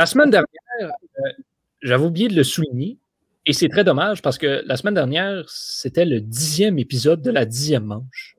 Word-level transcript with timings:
La 0.00 0.06
semaine 0.06 0.30
dernière, 0.30 0.48
euh, 0.80 0.88
j'avais 1.82 2.06
oublié 2.06 2.28
de 2.28 2.34
le 2.34 2.42
souligner, 2.42 2.96
et 3.44 3.52
c'est 3.52 3.68
très 3.68 3.84
dommage 3.84 4.22
parce 4.22 4.38
que 4.38 4.62
la 4.64 4.78
semaine 4.78 4.94
dernière, 4.94 5.44
c'était 5.46 6.06
le 6.06 6.22
dixième 6.22 6.78
épisode 6.78 7.20
de 7.20 7.30
la 7.30 7.44
dixième 7.44 7.84
manche. 7.84 8.38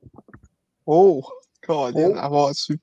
Oh, 0.86 1.22
Colin, 1.64 2.16
avoir 2.16 2.52
su. 2.52 2.80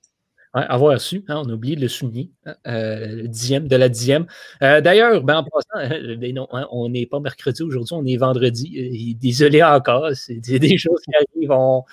avoir 0.54 1.02
su, 1.02 1.26
hein, 1.28 1.42
on 1.46 1.50
a 1.50 1.54
oublié 1.56 1.76
de 1.76 1.82
le 1.82 1.90
souligner, 1.90 2.32
hein, 2.46 2.56
euh, 2.68 3.16
le 3.24 3.28
dixième 3.28 3.68
de 3.68 3.76
la 3.76 3.90
dixième. 3.90 4.28
Euh, 4.62 4.80
d'ailleurs, 4.80 5.24
ben, 5.24 5.40
en 5.40 5.44
passant, 5.44 5.90
ben 6.18 6.34
non, 6.34 6.48
hein, 6.54 6.66
on 6.72 6.88
n'est 6.88 7.06
pas 7.06 7.20
mercredi 7.20 7.64
aujourd'hui, 7.64 7.96
on 7.96 8.06
est 8.06 8.16
vendredi. 8.16 9.14
désolé 9.20 9.62
encore, 9.62 10.12
c'est 10.14 10.40
des, 10.40 10.78
choses 10.78 11.02
qui 11.02 11.12
arrivent. 11.16 11.52
On, 11.52 11.84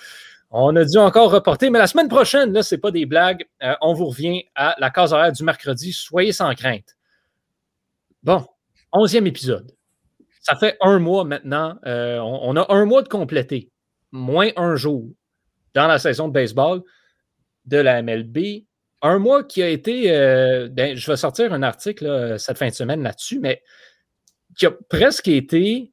a 0.51 0.85
dû 0.85 0.97
encore 0.97 1.31
reporter, 1.31 1.69
mais 1.69 1.79
la 1.79 1.87
semaine 1.87 2.07
prochaine, 2.07 2.53
là, 2.53 2.63
c'est 2.63 2.77
pas 2.77 2.91
des 2.91 3.05
blagues. 3.05 3.45
on 3.81 3.93
vous 3.93 4.05
revient 4.05 4.43
à 4.55 4.75
la 4.79 4.89
case 4.89 5.13
horaire 5.13 5.31
du 5.31 5.43
mercredi. 5.43 5.91
Soyez 5.91 6.31
sans 6.31 6.53
crainte. 6.55 6.95
Bon, 8.23 8.45
onzième 8.91 9.27
épisode. 9.27 9.71
Ça 10.41 10.55
fait 10.55 10.77
un 10.81 10.99
mois 10.99 11.23
maintenant. 11.23 11.77
Euh, 11.85 12.19
on, 12.19 12.55
a 12.55 12.73
un 12.73 12.85
mois 12.85 13.01
de 13.01 13.09
complété, 13.09 13.71
moins 14.11 14.49
un 14.55 14.75
jour 14.75 15.09
dans 15.73 15.87
la 15.87 15.99
saison 15.99 16.27
de 16.27 16.33
baseball 16.33 16.81
de 17.65 17.77
la 17.77 18.01
MLB. 18.01 18.65
Un 19.01 19.19
mois 19.19 19.43
qui 19.43 19.61
a 19.61 19.69
été. 19.69 20.11
Euh, 20.11 20.69
ben, 20.69 20.95
je 20.95 21.11
vais 21.11 21.17
sortir 21.17 21.53
un 21.53 21.63
article 21.63 22.39
cette 22.39 22.57
fin 22.57 22.69
de 22.69 22.73
semaine 22.73 23.03
là-dessus, 23.03 23.39
mais 23.39 23.61
qui 24.57 24.65
a 24.65 24.71
presque 24.71 25.27
été 25.27 25.91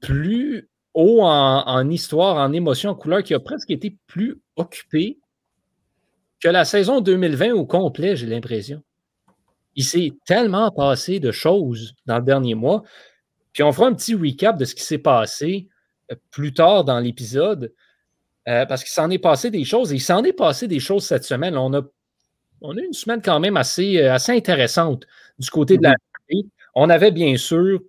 plus 0.00 0.70
haut 0.94 1.22
en, 1.22 1.66
en, 1.66 1.90
histoire, 1.90 2.36
en 2.36 2.52
émotion, 2.52 2.90
en 2.90 2.94
couleur, 2.94 3.22
qui 3.22 3.34
a 3.34 3.40
presque 3.40 3.70
été 3.70 3.96
plus 4.06 4.40
occupé 4.56 5.18
que 6.40 6.48
la 6.48 6.64
saison 6.64 7.00
2020 7.00 7.52
au 7.52 7.66
complet, 7.66 8.16
j'ai 8.16 8.26
l'impression 8.26 8.82
il 9.76 9.84
s'est 9.84 10.12
tellement 10.26 10.70
passé 10.70 11.20
de 11.20 11.32
choses 11.32 11.94
dans 12.06 12.18
le 12.18 12.24
dernier 12.24 12.54
mois. 12.54 12.82
Puis 13.52 13.62
on 13.62 13.72
fera 13.72 13.88
un 13.88 13.94
petit 13.94 14.14
recap 14.14 14.56
de 14.56 14.64
ce 14.64 14.74
qui 14.74 14.82
s'est 14.82 14.98
passé 14.98 15.68
euh, 16.10 16.16
plus 16.30 16.54
tard 16.54 16.84
dans 16.84 16.98
l'épisode, 17.00 17.72
euh, 18.48 18.66
parce 18.66 18.82
qu'il 18.82 18.92
s'en 18.92 19.10
est 19.10 19.18
passé 19.18 19.50
des 19.50 19.64
choses. 19.64 19.92
Et 19.92 19.96
il 19.96 20.00
s'en 20.00 20.22
est 20.24 20.32
passé 20.32 20.68
des 20.68 20.80
choses 20.80 21.04
cette 21.04 21.24
semaine. 21.24 21.56
On 21.56 21.72
a, 21.74 21.82
on 22.60 22.76
a 22.76 22.80
une 22.80 22.92
semaine 22.92 23.22
quand 23.22 23.40
même 23.40 23.56
assez, 23.56 23.98
euh, 23.98 24.14
assez 24.14 24.32
intéressante 24.32 25.06
du 25.38 25.50
côté 25.50 25.76
de 25.76 25.84
la 25.84 25.94
mm-hmm. 26.30 26.48
On 26.76 26.90
avait 26.90 27.12
bien 27.12 27.36
sûr 27.36 27.80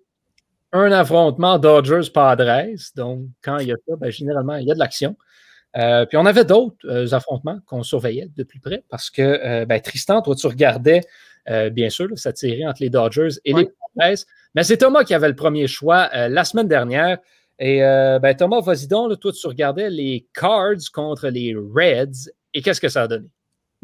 un 0.76 0.92
affrontement 0.92 1.58
Dodgers-Padres. 1.58 2.76
Donc, 2.96 3.22
quand 3.42 3.58
il 3.60 3.68
y 3.68 3.72
a 3.72 3.76
ça, 3.88 3.96
ben, 3.98 4.12
généralement, 4.12 4.56
il 4.56 4.68
y 4.68 4.72
a 4.72 4.74
de 4.74 4.80
l'action. 4.80 5.16
puis 5.74 6.18
on 6.18 6.26
avait 6.26 6.46
d'autres 6.46 7.14
affrontements 7.14 7.60
qu'on 7.66 7.84
surveillait 7.84 8.30
de 8.36 8.44
plus 8.44 8.60
près 8.60 8.84
parce 8.90 9.10
que, 9.10 9.66
ben, 9.66 9.82
Tristan, 9.82 10.22
toi, 10.22 10.36
tu 10.36 10.48
regardais 10.48 11.02
euh, 11.50 11.70
bien 11.70 11.90
sûr, 11.90 12.08
cette 12.16 12.38
série 12.38 12.68
entre 12.68 12.82
les 12.82 12.90
Dodgers 12.90 13.30
et 13.44 13.54
les 13.54 13.66
Padres. 13.66 14.24
Mais 14.56 14.64
c'est 14.64 14.78
Thomas 14.78 15.04
qui 15.04 15.14
avait 15.14 15.28
le 15.28 15.36
premier 15.36 15.68
choix 15.68 16.10
euh, 16.14 16.28
la 16.28 16.44
semaine 16.44 16.68
dernière. 16.68 17.20
Et 17.60 17.84
euh, 17.84 18.20
ben, 18.20 18.36
Thomas, 18.36 18.62
vas-y 18.62 18.88
donc, 18.88 19.20
toi, 19.20 19.32
tu 19.32 19.48
regardais 19.48 19.90
les 19.90 20.28
Cards 20.34 20.92
contre 20.94 21.28
les 21.28 21.56
Reds. 21.56 22.32
Et 22.54 22.62
qu'est-ce 22.62 22.82
que 22.82 22.90
ça 22.90 23.04
a 23.04 23.08
donné? 23.08 23.28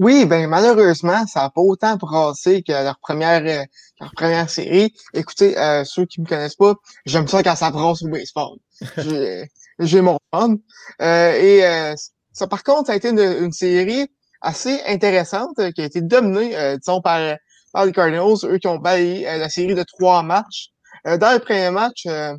Oui, 0.01 0.25
ben 0.25 0.47
malheureusement, 0.49 1.25
ça 1.27 1.41
n'a 1.41 1.49
pas 1.49 1.61
autant 1.61 1.95
brassé 1.95 2.63
que 2.63 2.71
leur 2.71 2.97
première, 2.99 3.41
leur 3.41 4.11
première 4.15 4.49
série. 4.49 4.93
Écoutez, 5.13 5.53
ceux 5.85 6.05
qui 6.05 6.19
ne 6.19 6.25
me 6.25 6.29
connaissent 6.29 6.55
pas, 6.55 6.73
j'aime 7.05 7.27
ça 7.27 7.43
quand 7.43 7.55
ça 7.55 7.69
brasse 7.69 8.01
au 8.01 8.09
baseball. 8.09 8.57
J'ai 9.79 10.01
mon 10.01 10.17
fun. 10.33 10.55
et 10.99 11.93
ça, 12.33 12.47
par 12.47 12.63
contre, 12.63 12.87
ça 12.87 12.93
a 12.93 12.95
été 12.95 13.09
une, 13.09 13.51
série 13.51 14.07
assez 14.41 14.81
intéressante 14.87 15.71
qui 15.73 15.81
a 15.81 15.85
été 15.85 16.01
dominée, 16.01 16.77
disons, 16.79 17.01
par 17.01 17.37
par 17.71 17.85
les 17.85 17.91
Cardinals, 17.91 18.45
eux 18.45 18.57
qui 18.57 18.67
ont 18.67 18.77
balayé 18.77 19.27
euh, 19.27 19.37
la 19.37 19.49
série 19.49 19.75
de 19.75 19.83
trois 19.83 20.23
matchs. 20.23 20.69
Euh, 21.07 21.17
dans 21.17 21.31
le 21.33 21.39
premier 21.39 21.71
match, 21.71 22.05
euh, 22.05 22.33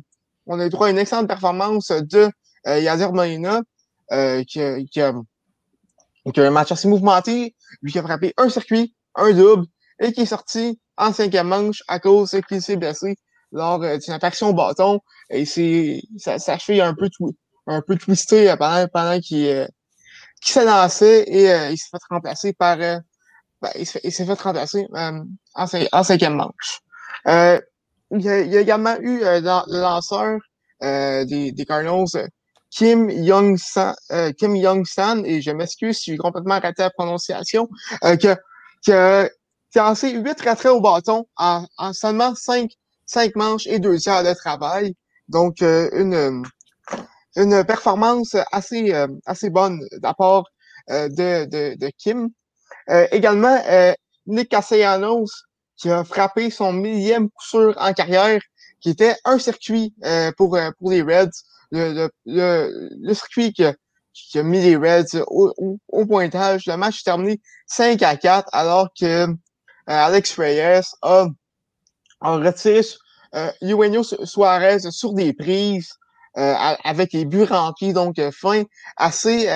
on 0.45 0.59
a 0.59 0.65
eu 0.65 0.69
droit 0.69 0.87
à 0.87 0.89
une 0.91 0.97
excellente 0.97 1.27
performance 1.27 1.91
de 1.91 2.29
Yadir 2.65 3.11
Molina, 3.11 3.61
qui, 4.47 4.85
qui, 4.89 5.01
a, 5.01 5.13
a, 6.25 6.41
un 6.41 6.51
match 6.51 6.71
assez 6.71 6.87
mouvementé, 6.87 7.55
lui 7.81 7.91
qui 7.91 7.99
a 7.99 8.03
frappé 8.03 8.33
un 8.37 8.49
circuit, 8.49 8.95
un 9.15 9.31
double, 9.31 9.65
et 9.99 10.11
qui 10.13 10.21
est 10.21 10.25
sorti 10.25 10.79
en 10.97 11.13
cinquième 11.13 11.47
manche 11.47 11.83
à 11.87 11.99
cause 11.99 12.35
qu'il 12.47 12.61
s'est 12.61 12.77
blessé 12.77 13.15
lors 13.51 13.79
d'une 13.79 14.13
action 14.21 14.49
au 14.49 14.53
bâton. 14.53 14.99
Et 15.29 15.45
c'est 15.45 16.01
ça 16.17 16.57
fait 16.57 16.81
un 16.81 16.93
peu 16.93 17.09
un 17.67 17.81
peu 17.81 17.95
twisté 17.95 18.53
pendant, 18.59 18.87
pendant 18.87 19.19
qu'il 19.19 19.67
s'est 20.41 20.65
lancé 20.65 21.23
et 21.27 21.71
il 21.71 21.77
s'est 21.77 21.89
fait 21.91 21.97
remplacer 22.09 22.53
par 22.53 22.77
ben, 23.63 23.71
il 23.75 23.85
s'est 23.87 24.25
fait 24.25 24.41
remplacer 24.41 24.85
euh, 24.93 25.23
en, 25.55 26.03
cinquième 26.03 26.35
manche. 26.35 26.81
Euh, 27.27 27.61
il, 28.11 28.21
y 28.21 28.29
a, 28.29 28.33
a, 28.33 28.61
également 28.61 28.97
eu 28.99 29.23
euh, 29.23 29.39
le 29.39 29.79
lanceur 29.79 30.37
euh, 30.83 31.23
des, 31.23 31.53
des 31.53 31.65
Cardinals, 31.65 32.29
Kim 32.75 33.09
Young-san, 33.09 33.93
Kim 34.37 34.55
Young-san, 34.55 35.25
et 35.25 35.41
je 35.41 35.51
m'excuse 35.51 35.97
si 35.99 36.11
j'ai 36.11 36.17
complètement 36.17 36.59
raté 36.59 36.81
la 36.81 36.89
prononciation, 36.89 37.69
a, 38.01 38.17
qui, 38.17 38.27
a, 38.27 38.37
qui 38.83 38.91
a 38.91 39.29
lancé 39.75 40.11
huit 40.11 40.41
retraits 40.41 40.71
au 40.71 40.81
bâton 40.81 41.25
en, 41.37 41.65
en, 41.77 41.93
seulement 41.93 42.33
cinq, 42.35 42.71
cinq 43.05 43.35
manches 43.35 43.67
et 43.67 43.79
deux 43.79 44.09
heures 44.09 44.23
de 44.23 44.33
travail. 44.33 44.95
Donc, 45.27 45.61
une, 45.61 46.43
une 47.35 47.63
performance 47.63 48.35
assez, 48.51 48.93
assez 49.25 49.49
bonne 49.49 49.79
part 50.17 50.45
de, 50.89 51.45
de, 51.45 51.75
de 51.77 51.91
Kim. 51.97 52.29
Euh, 52.89 53.07
également, 53.11 53.61
euh, 53.67 53.93
Nick 54.25 54.49
Castellanos, 54.49 55.45
qui 55.77 55.89
a 55.89 56.03
frappé 56.03 56.49
son 56.49 56.73
millième 56.73 57.29
coup 57.29 57.45
sûr 57.45 57.75
en 57.79 57.93
carrière, 57.93 58.41
qui 58.81 58.89
était 58.89 59.15
un 59.25 59.37
circuit 59.37 59.93
euh, 60.05 60.31
pour, 60.37 60.57
pour 60.79 60.91
les 60.91 61.01
Reds. 61.01 61.43
Le, 61.75 62.09
le, 62.25 62.89
le, 63.01 63.13
circuit 63.13 63.51
qui 63.51 63.65
a, 63.65 63.73
qui 64.13 64.37
a, 64.37 64.43
mis 64.43 64.61
les 64.61 64.75
Reds 64.75 65.23
au, 65.27 65.79
au, 65.89 66.05
pointage. 66.05 66.67
Le 66.67 66.77
match 66.77 66.99
est 66.99 67.03
terminé 67.03 67.41
5 67.67 68.01
à 68.03 68.15
4, 68.15 68.47
alors 68.51 68.89
que 68.99 69.27
Alex 69.87 70.37
Reyes 70.37 70.83
a, 71.01 71.27
a 72.21 72.37
retiré 72.37 72.81
euh, 73.35 74.03
Suarez 74.23 74.91
sur 74.91 75.13
des 75.13 75.33
prises 75.33 75.89
avec 76.35 77.13
les 77.13 77.25
buts 77.25 77.43
remplis, 77.43 77.93
donc 77.93 78.19
fin 78.31 78.63
assez 78.97 79.47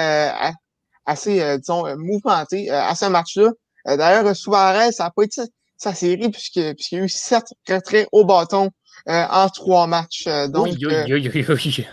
assez, 1.08 1.42
euh, 1.42 1.58
disons, 1.58 1.88
euh, 1.88 1.96
mouvementé 1.98 2.70
euh, 2.70 2.80
à 2.80 2.94
ce 2.94 3.06
match-là. 3.06 3.50
D'ailleurs, 3.86 4.36
Suarez, 4.36 4.92
ça 4.92 5.06
n'a 5.06 5.12
pas 5.12 5.24
été 5.24 5.42
sa 5.78 5.94
série 5.94 6.30
puisque 6.30 6.60
puisqu'il 6.76 6.98
y 6.98 7.02
a 7.02 7.04
eu 7.06 7.10
sept 7.10 7.46
retraits 7.70 8.10
au 8.12 8.26
bâton 8.26 8.70
en 9.06 9.48
trois 9.48 9.88
matchs. 9.88 10.28
donc, 10.50 10.68
oui, 10.68 10.78
oui, 11.10 11.30
oui, 11.34 11.46
oui, 11.48 11.88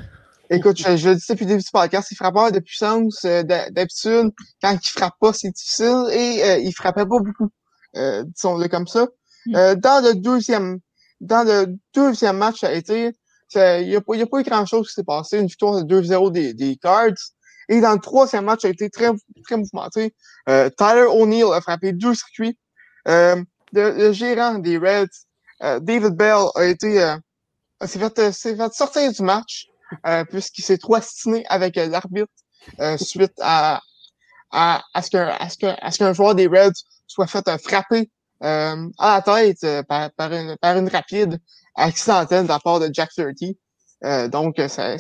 Écoute, 0.55 0.79
je, 0.79 0.97
je 0.97 1.09
le 1.11 1.17
dis 1.17 1.25
depuis 1.29 1.45
le 1.45 1.51
début 1.51 1.63
du 1.63 1.71
podcast, 1.71 2.09
il 2.11 2.17
frappe 2.17 2.35
pas 2.35 2.51
de 2.51 2.61
puissance. 2.61 3.23
D'habitude, 3.25 4.31
quand 4.63 4.79
il 4.83 4.89
frappe 4.89 5.15
pas, 5.21 5.33
c'est 5.33 5.51
difficile 5.51 6.07
et 6.13 6.63
il 6.63 6.73
frappait 6.73 7.07
pas 7.07 7.21
beaucoup, 7.21 7.51
disons-le 7.95 8.69
comme 8.69 8.87
ça. 8.87 9.07
Mm. 9.47 9.75
dans 9.75 10.03
le 10.03 10.15
deuxième 10.15 10.79
dans 11.21 11.47
le 11.47 11.77
deuxième 11.95 12.39
match, 12.39 12.61
ça 12.61 12.69
a 12.69 12.73
été 12.73 13.13
il 13.55 13.89
n'y 13.89 13.97
a, 13.97 13.99
a, 13.99 14.27
pas 14.27 14.41
eu 14.41 14.43
grand-chose 14.43 14.89
qui 14.89 14.95
s'est 14.95 15.05
passé. 15.05 15.39
Une 15.39 15.47
victoire 15.47 15.85
de 15.85 16.01
2-0 16.01 16.33
des, 16.33 16.55
des 16.55 16.77
Cards. 16.77 17.13
Et 17.69 17.81
dans 17.81 17.93
le 17.93 17.99
troisième 17.99 18.45
match, 18.45 18.63
ça 18.63 18.69
a 18.69 18.71
été 18.71 18.91
très, 18.91 19.11
très 19.45 19.57
mouvementé. 19.57 20.15
Euh, 20.49 20.69
Tyler 20.77 21.07
O'Neill 21.09 21.53
a 21.53 21.61
frappé 21.61 21.93
deux 21.93 22.15
circuits. 22.15 22.59
Euh, 23.09 23.43
le, 23.73 24.13
gérant 24.13 24.59
des 24.59 24.77
Reds, 24.77 25.07
euh, 25.63 25.81
David 25.81 26.15
Bell, 26.15 26.47
a 26.55 26.65
été 26.65 27.03
euh, 27.03 27.17
s'est 27.85 27.99
fait, 27.99 28.33
fait, 28.33 28.75
sortir 28.75 29.13
du 29.13 29.23
match 29.23 29.67
puisqu'il 30.31 30.63
s'est 30.63 30.79
trop 30.79 30.95
astiné 30.95 31.45
avec 31.49 31.77
l'arbitre 31.77 32.33
suite 32.99 33.35
à, 33.41 33.81
à, 34.51 34.83
à 34.95 35.03
ce 35.03 35.11
qu'un 35.11 35.77
qu'un 35.99 36.13
joueur 36.13 36.35
des 36.35 36.47
Reds 36.47 36.73
soit 37.07 37.27
fait 37.27 37.45
frapper 37.63 38.11
à 38.41 38.77
la 38.99 39.23
tête 39.23 39.87
par, 39.89 40.11
par, 40.13 40.33
une, 40.33 40.57
par 40.61 40.77
une 40.77 40.89
rapide 40.89 41.39
accidentelle 41.75 42.45
de 42.45 42.49
la 42.49 42.59
part 42.59 42.81
de 42.81 42.91
Jack 42.93 43.11
30. 43.15 44.31
donc, 44.31 44.57
ça, 44.69 44.99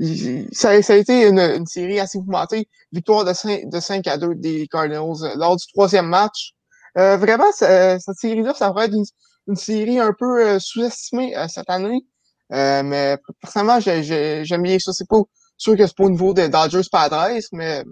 ça, 0.00 0.82
ça, 0.82 0.92
a 0.94 0.96
été 0.96 1.28
une, 1.28 1.38
une, 1.38 1.66
série 1.66 2.00
assez 2.00 2.18
mouvementée. 2.18 2.68
Victoire 2.92 3.24
de 3.24 3.32
5, 3.32 3.68
de 3.68 3.80
5 3.80 4.06
à 4.06 4.16
2 4.16 4.34
des 4.36 4.66
Cardinals 4.68 5.22
euh, 5.22 5.34
lors 5.36 5.56
du 5.56 5.66
troisième 5.72 6.06
match. 6.06 6.54
Euh, 6.98 7.16
vraiment, 7.16 7.50
cette 7.52 8.00
série-là, 8.16 8.54
ça 8.54 8.72
va 8.72 8.86
être 8.86 8.94
une, 8.94 9.04
une, 9.48 9.56
série 9.56 9.98
un 9.98 10.12
peu 10.12 10.46
euh, 10.46 10.58
sous-estimée 10.58 11.36
euh, 11.36 11.46
cette 11.48 11.70
année. 11.70 12.04
Mais 12.50 13.18
personnellement, 13.40 13.80
j'aime 13.80 14.62
bien 14.62 14.78
ça. 14.78 14.92
C'est 14.92 15.08
pas 15.08 15.22
sûr 15.56 15.76
que 15.76 15.86
c'est 15.86 15.96
pas 15.96 16.04
au 16.04 16.10
niveau 16.10 16.34
des 16.34 16.48
Dodgers 16.48 16.88
Padres, 16.90 17.38
mais 17.52 17.84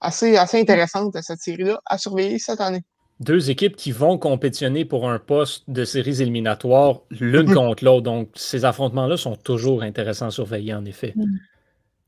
assez, 0.00 0.36
assez 0.36 0.60
intéressante 0.60 1.16
cette 1.22 1.40
série-là 1.40 1.80
à 1.86 1.98
surveiller 1.98 2.38
cette 2.38 2.60
année 2.60 2.84
deux 3.20 3.50
équipes 3.50 3.76
qui 3.76 3.92
vont 3.92 4.18
compétitionner 4.18 4.84
pour 4.84 5.08
un 5.08 5.18
poste 5.18 5.64
de 5.68 5.84
séries 5.84 6.20
éliminatoires 6.20 7.00
l'une 7.10 7.48
mhm. 7.48 7.54
contre 7.54 7.84
l'autre. 7.84 8.02
Donc, 8.02 8.30
ces 8.34 8.64
affrontements-là 8.64 9.16
sont 9.16 9.36
toujours 9.36 9.82
intéressants 9.82 10.26
à 10.26 10.30
surveiller, 10.30 10.74
en 10.74 10.84
effet. 10.84 11.12
Mhm. 11.16 11.38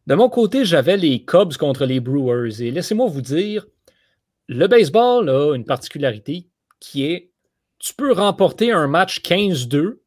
De 0.07 0.15
mon 0.15 0.29
côté, 0.29 0.65
j'avais 0.65 0.97
les 0.97 1.25
Cubs 1.25 1.57
contre 1.57 1.85
les 1.85 2.01
Brewers. 2.01 2.63
Et 2.63 2.71
laissez-moi 2.71 3.09
vous 3.09 3.23
dire, 3.23 3.67
le 4.49 4.67
baseball 4.67 5.29
a 5.29 5.55
une 5.55 5.65
particularité 5.65 6.49
qui 6.79 7.05
est 7.05 7.31
tu 7.79 7.93
peux 7.95 8.13
remporter 8.13 8.73
un 8.73 8.87
match 8.87 9.21
15-2 9.21 9.99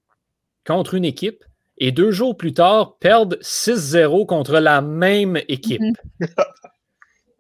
contre 0.66 0.96
une 0.96 1.06
équipe 1.06 1.44
et 1.80 1.92
deux 1.92 2.12
jours 2.12 2.38
plus 2.38 2.54
tard 2.54 2.98
perdre 2.98 3.38
6-0 3.42 4.26
contre 4.26 4.60
la 4.60 4.82
même 4.82 5.40
équipe. 5.48 5.82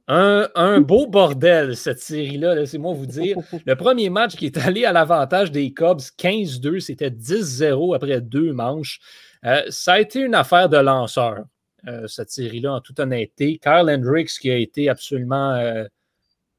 Mhm. 0.10 0.48
Un, 0.56 0.82
beau 0.82 1.06
bordel, 1.06 1.78
cette 1.78 2.00
série-là, 2.00 2.56
laissez-moi 2.56 2.94
vous 2.96 3.06
dire. 3.06 3.38
Le 3.64 3.76
premier 3.76 4.10
match 4.10 4.36
qui 4.36 4.48
est 4.48 4.58
allé 4.58 4.84
à 4.84 4.92
l'avantage 4.92 5.52
des 5.52 5.72
Cubs, 5.72 6.00
15-2, 6.18 6.80
c'était 6.80 7.12
10-0 7.12 7.96
après 7.96 8.20
deux 8.20 8.52
manches. 8.52 9.00
Euh, 9.46 9.62
ça 9.70 9.94
a 9.94 10.00
été 10.00 10.22
une 10.22 10.34
affaire 10.34 10.68
de 10.68 10.78
lanceur, 10.78 11.46
euh, 11.88 12.08
cette 12.08 12.32
série-là, 12.32 12.74
en 12.74 12.82
toute 12.82 13.00
honnêteté. 13.00 13.60
Carl 13.60 13.88
Hendricks, 13.88 14.32
qui 14.40 14.50
a 14.50 14.58
été 14.58 14.90
absolument 14.90 15.52
euh, 15.52 15.86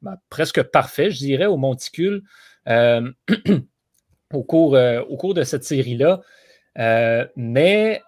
ben, 0.00 0.16
presque 0.28 0.62
parfait, 0.62 1.10
je 1.10 1.18
dirais, 1.18 1.46
au 1.46 1.56
monticule 1.56 2.22
au, 4.32 4.44
cours, 4.44 4.78
au 5.08 5.16
cours 5.16 5.34
de 5.34 5.42
cette 5.42 5.64
série-là. 5.64 6.20
Mais 7.36 8.02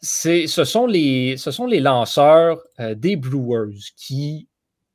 ce 0.00 0.46
sont, 0.64 0.86
les, 0.86 1.36
lanceurs 1.80 2.58
des 2.94 3.16
Brewers 3.16 3.76
qui 3.96 4.48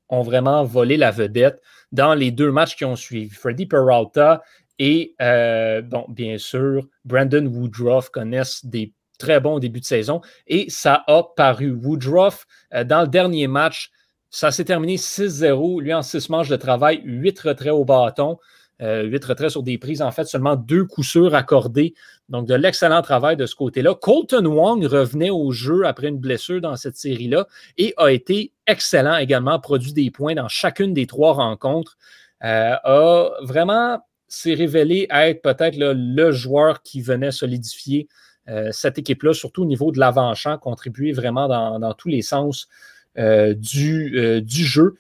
ont 0.10 0.22
vraiment 0.22 0.64
volé 0.64 0.98
la 0.98 1.12
vedette 1.12 1.62
dans 1.92 2.14
les 2.14 2.32
deux 2.32 2.52
matchs 2.52 2.76
qui 2.76 2.86
ont 2.86 2.96
suivi. 2.96 3.30
Freddy 3.30 3.66
Peralta 3.66 4.42
et, 4.84 5.14
euh, 5.22 5.84
bon, 5.84 6.06
bien 6.10 6.40
sûr, 6.40 6.88
Brandon 7.06 7.46
Woodruff 7.46 8.10
connaissent 8.10 8.66
des 8.66 8.94
très 9.20 9.40
bons 9.40 9.60
débuts 9.60 9.82
de 9.82 9.86
saison 9.86 10.22
et 10.48 10.70
ça 10.70 11.04
a 11.06 11.24
paru. 11.36 11.72
Woodruff, 11.72 12.48
euh, 12.74 12.84
dans 12.84 13.02
le 13.02 13.08
dernier 13.08 13.46
match, 13.46 13.92
ça 14.32 14.50
s'est 14.50 14.66
terminé 14.66 14.98
6-0. 14.98 15.82
Lui, 15.82 15.94
en 15.94 16.02
six 16.02 16.30
manches 16.30 16.50
de 16.50 16.56
travail, 16.56 17.02
huit 17.04 17.40
retraits 17.40 17.74
au 17.74 17.86
bâton. 17.86 18.38
Euh, 18.82 19.04
huit 19.04 19.24
retraits 19.24 19.52
sur 19.52 19.62
des 19.62 19.78
prises, 19.78 20.02
en 20.02 20.10
fait, 20.10 20.26
seulement 20.26 20.56
deux 20.56 20.86
coups 20.86 21.08
sûrs 21.08 21.36
accordés. 21.36 21.94
Donc, 22.32 22.48
de 22.48 22.56
l'excellent 22.56 23.02
travail 23.02 23.36
de 23.36 23.46
ce 23.46 23.56
côté-là. 23.56 23.94
Colton 23.94 24.46
Wong 24.46 24.86
revenait 24.86 25.30
au 25.30 25.52
jeu 25.52 25.86
après 25.86 26.08
une 26.08 26.18
blessure 26.18 26.62
dans 26.62 26.78
cette 26.78 26.96
série-là 26.96 27.46
et 27.78 27.94
a 27.98 28.08
été 28.08 28.54
excellent 28.68 29.18
également, 29.18 29.60
produit 29.60 29.92
des 29.92 30.10
points 30.12 30.34
dans 30.34 30.48
chacune 30.48 30.94
des 30.94 31.08
trois 31.08 31.34
rencontres. 31.34 31.98
Euh, 32.44 32.76
a 32.84 33.30
vraiment 33.42 34.00
s'est 34.30 34.54
révélé 34.54 35.08
être 35.12 35.42
peut-être 35.42 35.76
le 35.78 36.32
joueur 36.32 36.82
qui 36.84 37.02
venait 37.02 37.32
solidifier 37.32 38.08
euh, 38.48 38.70
cette 38.72 38.98
équipe-là, 38.98 39.34
surtout 39.34 39.64
au 39.64 39.66
niveau 39.66 39.92
de 39.92 40.00
l'avant-champ, 40.00 40.58
contribuer 40.58 41.12
vraiment 41.12 41.50
dans, 41.50 41.94
tous 41.96 42.08
les 42.08 42.22
sens 42.22 42.70
du, 43.18 44.42
du 44.42 44.66
jeu. 44.66 44.96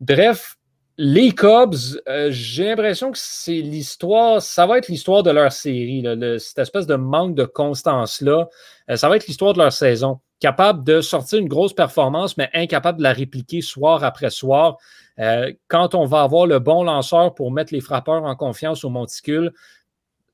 Bref, 0.00 0.56
les 1.02 1.32
Cubs, 1.32 1.98
euh, 2.08 2.28
j'ai 2.30 2.66
l'impression 2.66 3.10
que 3.10 3.16
c'est 3.16 3.62
l'histoire, 3.62 4.42
ça 4.42 4.66
va 4.66 4.76
être 4.76 4.88
l'histoire 4.88 5.22
de 5.22 5.30
leur 5.30 5.50
série, 5.50 6.04
cette 6.38 6.58
espèce 6.58 6.86
de 6.86 6.94
manque 6.94 7.34
de 7.34 7.46
constance-là. 7.46 8.50
Euh, 8.90 8.96
ça 8.96 9.08
va 9.08 9.16
être 9.16 9.26
l'histoire 9.26 9.54
de 9.54 9.60
leur 9.60 9.72
saison. 9.72 10.20
Capable 10.40 10.84
de 10.84 11.00
sortir 11.00 11.38
une 11.38 11.48
grosse 11.48 11.72
performance, 11.72 12.36
mais 12.36 12.50
incapable 12.52 12.98
de 12.98 13.02
la 13.02 13.14
répliquer 13.14 13.62
soir 13.62 14.04
après 14.04 14.28
soir. 14.28 14.76
Euh, 15.18 15.50
quand 15.68 15.94
on 15.94 16.04
va 16.04 16.20
avoir 16.20 16.44
le 16.44 16.58
bon 16.58 16.84
lanceur 16.84 17.32
pour 17.32 17.50
mettre 17.50 17.72
les 17.72 17.80
frappeurs 17.80 18.24
en 18.24 18.36
confiance 18.36 18.84
au 18.84 18.90
monticule, 18.90 19.54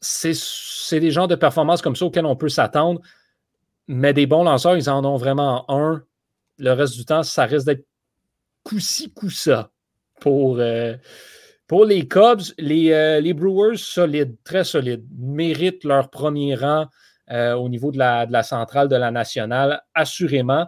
c'est 0.00 0.98
des 0.98 1.12
genres 1.12 1.28
de 1.28 1.36
performances 1.36 1.80
comme 1.80 1.94
ça 1.94 2.06
auxquelles 2.06 2.26
on 2.26 2.34
peut 2.34 2.48
s'attendre. 2.48 3.00
Mais 3.86 4.12
des 4.12 4.26
bons 4.26 4.42
lanceurs, 4.42 4.76
ils 4.76 4.90
en 4.90 5.04
ont 5.04 5.16
vraiment 5.16 5.64
un. 5.70 6.02
Le 6.58 6.72
reste 6.72 6.96
du 6.96 7.04
temps, 7.04 7.22
ça 7.22 7.44
risque 7.44 7.66
d'être 7.66 7.86
coup-ci, 8.64 9.12
coup-ça 9.12 9.70
pour, 10.20 10.58
euh, 10.58 10.94
pour 11.66 11.84
les 11.84 12.06
Cubs. 12.06 12.42
Les, 12.58 12.92
euh, 12.92 13.20
les, 13.20 13.34
Brewers, 13.34 13.76
solides, 13.76 14.36
très 14.44 14.64
solides, 14.64 15.06
méritent 15.18 15.84
leur 15.84 16.10
premier 16.10 16.54
rang 16.54 16.86
euh, 17.30 17.54
au 17.54 17.68
niveau 17.68 17.90
de 17.90 17.98
la, 17.98 18.26
de 18.26 18.32
la, 18.32 18.42
centrale 18.42 18.88
de 18.88 18.96
la 18.96 19.10
nationale, 19.10 19.82
assurément. 19.94 20.66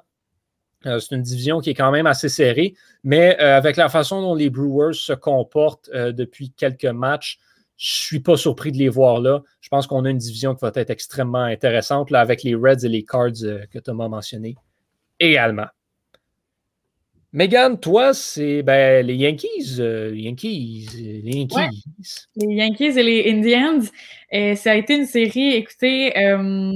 c'est 0.83 1.13
une 1.13 1.23
division 1.23 1.61
qui 1.61 1.71
est 1.71 1.75
quand 1.75 1.91
même 1.91 2.07
assez 2.07 2.29
serrée, 2.29 2.75
mais 3.05 3.37
avec 3.39 3.77
la 3.77 3.89
façon 3.89 4.21
dont 4.23 4.35
les 4.35 4.51
Brewers 4.51 4.95
se 4.95 5.13
comportent 5.13 5.91
depuis 5.91 6.51
quelques 6.51 6.85
matchs, 6.85 7.39
je 7.77 7.93
ne 7.93 8.07
suis 8.07 8.21
pas 8.21 8.37
surpris 8.37 8.73
de 8.73 8.79
les 8.79 8.89
voir 8.89 9.21
là. 9.21 9.43
Je 9.61 9.69
pense 9.69 9.87
qu'on 9.87 10.05
a 10.05 10.11
une 10.11 10.19
division 10.19 10.57
qui 10.57 10.63
va 10.63 10.73
être 10.75 10.91
extrêmement 10.91 11.45
intéressante 11.45 12.11
là, 12.11 12.21
avec 12.21 12.43
les 12.43 12.57
Reds 12.57 12.85
et 12.85 12.89
les 12.89 13.05
Cards 13.05 13.41
que 13.71 13.79
Thomas 13.79 14.07
a 14.07 14.09
mentionné 14.09 14.57
également. 15.21 15.67
Megan, 17.33 17.79
toi, 17.79 18.15
c'est 18.15 18.63
ben, 18.63 19.07
les 19.07 19.15
Yankees, 19.15 19.77
euh, 19.81 20.11
les 20.11 20.23
Yankees, 20.23 20.89
les 20.97 21.37
Yankees. 21.37 22.27
Les 22.37 22.55
Yankees 22.55 22.99
et 22.99 23.03
les 23.03 23.31
Indians. 23.31 23.87
Et 24.31 24.57
ça 24.57 24.71
a 24.73 24.75
été 24.75 24.97
une 24.97 25.07
série, 25.07 25.51
écoutez, 25.51 26.17
euh, 26.19 26.73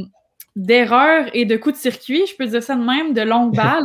d'erreurs 0.54 1.26
et 1.32 1.46
de 1.46 1.56
coups 1.56 1.76
de 1.76 1.80
circuit, 1.80 2.26
je 2.26 2.36
peux 2.36 2.46
dire 2.46 2.62
ça 2.62 2.74
de 2.74 2.84
même, 2.84 3.14
de 3.14 3.22
longues 3.22 3.54
balles. 3.56 3.82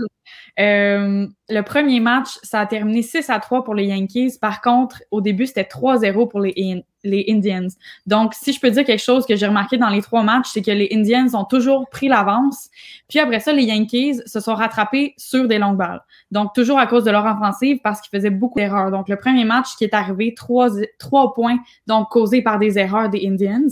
Euh, 0.60 1.28
le 1.50 1.62
premier 1.62 2.00
match, 2.00 2.38
ça 2.44 2.62
a 2.62 2.66
terminé 2.66 3.02
6 3.02 3.30
à 3.30 3.40
3 3.40 3.64
pour 3.64 3.76
les 3.76 3.86
Yankees. 3.86 4.34
Par 4.42 4.62
contre, 4.62 5.04
au 5.12 5.22
début, 5.22 5.46
c'était 5.46 5.64
3-0 5.64 6.28
pour 6.28 6.40
les, 6.42 6.84
les 7.08 7.26
Indians. 7.30 7.68
Donc, 8.06 8.34
si 8.34 8.54
je 8.54 8.60
peux 8.60 8.70
dire 8.70 8.84
quelque 8.86 9.04
chose 9.04 9.26
que 9.26 9.36
j'ai 9.36 9.48
remarqué 9.48 9.78
dans 9.78 9.90
les 9.90 10.02
trois 10.02 10.24
matchs, 10.24 10.50
c'est 10.54 10.62
que 10.62 10.72
les 10.72 10.90
Indians 10.92 11.28
ont 11.34 11.46
toujours 11.46 11.90
pris 11.90 12.08
l'avance. 12.08 12.70
Puis 13.08 13.20
après 13.20 13.40
ça, 13.40 13.54
les 13.54 13.64
Yankees 13.64 14.22
se 14.26 14.40
sont 14.40 14.56
rattrapés 14.56 15.14
sur 15.18 15.48
des 15.48 15.58
longues 15.58 15.78
balles. 15.78 16.02
Donc, 16.32 16.54
toujours 16.54 16.78
à 16.78 16.88
cause 16.88 17.06
de 17.06 17.12
leur 17.12 17.26
offensive 17.26 17.80
parce 17.84 18.02
qu'ils 18.02 18.18
faisaient 18.18 18.30
beaucoup 18.30 18.60
d'erreurs. 18.60 18.92
Donc, 18.92 19.08
le 19.08 19.16
premier 19.16 19.46
match 19.46 19.76
qui 19.78 19.86
est 19.86 19.94
arrivé, 19.94 20.34
trois, 20.34 20.70
trois 21.00 21.34
points, 21.34 21.58
donc 21.88 22.10
causés 22.10 22.42
par 22.42 22.60
des 22.60 22.78
erreurs 22.78 23.10
des 23.10 23.26
Indians. 23.26 23.70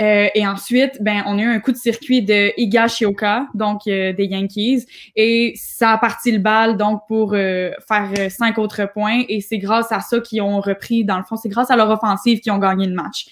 Euh, 0.00 0.28
et 0.34 0.46
ensuite, 0.46 1.02
ben, 1.02 1.22
on 1.26 1.38
a 1.38 1.42
eu 1.42 1.46
un 1.46 1.60
coup 1.60 1.72
de 1.72 1.76
circuit 1.76 2.22
de 2.22 2.52
Higashioka, 2.56 3.48
donc 3.54 3.82
euh, 3.86 4.12
des 4.12 4.26
Yankees. 4.26 4.86
Et 5.16 5.52
ça 5.56 5.90
a 5.90 5.98
parti 5.98 6.32
le 6.32 6.38
bal, 6.38 6.76
donc, 6.76 7.02
pour 7.08 7.34
euh, 7.34 7.72
faire 7.86 8.30
cinq 8.30 8.58
autres 8.58 8.86
points. 8.92 9.24
Et 9.28 9.40
c'est 9.40 9.58
grâce 9.58 9.90
à 9.92 10.00
ça 10.00 10.20
qu'ils 10.20 10.42
ont 10.42 10.60
repris, 10.60 11.04
dans 11.04 11.18
le 11.18 11.24
fond, 11.24 11.36
c'est 11.36 11.48
grâce 11.48 11.70
à 11.70 11.76
leur 11.76 11.90
offensive 11.90 12.40
qu'ils 12.40 12.52
ont 12.52 12.58
gagné 12.60 12.86
le 12.86 12.94
match. 12.94 13.26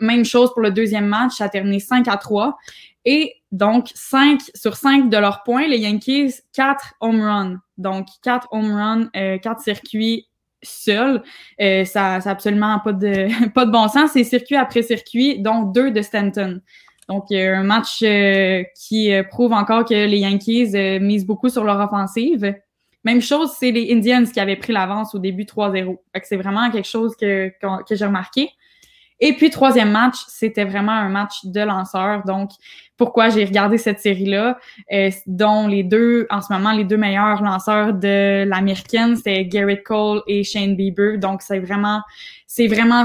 même 0.00 0.24
chose 0.24 0.52
pour 0.52 0.62
le 0.62 0.70
deuxième 0.70 1.06
match, 1.06 1.32
ça 1.34 1.44
a 1.44 1.48
terminé 1.48 1.80
5 1.80 2.08
à 2.08 2.16
3. 2.16 2.56
Et 3.04 3.34
donc, 3.50 3.90
5 3.94 4.40
sur 4.54 4.76
5 4.76 5.10
de 5.10 5.16
leurs 5.18 5.42
points, 5.42 5.66
les 5.66 5.78
Yankees, 5.78 6.34
4 6.54 6.94
home 7.00 7.20
runs. 7.20 7.56
Donc, 7.76 8.06
4 8.22 8.48
home 8.52 8.72
runs, 8.72 9.10
4 9.12 9.60
circuits 9.60 10.28
seuls. 10.62 11.22
Euh, 11.60 11.84
ça 11.84 12.18
n'a 12.18 12.30
absolument 12.30 12.78
pas 12.80 12.92
de, 12.92 13.48
pas 13.54 13.66
de 13.66 13.70
bon 13.70 13.88
sens. 13.88 14.10
C'est 14.12 14.24
circuit 14.24 14.56
après 14.56 14.82
circuit, 14.82 15.40
donc 15.40 15.74
2 15.74 15.90
de 15.90 16.02
Stanton. 16.02 16.60
Donc, 17.08 17.32
un 17.32 17.64
match 17.64 18.02
euh, 18.02 18.62
qui 18.76 19.12
euh, 19.12 19.22
prouve 19.24 19.52
encore 19.52 19.84
que 19.84 20.06
les 20.06 20.18
Yankees 20.18 21.00
misent 21.00 21.26
beaucoup 21.26 21.48
sur 21.48 21.64
leur 21.64 21.80
offensive. 21.80 22.54
Même 23.04 23.20
chose, 23.20 23.52
c'est 23.58 23.70
les 23.70 23.92
Indians 23.92 24.24
qui 24.24 24.38
avaient 24.40 24.56
pris 24.56 24.72
l'avance 24.72 25.14
au 25.14 25.18
début 25.18 25.44
3-0. 25.44 25.98
C'est 26.22 26.36
vraiment 26.36 26.70
quelque 26.70 26.88
chose 26.88 27.16
que, 27.16 27.52
que 27.88 27.94
j'ai 27.94 28.06
remarqué. 28.06 28.50
Et 29.24 29.34
puis, 29.34 29.50
troisième 29.50 29.92
match, 29.92 30.16
c'était 30.26 30.64
vraiment 30.64 30.90
un 30.90 31.08
match 31.08 31.44
de 31.44 31.60
lanceurs. 31.60 32.24
Donc, 32.24 32.50
pourquoi 32.96 33.28
j'ai 33.28 33.44
regardé 33.44 33.78
cette 33.78 34.00
série-là, 34.00 34.58
euh, 34.92 35.10
dont 35.28 35.68
les 35.68 35.84
deux, 35.84 36.26
en 36.28 36.40
ce 36.40 36.52
moment, 36.52 36.72
les 36.72 36.82
deux 36.82 36.96
meilleurs 36.96 37.40
lanceurs 37.40 37.94
de 37.94 38.42
l'américaine, 38.42 39.14
c'est 39.14 39.44
Garrett 39.44 39.84
Cole 39.84 40.22
et 40.26 40.42
Shane 40.42 40.74
Bieber. 40.74 41.18
Donc, 41.18 41.42
c'est 41.42 41.60
vraiment, 41.60 42.02
c'est 42.48 42.66
vraiment 42.66 43.04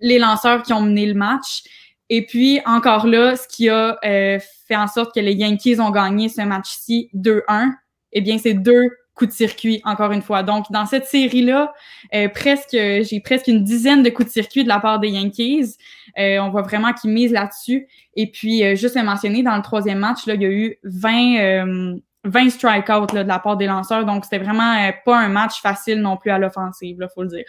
les 0.00 0.18
lanceurs 0.18 0.62
qui 0.62 0.72
ont 0.72 0.80
mené 0.80 1.04
le 1.04 1.12
match. 1.12 1.62
Et 2.08 2.24
puis, 2.24 2.62
encore 2.64 3.06
là, 3.06 3.36
ce 3.36 3.46
qui 3.46 3.68
a 3.68 3.98
euh, 4.02 4.38
fait 4.66 4.76
en 4.76 4.86
sorte 4.86 5.14
que 5.14 5.20
les 5.20 5.34
Yankees 5.34 5.78
ont 5.78 5.90
gagné 5.90 6.30
ce 6.30 6.40
match-ci 6.40 7.10
2-1, 7.14 7.70
eh 8.12 8.20
bien, 8.22 8.38
c'est 8.38 8.54
deux 8.54 8.88
coup 9.20 9.26
de 9.26 9.32
circuit, 9.32 9.82
encore 9.84 10.12
une 10.12 10.22
fois. 10.22 10.42
Donc, 10.42 10.72
dans 10.72 10.86
cette 10.86 11.04
série-là, 11.04 11.74
euh, 12.14 12.28
presque, 12.28 12.72
j'ai 12.72 13.20
presque 13.22 13.48
une 13.48 13.62
dizaine 13.62 14.02
de 14.02 14.08
coups 14.08 14.28
de 14.28 14.32
circuit 14.32 14.64
de 14.64 14.68
la 14.68 14.80
part 14.80 14.98
des 14.98 15.10
Yankees. 15.10 15.76
Euh, 16.18 16.38
on 16.38 16.48
voit 16.48 16.62
vraiment 16.62 16.94
qu'ils 16.94 17.10
misent 17.10 17.32
là-dessus. 17.32 17.86
Et 18.16 18.30
puis, 18.30 18.64
euh, 18.64 18.74
juste 18.76 18.96
à 18.96 19.02
mentionner, 19.02 19.42
dans 19.42 19.56
le 19.56 19.62
troisième 19.62 19.98
match, 19.98 20.26
là, 20.26 20.34
il 20.34 20.42
y 20.42 20.46
a 20.46 20.48
eu 20.48 20.78
20, 20.84 21.98
20 22.24 22.50
strikeouts 22.50 23.14
de 23.14 23.20
la 23.20 23.38
part 23.38 23.58
des 23.58 23.66
lanceurs. 23.66 24.06
Donc, 24.06 24.24
c'était 24.24 24.42
vraiment 24.42 24.90
pas 25.04 25.18
un 25.18 25.28
match 25.28 25.60
facile 25.60 26.00
non 26.00 26.16
plus 26.16 26.30
à 26.30 26.38
l'offensive, 26.38 26.96
il 26.98 27.08
faut 27.14 27.22
le 27.22 27.28
dire. 27.28 27.44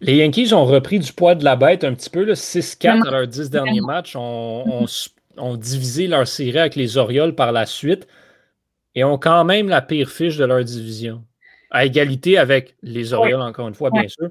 Les 0.00 0.16
Yankees 0.16 0.54
ont 0.54 0.64
repris 0.64 0.98
du 0.98 1.12
poids 1.12 1.34
de 1.34 1.44
la 1.44 1.56
bête 1.56 1.84
un 1.84 1.92
petit 1.92 2.08
peu, 2.08 2.24
6-4 2.32 3.04
dans 3.04 3.10
leurs 3.10 3.26
10 3.26 3.50
derniers 3.50 3.82
matchs. 3.82 4.16
ont 4.16 4.86
on 5.36 5.56
divisé 5.56 6.06
leur 6.06 6.26
série 6.26 6.58
avec 6.58 6.76
les 6.76 6.96
Orioles 6.96 7.34
par 7.34 7.52
la 7.52 7.64
suite 7.66 8.06
et 8.94 9.04
ont 9.04 9.18
quand 9.18 9.44
même 9.44 9.68
la 9.68 9.82
pire 9.82 10.10
fiche 10.10 10.36
de 10.36 10.44
leur 10.44 10.64
division. 10.64 11.24
À 11.70 11.84
égalité 11.84 12.36
avec 12.36 12.76
les 12.82 13.12
Orioles, 13.12 13.40
encore 13.40 13.68
une 13.68 13.74
fois, 13.74 13.90
bien 13.90 14.08
sûr. 14.08 14.30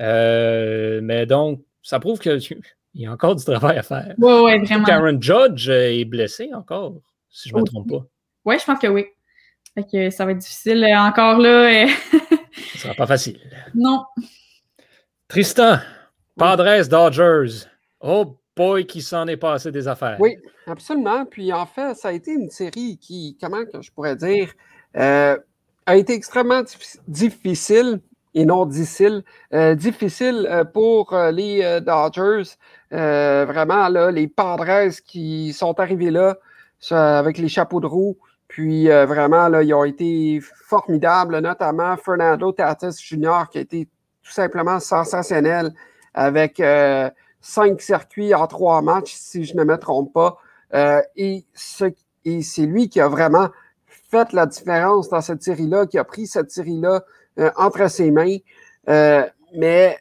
Euh, 0.00 1.00
mais 1.02 1.26
donc, 1.26 1.62
ça 1.82 1.98
prouve 1.98 2.20
qu'il 2.20 2.60
y 2.94 3.06
a 3.06 3.12
encore 3.12 3.34
du 3.34 3.44
travail 3.44 3.78
à 3.78 3.82
faire. 3.82 4.14
Oui, 4.18 4.32
oui, 4.44 4.64
vraiment. 4.64 4.84
Karen 4.84 5.22
Judge 5.22 5.68
est 5.68 6.04
blessé 6.04 6.50
encore, 6.54 7.00
si 7.28 7.48
je 7.48 7.54
ne 7.54 7.60
me 7.60 7.64
trompe 7.64 7.88
pas. 7.90 8.06
Oui, 8.44 8.56
je 8.60 8.64
pense 8.64 8.78
que 8.78 8.86
oui. 8.86 9.06
Fait 9.74 9.84
que 9.84 10.10
ça 10.10 10.24
va 10.24 10.32
être 10.32 10.38
difficile 10.38 10.86
encore 10.96 11.38
là. 11.38 11.86
Ce 12.56 12.78
ne 12.78 12.80
sera 12.80 12.94
pas 12.94 13.06
facile. 13.06 13.38
Non. 13.74 14.04
Tristan, 15.28 15.78
Padres 16.36 16.88
Dodgers. 16.88 17.66
Oh 18.00 18.38
boy, 18.56 18.86
qui 18.86 19.02
s'en 19.02 19.26
est 19.26 19.36
passé 19.36 19.70
des 19.70 19.88
affaires. 19.88 20.16
Oui, 20.20 20.36
absolument. 20.66 21.24
Puis 21.24 21.52
en 21.52 21.66
fait, 21.66 21.94
ça 21.94 22.08
a 22.08 22.12
été 22.12 22.32
une 22.32 22.50
série 22.50 22.98
qui, 22.98 23.36
comment 23.40 23.64
que 23.64 23.80
je 23.80 23.90
pourrais 23.92 24.16
dire, 24.16 24.52
euh, 24.96 25.36
a 25.86 25.96
été 25.96 26.14
extrêmement 26.14 26.62
difficile 27.06 28.00
et 28.34 28.44
non 28.44 28.66
difficile, 28.66 29.24
euh, 29.54 29.74
difficile 29.74 30.46
euh, 30.50 30.64
pour 30.64 31.16
les 31.32 31.80
Dodgers. 31.80 32.56
vraiment, 32.90 33.88
là, 33.88 34.10
les 34.10 34.28
Padres 34.28 34.90
qui 35.06 35.52
sont 35.52 35.78
arrivés 35.80 36.10
là 36.10 36.36
avec 36.90 37.38
les 37.38 37.48
chapeaux 37.48 37.80
de 37.80 37.86
roue. 37.86 38.16
Puis 38.48 38.88
vraiment, 38.88 39.48
là, 39.48 39.62
ils 39.62 39.74
ont 39.74 39.84
été 39.84 40.40
formidables, 40.68 41.38
notamment 41.38 41.96
Fernando 41.96 42.52
Tatis 42.52 42.96
Jr., 43.00 43.44
qui 43.50 43.58
a 43.58 43.60
été 43.60 43.88
tout 44.22 44.32
simplement 44.32 44.80
sensationnel 44.80 45.72
avec 46.14 46.60
cinq 47.40 47.80
circuits 47.80 48.34
en 48.34 48.46
trois 48.46 48.82
matchs, 48.82 49.14
si 49.14 49.44
je 49.44 49.56
ne 49.56 49.64
me 49.64 49.76
trompe 49.78 50.12
pas. 50.12 50.38
Euh, 50.76 51.02
et, 51.16 51.44
c'est 51.54 52.66
lui 52.66 52.88
qui 52.88 53.00
a 53.00 53.08
vraiment 53.08 53.48
fait 53.88 54.32
la 54.32 54.46
différence 54.46 55.08
dans 55.08 55.20
cette 55.20 55.42
série-là, 55.42 55.86
qui 55.86 55.98
a 55.98 56.04
pris 56.04 56.26
cette 56.26 56.50
série-là 56.50 57.02
euh, 57.38 57.50
entre 57.56 57.88
ses 57.88 58.10
mains. 58.10 58.36
Euh, 58.88 59.24
mais 59.54 59.96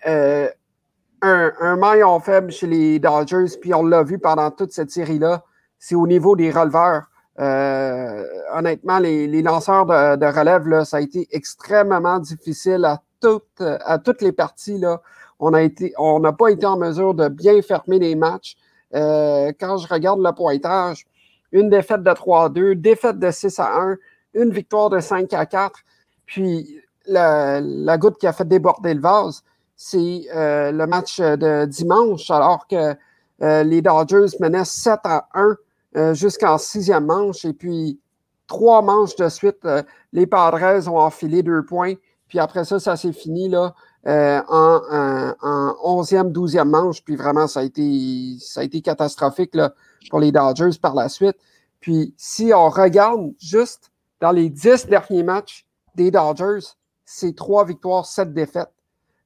un, 1.22 1.76
maillon 1.78 2.20
faible 2.20 2.52
chez 2.52 2.68
les 2.68 3.00
Dodgers, 3.00 3.58
puis 3.62 3.74
on 3.74 3.84
l'a 3.84 4.04
vu 4.04 4.20
pendant 4.20 4.52
toute 4.52 4.72
cette 4.72 4.92
série-là, 4.92 5.44
c'est 5.80 5.96
au 5.96 6.08
niveau 6.08 6.36
des 6.36 6.52
releveurs. 6.52 7.04
honnêtement, 7.38 9.00
les, 9.00 9.42
lanceurs 9.42 9.86
de, 9.86 10.26
relève, 10.26 10.84
ça 10.84 10.98
a 10.98 11.02
été 11.02 11.28
extrêmement 11.32 12.20
difficile 12.20 12.86
à 12.86 13.02
toutes, 13.22 14.22
les 14.22 14.32
parties. 14.32 14.78
Là 14.78 15.02
on 15.40 16.20
n'a 16.20 16.34
pas 16.34 16.50
été 16.50 16.66
en 16.66 16.78
mesure 16.78 17.14
de 17.14 17.28
bien 17.28 17.62
fermer 17.62 18.00
les 18.00 18.16
matchs. 18.16 18.56
Euh, 18.94 19.52
quand 19.60 19.78
je 19.78 19.88
regarde 19.88 20.22
le 20.22 20.32
pointage, 20.32 21.06
une 21.52 21.70
défaite 21.70 22.04
de 22.04 22.12
3-2, 22.12 22.76
défaite 22.76 23.20
de 23.20 23.32
6 23.32 23.60
à 23.60 23.82
1, 23.82 23.98
une 24.34 24.52
victoire 24.52 24.90
de 24.90 25.00
5 25.00 25.34
à 25.34 25.46
4. 25.46 25.80
Puis 26.26 26.80
la, 27.06 27.98
goutte 27.98 28.18
qui 28.18 28.28
a 28.28 28.34
fait 28.34 28.48
déborder 28.48 28.94
le 28.94 29.02
vase, 29.02 29.44
c'est 29.76 30.28
euh, 30.34 30.72
le 30.72 30.88
match 30.88 31.20
de 31.20 31.66
dimanche, 31.66 32.30
alors 32.32 32.68
que 32.68 32.96
euh, 33.42 33.64
les 33.64 33.82
Dodgers 33.82 34.38
menaient 34.40 34.66
7 34.66 35.00
à 35.04 35.28
1 35.34 36.14
jusqu'en 36.14 36.58
sixième 36.58 37.06
manche. 37.06 37.46
Et 37.46 37.54
puis, 37.54 38.00
trois 38.48 38.82
manches 38.82 39.16
de 39.16 39.30
suite, 39.30 39.66
les 40.12 40.28
Padres 40.28 40.90
ont 40.90 41.00
enfilé 41.00 41.42
deux 41.42 41.64
points. 41.64 41.94
Puis 42.28 42.40
après 42.40 42.66
ça, 42.66 42.80
ça 42.80 42.96
s'est 42.98 43.14
fini 43.14 43.50
là, 43.50 43.74
euh, 44.08 44.42
en, 44.48 45.34
en, 45.42 46.02
11e, 46.02 46.32
12e 46.32 46.66
manche. 46.66 47.04
Puis 47.04 47.16
vraiment, 47.16 47.48
ça 47.48 47.62
a 47.62 47.64
été, 47.64 48.38
ça 48.40 48.62
a 48.62 48.64
été 48.64 48.82
catastrophique 48.82 49.56
là, 49.56 49.74
pour 50.10 50.20
les 50.20 50.32
Dodgers 50.32 50.78
par 50.82 50.94
la 50.94 51.10
suite. 51.10 51.38
Puis 51.80 52.14
si 52.18 52.52
on 52.54 52.70
regarde 52.70 53.34
juste 53.40 53.92
dans 54.22 54.32
les 54.32 54.50
10 54.50 54.88
derniers 54.88 55.24
matchs 55.24 55.66
des 55.96 56.12
Dodgers, 56.12 56.66
c'est 57.04 57.36
trois 57.36 57.66
victoires, 57.66 58.06
sept 58.06 58.34
défaites. 58.34 58.72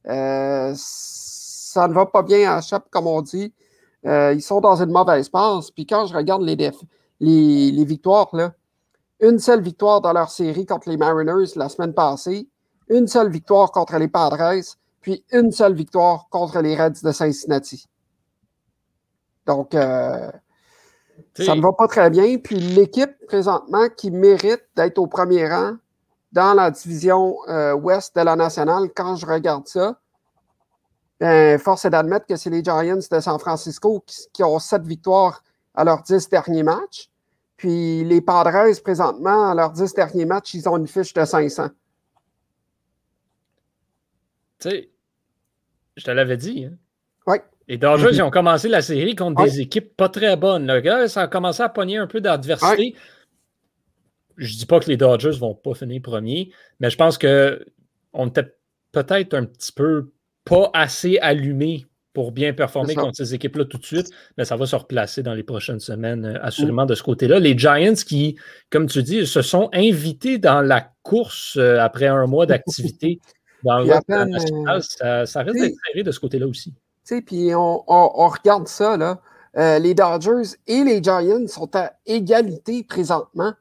Euh, 0.08 0.74
ça 0.76 1.88
ne 1.88 1.94
va 1.94 2.06
pas 2.06 2.24
bien 2.24 2.56
à 2.56 2.62
chaque, 2.62 2.90
comme 2.90 3.08
on 3.08 3.22
dit. 3.22 3.54
Euh, 4.06 4.34
ils 4.34 4.42
sont 4.42 4.62
dans 4.62 4.82
une 4.82 4.92
mauvaise 4.92 5.30
passe. 5.30 5.72
Puis 5.72 5.86
quand 5.86 6.06
je 6.06 6.16
regarde 6.16 6.42
les, 6.42 6.56
les, 6.56 7.72
les 7.72 7.86
victoires, 7.86 8.30
là, 8.34 8.54
une 9.20 9.40
seule 9.40 9.62
victoire 9.62 10.00
dans 10.00 10.14
leur 10.14 10.30
série 10.30 10.66
contre 10.66 10.90
les 10.90 10.98
Mariners 10.98 11.52
la 11.56 11.68
semaine 11.68 11.94
passée 11.94 12.48
une 12.90 13.08
seule 13.08 13.30
victoire 13.30 13.72
contre 13.72 13.98
les 13.98 14.08
Padres, 14.08 14.62
puis 15.02 15.24
une 15.32 15.52
seule 15.52 15.74
victoire 15.74 16.28
contre 16.30 16.60
les 16.60 16.76
Reds 16.76 17.02
de 17.04 17.12
Cincinnati. 17.12 17.88
Donc, 19.46 19.74
euh, 19.74 20.32
ça 21.36 21.56
ne 21.56 21.62
va 21.62 21.72
pas 21.74 21.88
très 21.88 22.10
bien. 22.10 22.38
Puis 22.38 22.56
l'équipe 22.60 23.12
présentement 23.28 23.88
qui 23.96 24.12
mérite 24.12 24.64
d'être 24.76 24.98
au 24.98 25.08
premier 25.08 25.48
rang 25.48 25.74
dans 26.32 26.54
la 26.54 26.70
division 26.70 27.38
euh, 27.48 27.74
ouest 27.74 28.16
de 28.16 28.22
la 28.22 28.36
nationale, 28.36 28.90
quand 28.96 29.16
je 29.16 29.26
regarde 29.26 29.68
ça, 29.68 30.00
ben, 31.20 31.58
force 31.60 31.86
est 31.86 31.90
d'admettre 31.90 32.28
que 32.28 32.36
c'est 32.36 32.50
les 32.50 32.64
Giants 32.64 33.00
de 33.12 33.20
San 33.20 33.40
Francisco 33.40 34.04
qui, 34.32 34.44
ont 34.44 34.60
sept 34.60 34.84
victoires 34.84 35.44
à 35.74 35.84
leurs 35.84 36.04
dix 36.04 36.30
derniers 36.30 36.64
matchs. 36.64 37.10
Puis 37.58 38.06
les 38.06 38.22
Padres, 38.22 38.80
présentement, 38.82 39.50
à 39.50 39.56
leurs 39.56 39.72
dix 39.72 39.94
derniers 39.94 40.26
matchs, 40.26 40.54
ils 40.54 40.70
ont 40.70 40.78
une 40.78 40.88
fiche 40.88 41.14
de 41.14 41.26
500 41.26 41.70
tu 44.60 44.70
sais, 44.70 44.90
je 45.98 46.04
te 46.04 46.12
l'avais 46.12 46.38
dit. 46.38 46.66
Hein? 46.66 46.78
Oui. 47.28 47.38
Les 47.68 47.78
Dodgers, 47.78 48.10
ils 48.14 48.22
ont 48.22 48.32
commencé 48.32 48.68
la 48.68 48.82
série 48.82 49.16
contre 49.16 49.44
des 49.44 49.62
équipes 49.62 49.96
pas 49.96 50.10
très 50.10 50.36
bonnes. 50.36 50.68
Le 50.68 50.80
gars, 50.80 51.08
ça 51.08 51.24
a 51.24 51.28
commencé 51.28 51.62
à 51.62 51.70
pogner 51.70 51.98
un 51.98 52.08
peu 52.08 52.22
d'adversité. 52.22 52.96
Je 54.38 54.56
dis 54.56 54.66
pas 54.66 54.80
que 54.80 54.88
les 54.88 54.98
Dodgers 54.98 55.38
vont 55.38 55.54
pas 55.54 55.74
finir 55.74 56.02
premier, 56.02 56.52
mais 56.80 56.90
je 56.90 56.98
pense 56.98 57.18
qu'on 57.18 58.28
était 58.28 58.56
peut-être 58.92 59.34
un 59.34 59.46
petit 59.46 59.72
peu 59.72 60.12
pas 60.46 60.72
assez 60.74 61.20
allumés 61.20 61.86
pour 62.14 62.32
bien 62.32 62.54
performer 62.54 62.96
contre 62.96 63.16
ces 63.16 63.36
équipes-là 63.36 63.66
tout 63.66 63.78
de 63.78 63.86
suite, 63.86 64.10
mais 64.38 64.44
ça 64.44 64.56
va 64.56 64.66
se 64.66 64.76
replacer 64.76 65.22
dans 65.22 65.36
les 65.36 65.44
prochaines 65.44 65.80
semaines, 65.80 66.26
euh, 66.26 66.40
assurément, 66.42 66.86
de 66.86 66.96
ce 66.96 67.04
côté-là. 67.04 67.40
Les 67.40 67.58
Giants 67.58 67.94
qui, 67.94 68.36
comme 68.72 68.88
tu 68.88 69.04
dis, 69.04 69.28
se 69.28 69.42
sont 69.42 69.70
invités 69.74 70.40
dans 70.40 70.62
la 70.62 70.92
course 71.04 71.56
euh, 71.58 71.80
après 71.80 72.08
un 72.08 72.26
mois 72.26 72.46
d'activité 72.48 73.20
Dans 73.64 73.80
le 73.80 73.92
euh, 73.92 74.80
ça, 74.82 75.26
ça 75.26 75.42
risque 75.42 75.60
d'être 75.60 75.76
serré 75.86 76.04
de 76.04 76.12
ce 76.12 76.20
côté-là 76.20 76.48
aussi. 76.48 76.74
Puis 77.26 77.54
on, 77.56 77.84
on, 77.88 78.28
regarde 78.28 78.68
ça, 78.68 78.96
là. 78.96 79.20
Euh, 79.58 79.80
les 79.80 79.96
Dodgers 79.96 80.56
et 80.68 80.84
les 80.84 81.02
Giants 81.02 81.48
sont 81.48 81.76
à 81.76 81.94
égalité 82.06 82.84
présentement. 82.84 83.52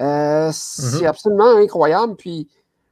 Euh, 0.00 0.50
c'est 0.52 1.02
mm-hmm. 1.02 1.06
absolument 1.06 1.56
incroyable. 1.56 2.14
Puis 2.14 2.48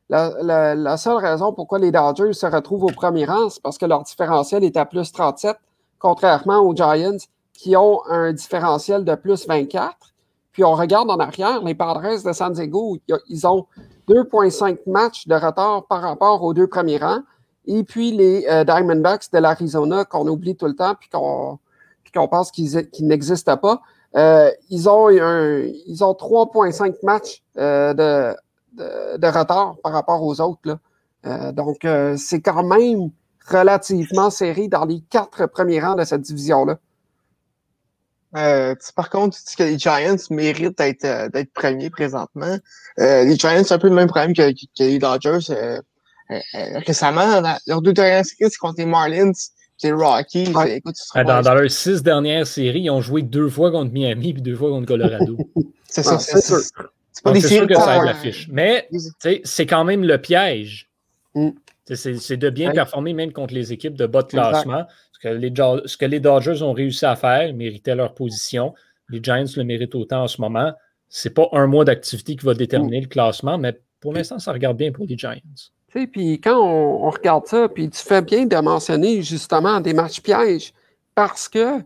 la, 0.08 0.74
la, 0.74 0.96
seule 0.96 1.16
raison 1.16 1.52
pourquoi 1.52 1.78
les 1.78 1.92
Dodgers 1.92 2.32
se 2.32 2.46
retrouvent 2.46 2.84
au 2.84 2.90
premier 2.90 3.24
rang, 3.24 3.48
c'est 3.48 3.62
parce 3.62 3.78
que 3.78 3.86
leur 3.86 4.02
différentiel 4.02 4.64
est 4.64 4.76
à 4.76 4.84
plus 4.84 5.12
37, 5.12 5.56
contrairement 5.98 6.58
aux 6.58 6.74
Giants 6.74 7.16
qui 7.52 7.76
ont 7.76 8.00
un 8.08 8.32
différentiel 8.32 9.04
de 9.04 9.14
plus 9.14 9.46
24. 9.46 9.96
Puis 10.52 10.64
on 10.64 10.74
regarde 10.74 11.10
en 11.10 11.18
arrière, 11.18 11.62
les 11.62 11.74
Padres 11.74 12.22
de 12.24 12.32
San 12.32 12.52
Diego, 12.52 12.98
ils 13.28 13.46
ont 13.46 13.66
2,5 14.12 14.78
matchs 14.86 15.26
de 15.26 15.34
retard 15.34 15.86
par 15.86 16.02
rapport 16.02 16.42
aux 16.42 16.52
deux 16.52 16.66
premiers 16.66 16.98
rangs. 16.98 17.22
Et 17.66 17.84
puis 17.84 18.12
les 18.12 18.46
euh, 18.48 18.64
Diamondbacks 18.64 19.32
de 19.32 19.38
l'Arizona, 19.38 20.04
qu'on 20.04 20.26
oublie 20.26 20.56
tout 20.56 20.66
le 20.66 20.74
temps, 20.74 20.94
puis 20.98 21.08
qu'on 21.08 22.28
pense 22.28 22.50
qu'ils 22.50 22.88
n'existent 23.00 23.56
pas, 23.56 23.80
euh, 24.16 24.50
ils 24.68 24.88
ont 24.88 25.08
ils 25.08 26.04
ont 26.04 26.12
3,5 26.12 26.96
matchs 27.02 27.42
euh, 27.56 27.94
de, 27.94 29.26
retard 29.26 29.76
par 29.82 29.92
rapport 29.92 30.22
aux 30.22 30.40
autres. 30.40 30.78
Donc, 31.52 31.86
c'est 32.16 32.40
quand 32.40 32.64
même 32.64 33.10
relativement 33.48 34.28
serré 34.30 34.66
dans 34.68 34.84
les 34.84 35.00
quatre 35.08 35.46
premiers 35.46 35.80
rangs 35.80 35.94
de 35.94 36.04
cette 36.04 36.22
division-là. 36.22 36.78
Euh, 38.36 38.74
par 38.96 39.10
contre, 39.10 39.36
tu 39.36 39.42
dis 39.44 39.56
que 39.56 39.62
les 39.62 39.78
Giants 39.78 40.16
méritent 40.30 40.78
d'être 40.78 41.04
euh, 41.04 41.28
d'être 41.28 41.52
premiers 41.52 41.90
présentement. 41.90 42.56
Euh, 42.98 43.24
les 43.24 43.36
Giants, 43.36 43.62
c'est 43.64 43.74
un 43.74 43.78
peu 43.78 43.88
le 43.88 43.94
même 43.94 44.08
problème 44.08 44.34
que, 44.34 44.52
les 44.78 44.98
Dodgers. 44.98 45.50
Euh, 45.50 45.80
récemment, 46.86 47.42
leurs 47.66 47.82
deux 47.82 47.92
dernières 47.92 48.24
séries, 48.24 48.50
c'est 48.50 48.56
contre 48.56 48.78
les 48.78 48.86
Marlins 48.86 49.32
les 49.82 49.92
Rockies. 49.92 50.52
Écoute, 50.68 50.94
dans, 51.14 51.42
dans, 51.42 51.54
leurs 51.54 51.70
six 51.70 52.02
dernières 52.02 52.46
séries, 52.46 52.82
ils 52.82 52.90
ont 52.90 53.00
joué 53.00 53.22
deux 53.22 53.48
fois 53.48 53.70
contre 53.70 53.92
Miami 53.92 54.30
et 54.30 54.32
deux 54.34 54.56
fois 54.56 54.70
contre 54.70 54.86
Colorado. 54.86 55.36
c'est 55.88 56.02
ça, 56.02 56.18
c'est 56.18 56.40
sûr. 56.40 56.58
C'est 57.12 57.24
pas 57.24 57.32
des 57.32 57.40
séries 57.40 57.66
que 57.66 57.74
ça 57.74 58.02
l'affiche. 58.04 58.48
Mais 58.50 58.88
c'est 59.44 59.66
quand 59.66 59.84
même 59.84 60.04
le 60.04 60.18
piège. 60.18 60.88
Mm. 61.34 61.50
C'est 61.94 62.36
de 62.36 62.50
bien 62.50 62.70
performer 62.70 63.12
même 63.12 63.32
contre 63.32 63.54
les 63.54 63.72
équipes 63.72 63.96
de 63.96 64.06
bas 64.06 64.22
de 64.22 64.28
classement 64.28 64.84
ce 65.22 65.96
que 65.96 66.04
les 66.04 66.20
Dodgers 66.20 66.62
ont 66.62 66.72
réussi 66.72 67.04
à 67.04 67.16
faire, 67.16 67.48
ils 67.48 67.56
méritaient 67.56 67.94
leur 67.94 68.14
position. 68.14 68.74
Les 69.08 69.22
Giants 69.22 69.44
le 69.56 69.64
méritent 69.64 69.94
autant 69.94 70.24
en 70.24 70.28
ce 70.28 70.40
moment. 70.40 70.72
Ce 71.08 71.28
n'est 71.28 71.34
pas 71.34 71.48
un 71.52 71.66
mois 71.66 71.84
d'activité 71.84 72.36
qui 72.36 72.44
va 72.44 72.54
déterminer 72.54 73.00
le 73.00 73.06
classement, 73.06 73.58
mais 73.58 73.78
pour 74.00 74.14
l'instant, 74.14 74.38
ça 74.38 74.52
regarde 74.52 74.76
bien 74.76 74.90
pour 74.92 75.06
les 75.06 75.16
Giants. 75.16 75.36
Puis 75.88 76.40
quand 76.40 76.58
on, 76.58 77.10
regarde 77.10 77.46
ça, 77.46 77.68
puis 77.68 77.88
tu 77.90 78.00
fais 78.00 78.22
bien 78.22 78.46
de 78.46 78.56
mentionner 78.56 79.22
justement 79.22 79.80
des 79.80 79.92
matchs 79.92 80.20
pièges, 80.20 80.72
parce 81.14 81.48
que 81.48 81.80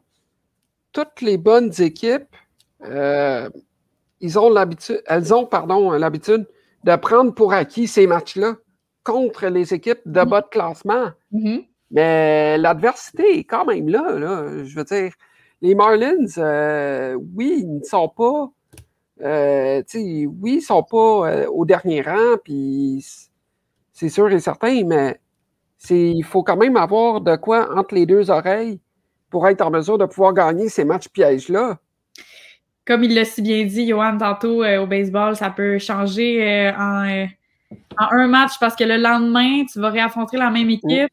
toutes 0.93 1.21
les 1.21 1.37
bonnes 1.37 1.73
équipes, 1.81 2.35
euh, 2.85 3.50
ils 4.21 4.38
ont 4.38 4.49
l'habitude, 4.49 5.02
elles 5.07 5.35
ont 5.35 5.45
pardon 5.45 5.90
l'habitude 5.90 6.47
de 6.85 6.97
prendre 6.97 7.35
pour 7.35 7.52
acquis 7.52 7.88
ces 7.88 8.07
matchs-là 8.07 8.55
contre 9.02 9.47
les 9.49 9.75
équipes 9.75 10.00
de 10.07 10.25
bas 10.25 10.40
de 10.40 10.49
classement. 10.49 11.11
Mm-hmm. 11.33 11.66
Mais 11.90 12.59
l'adversité 12.59 13.38
est 13.38 13.45
quand 13.45 13.64
même 13.64 13.88
là, 13.88 14.19
là. 14.19 14.64
Je 14.64 14.75
veux 14.75 14.85
dire, 14.85 15.12
les 15.62 15.75
Marlins, 15.75 16.26
euh, 16.38 17.16
oui, 17.35 17.59
ils 17.61 17.78
ne 17.78 17.85
sont 17.85 18.09
pas. 18.09 18.50
Euh, 19.23 19.83
oui, 19.95 20.52
ils 20.52 20.57
ne 20.57 20.61
sont 20.61 20.83
pas 20.83 21.31
euh, 21.31 21.47
au 21.47 21.64
dernier 21.64 22.02
rang, 22.02 22.37
puis 22.45 23.05
c'est 23.93 24.11
sûr 24.11 24.31
et 24.31 24.40
certain, 24.40 24.85
mais 24.85 25.19
il 25.90 26.25
faut 26.25 26.43
quand 26.43 26.57
même 26.57 26.76
avoir 26.76 27.21
de 27.21 27.37
quoi 27.37 27.75
entre 27.76 27.95
les 27.95 28.05
deux 28.05 28.31
oreilles 28.31 28.81
pour 29.31 29.49
être 29.49 29.62
en 29.62 29.71
mesure 29.71 29.99
de 29.99 30.07
pouvoir 30.07 30.35
gagner 30.35 30.69
ces 30.69 30.85
matchs 30.85 31.09
pièges-là. 31.09 31.78
Comme 32.87 33.02
il 33.02 33.14
l'a 33.14 33.25
si 33.25 33.43
bien 33.43 33.64
dit, 33.64 33.88
Johan, 33.88 34.16
tantôt 34.16 34.62
euh, 34.62 34.83
au 34.83 34.87
baseball, 34.87 35.35
ça 35.35 35.50
peut 35.50 35.78
changer 35.78 36.43
euh, 36.43 36.73
en, 36.78 37.26
en, 37.99 38.07
un 38.12 38.28
match 38.28 38.52
parce 38.61 38.76
que 38.76 38.85
le 38.85 38.97
lendemain, 38.97 39.64
tu 39.64 39.81
vas 39.81 39.90
réaffronter 39.90 40.37
la 40.37 40.50
même 40.50 40.71
équipe. 40.71 41.11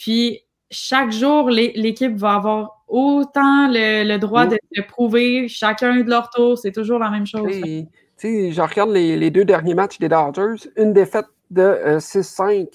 Puis 0.00 0.46
chaque 0.70 1.12
jour, 1.12 1.50
l'équipe 1.50 2.16
va 2.16 2.36
avoir 2.36 2.82
autant 2.88 3.68
le, 3.68 4.16
droit 4.16 4.46
de, 4.46 4.56
prouver 4.88 5.46
chacun 5.46 6.00
de 6.00 6.08
leur 6.08 6.30
tour. 6.30 6.56
C'est 6.56 6.72
toujours 6.72 6.98
la 6.98 7.10
même 7.10 7.26
chose. 7.26 7.52
Tu 7.52 7.86
sais, 8.16 8.50
je 8.50 8.62
regarde 8.62 8.90
les, 8.90 9.30
deux 9.30 9.44
derniers 9.44 9.74
matchs 9.74 9.98
des 9.98 10.08
Dodgers. 10.08 10.70
Une 10.76 10.94
défaite 10.94 11.26
de 11.50 11.98
6-5 11.98 12.46
euh, 12.46 12.66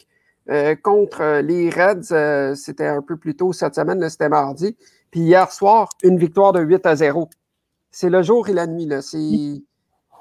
euh, 0.52 0.76
contre 0.76 1.22
euh, 1.22 1.42
les 1.42 1.72
Reds. 1.72 2.56
c'était 2.56 2.86
un 2.86 3.02
peu 3.02 3.18
plus 3.18 3.36
tôt 3.36 3.54
cette 3.54 3.74
semaine, 3.74 4.08
c'était 4.08 4.30
mardi. 4.30 4.78
Puis 5.10 5.22
hier 5.22 5.52
soir, 5.52 5.90
une 6.04 6.20
victoire 6.20 6.54
de 6.54 6.60
8 6.60 6.86
à 6.86 6.96
0. 6.96 7.28
C'est 7.90 8.12
le 8.12 8.22
jour 8.22 8.48
et 8.50 8.54
la 8.54 8.68
nuit. 8.68 8.88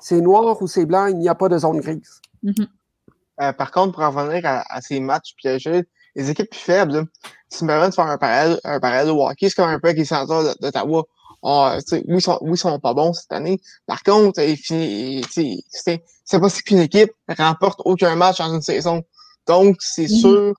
C'est 0.00 0.20
noir 0.22 0.62
ou 0.62 0.66
c'est 0.66 0.86
blanc, 0.86 1.06
il 1.08 1.18
n'y 1.18 1.28
a 1.28 1.34
pas 1.34 1.50
de 1.50 1.58
zone 1.58 1.80
grise. 1.80 2.22
Mm-hmm. 2.42 3.56
par 3.56 3.70
contre, 3.72 3.92
pour 3.92 4.04
revenir 4.04 4.42
à, 4.44 4.80
ces 4.80 5.00
matchs 5.00 5.34
piégés, 5.36 5.84
les 6.14 6.30
équipes 6.30 6.50
plus 6.50 6.60
faibles, 6.60 7.06
si 7.48 7.64
me 7.64 7.68
permets 7.68 7.88
de 7.88 7.94
faire 7.94 8.06
un 8.06 8.18
parallèle, 8.18 8.60
un 8.64 8.80
parallèle 8.80 9.10
au 9.10 9.26
hockey, 9.26 9.48
c'est 9.48 9.56
comme 9.56 9.68
un 9.68 9.78
peu 9.78 9.88
avec 9.88 9.98
les 9.98 10.04
sénateurs 10.04 10.54
d'Ottawa. 10.60 11.04
Ah, 11.46 11.78
oui, 11.92 12.02
ils 12.08 12.22
sont, 12.22 12.38
oui, 12.40 12.56
sont 12.56 12.78
pas 12.80 12.94
bons 12.94 13.12
cette 13.12 13.32
année. 13.32 13.60
Par 13.86 14.02
contre, 14.02 14.40
c'est 14.40 16.40
pas 16.40 16.48
si 16.48 16.62
qu'une 16.62 16.78
équipe 16.78 17.12
remporte 17.28 17.80
aucun 17.84 18.16
match 18.16 18.38
dans 18.38 18.54
une 18.54 18.62
saison. 18.62 19.02
Donc, 19.46 19.76
c'est 19.80 20.06
mm-hmm. 20.06 20.20
sûr 20.20 20.54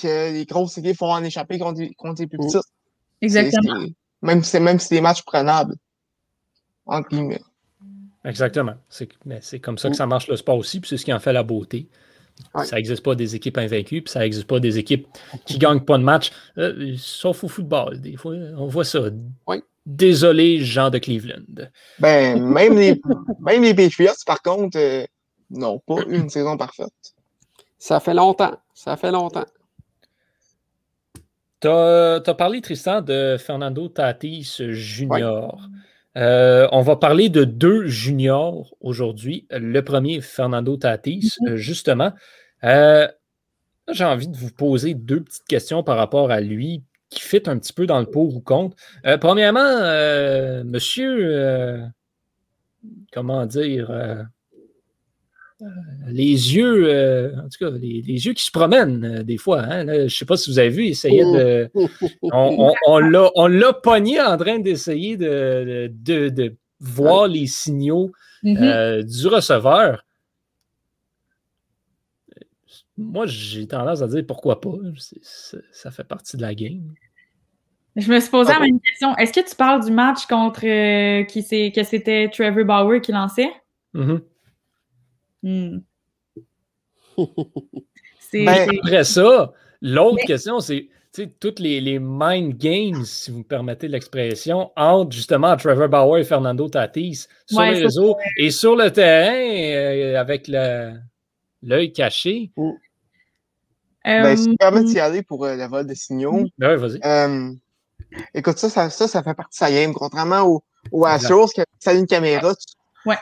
que 0.00 0.32
les 0.32 0.44
grosses 0.44 0.78
équipes 0.78 0.98
vont 0.98 1.12
en 1.12 1.22
échapper 1.22 1.58
contre, 1.58 1.82
contre 1.96 2.22
les 2.22 2.26
plus 2.26 2.38
petites. 2.38 2.62
Exactement. 3.20 3.86
même 4.22 4.42
si 4.42 4.58
même 4.58 4.80
si 4.80 4.88
des 4.88 5.00
matchs 5.00 5.22
prenables. 5.22 5.76
Entre 6.86 7.08
guillemets. 7.10 7.42
Exactement. 8.24 8.74
C'est 8.88 9.60
comme 9.60 9.78
ça 9.78 9.88
que 9.88 9.96
ça 9.96 10.06
marche 10.06 10.28
le 10.28 10.36
sport 10.36 10.56
aussi, 10.56 10.80
puis 10.80 10.88
c'est 10.88 10.96
ce 10.96 11.04
qui 11.04 11.12
en 11.12 11.20
fait 11.20 11.32
la 11.32 11.44
beauté. 11.44 11.88
Ça 12.64 12.76
n'existe 12.76 13.02
pas 13.02 13.14
des 13.14 13.34
équipes 13.34 13.58
invaincues, 13.58 14.02
puis 14.02 14.12
ça 14.12 14.20
n'existe 14.20 14.46
pas 14.46 14.60
des 14.60 14.78
équipes 14.78 15.06
qui 15.46 15.54
ne 15.54 15.58
gagnent 15.60 15.84
pas 15.84 15.98
de 15.98 16.02
match, 16.02 16.32
euh, 16.58 16.94
sauf 16.96 17.44
au 17.44 17.48
football. 17.48 18.00
Des 18.00 18.16
fois, 18.16 18.34
on 18.56 18.66
voit 18.66 18.84
ça. 18.84 19.00
Désolé, 19.86 20.60
Jean 20.60 20.90
de 20.90 20.98
Cleveland. 20.98 21.70
Ben, 21.98 22.42
même 22.42 22.76
les, 22.76 23.00
même 23.40 23.62
les 23.62 23.74
Patriots, 23.74 24.12
par 24.26 24.42
contre, 24.42 24.78
euh, 24.78 25.04
n'ont 25.50 25.78
pas 25.78 26.02
une 26.08 26.28
saison 26.28 26.56
parfaite. 26.56 26.92
Ça 27.78 28.00
fait 28.00 28.14
longtemps. 28.14 28.58
Ça 28.74 28.96
fait 28.96 29.10
longtemps. 29.10 29.46
Tu 31.60 31.68
as, 31.68 32.34
parlé, 32.36 32.60
Tristan, 32.60 33.02
de 33.02 33.36
Fernando 33.38 33.88
Tatis 33.88 34.58
Junior. 34.58 35.58
Euh, 36.16 36.68
on 36.72 36.80
va 36.80 36.96
parler 36.96 37.28
de 37.28 37.44
deux 37.44 37.86
juniors 37.86 38.74
aujourd'hui. 38.80 39.46
Le 39.50 39.80
premier, 39.80 40.20
Fernando 40.20 40.76
Tatis, 40.76 41.36
mm-hmm. 41.40 41.50
euh, 41.50 41.56
justement. 41.56 42.12
Euh, 42.64 43.06
j'ai 43.90 44.04
envie 44.04 44.28
de 44.28 44.36
vous 44.36 44.50
poser 44.50 44.94
deux 44.94 45.22
petites 45.22 45.46
questions 45.46 45.82
par 45.82 45.96
rapport 45.96 46.30
à 46.30 46.40
lui 46.40 46.82
qui 47.10 47.20
fit 47.20 47.42
un 47.46 47.58
petit 47.58 47.72
peu 47.72 47.86
dans 47.86 48.00
le 48.00 48.06
pour 48.06 48.36
ou 48.36 48.40
contre. 48.40 48.76
premièrement, 49.18 49.64
monsieur, 50.64 51.82
comment 53.12 53.46
dire, 53.46 54.28
les 56.06 56.54
yeux, 56.54 56.88
euh, 56.88 57.36
en 57.36 57.48
tout 57.48 57.58
cas, 57.58 57.70
les, 57.70 58.00
yeux 58.00 58.32
qui 58.32 58.44
se 58.44 58.50
promènent 58.50 59.04
euh, 59.04 59.22
des 59.22 59.36
fois. 59.36 59.62
Hein, 59.62 59.86
je 59.86 60.02
ne 60.04 60.08
sais 60.08 60.24
pas 60.24 60.36
si 60.36 60.50
vous 60.50 60.58
avez 60.58 60.68
vu, 60.68 60.84
il 60.86 60.90
essayait 60.90 61.24
de. 61.24 61.70
On, 62.22 63.48
l'a 63.48 63.72
pogné 63.72 64.20
en 64.20 64.36
train 64.36 64.58
d'essayer 64.58 65.16
de, 65.16 65.90
de, 65.92 66.56
voir 66.80 67.26
les 67.26 67.46
signaux 67.46 68.12
mm-hmm. 68.44 69.02
du 69.02 69.26
receveur. 69.26 70.04
Moi, 72.96 73.26
j'ai 73.26 73.66
tendance 73.66 74.02
à 74.02 74.08
dire 74.08 74.24
pourquoi 74.26 74.60
pas. 74.60 74.70
ça 75.72 75.90
fait 75.90 76.04
partie 76.04 76.36
de 76.36 76.42
la 76.42 76.54
game. 76.54 76.94
Je 77.96 78.12
me 78.12 78.20
suis 78.20 78.30
posé 78.30 78.52
la 78.52 78.60
même 78.60 78.80
question. 78.80 79.16
Est-ce 79.16 79.32
que 79.32 79.48
tu 79.48 79.56
parles 79.56 79.84
du 79.84 79.90
match 79.90 80.26
contre 80.26 80.60
qui 81.26 81.72
que 81.72 81.82
c'était 81.82 82.30
Trevor 82.32 82.64
Bauer 82.64 83.00
qui 83.00 83.10
lançait? 83.10 83.50
Mm-hmm. 83.94 84.12
Hmm. 84.12 84.20
Ben, 88.32 88.68
après 88.84 89.04
ça, 89.04 89.52
l'autre 89.80 90.22
question, 90.26 90.60
c'est 90.60 90.88
toutes 91.40 91.58
les, 91.60 91.80
les, 91.80 91.98
mind 91.98 92.56
games, 92.56 93.04
si 93.04 93.30
vous 93.30 93.38
me 93.38 93.44
permettez 93.44 93.88
l'expression, 93.88 94.70
entre 94.76 95.12
justement 95.12 95.56
Trevor 95.56 95.88
Bauer 95.88 96.20
et 96.20 96.24
Fernando 96.24 96.68
Tatis 96.68 97.26
sur 97.46 97.62
les 97.62 97.82
réseaux 97.82 98.16
et 98.36 98.50
sur 98.50 98.76
le 98.76 98.90
terrain 98.92 99.34
euh, 99.34 100.20
avec 100.20 100.48
l'œil 100.48 101.92
caché. 101.92 102.52
Euh, 102.58 102.72
ben, 104.04 104.36
si 104.36 104.50
tu 104.50 104.56
permets 104.56 104.84
d'y 104.84 105.00
aller 105.00 105.22
pour 105.22 105.44
euh, 105.44 105.56
la 105.56 105.68
vol 105.68 105.86
de 105.86 105.94
signaux. 105.94 106.44
Ben 106.58 106.76
vas-y. 106.76 107.00
écoute, 108.34 108.58
ça 108.58 108.90
ça, 108.90 109.08
ça 109.08 109.22
fait 109.22 109.34
partie 109.34 109.58
de 109.58 109.66
sa 109.66 109.72
game. 109.72 109.92
Contrairement 109.92 110.42
au, 110.42 110.62
au 110.92 111.04
Astros 111.04 111.48
qui 111.48 111.60
a 111.88 111.94
une 111.94 112.06
caméra, 112.06 112.54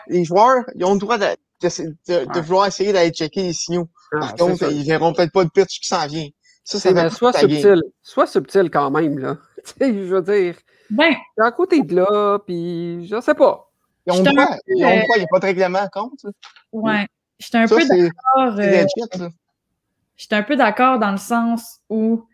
les 0.08 0.24
joueurs, 0.24 0.64
ils 0.74 0.84
ont 0.84 0.94
le 0.94 1.00
droit 1.00 1.18
de, 1.18 1.26
de, 1.62 2.40
vouloir 2.40 2.66
essayer 2.66 2.92
d'aller 2.92 3.10
checker 3.10 3.42
les 3.42 3.52
signaux. 3.52 3.88
Ah, 4.12 4.20
Par 4.20 4.34
contre, 4.34 4.70
ils 4.70 4.84
verront 4.86 5.12
peut-être 5.12 5.32
pas 5.32 5.44
de 5.44 5.50
pitch 5.50 5.80
qui 5.80 5.88
s'en 5.88 6.06
vient. 6.06 6.28
Ça, 6.64 6.80
c'est 6.80 7.10
soit 7.10 7.32
subtil, 7.32 7.82
soit 8.02 8.26
subtil 8.26 8.70
quand 8.70 8.90
même, 8.90 9.18
là. 9.18 9.36
je 9.80 9.86
veux 9.86 10.22
dire. 10.22 10.56
Ben. 10.90 11.14
à 11.38 11.50
côté 11.50 11.82
de 11.82 11.96
là, 11.96 12.38
puis 12.46 13.06
je 13.08 13.20
sais 13.20 13.34
pas. 13.34 13.70
Ils 14.06 14.12
ont 14.12 14.24
quoi? 14.24 14.56
Ils 14.68 14.84
ont 14.84 15.04
quoi? 15.06 15.16
Il 15.16 15.18
n'y 15.18 15.24
a 15.24 15.26
pas 15.30 15.38
de 15.40 15.46
règlement 15.46 15.86
contre? 15.92 16.26
Ouais. 16.72 17.06
J'étais 17.38 17.58
un 17.58 17.68
peu 17.68 17.84
d'accord. 17.86 18.58
Euh, 18.58 19.28
J'étais 20.16 20.36
un 20.36 20.42
peu 20.42 20.56
d'accord 20.56 20.98
dans 20.98 21.10
le 21.10 21.18
sens 21.18 21.80
où 21.90 22.24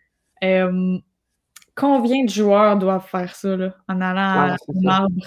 euh, 0.44 0.98
combien 1.74 2.24
de 2.24 2.30
joueurs 2.30 2.76
doivent 2.76 3.06
faire 3.06 3.34
ça 3.34 3.56
là, 3.56 3.74
en 3.88 4.00
allant 4.00 4.52
à 4.52 4.56
l'arbre? 4.82 5.26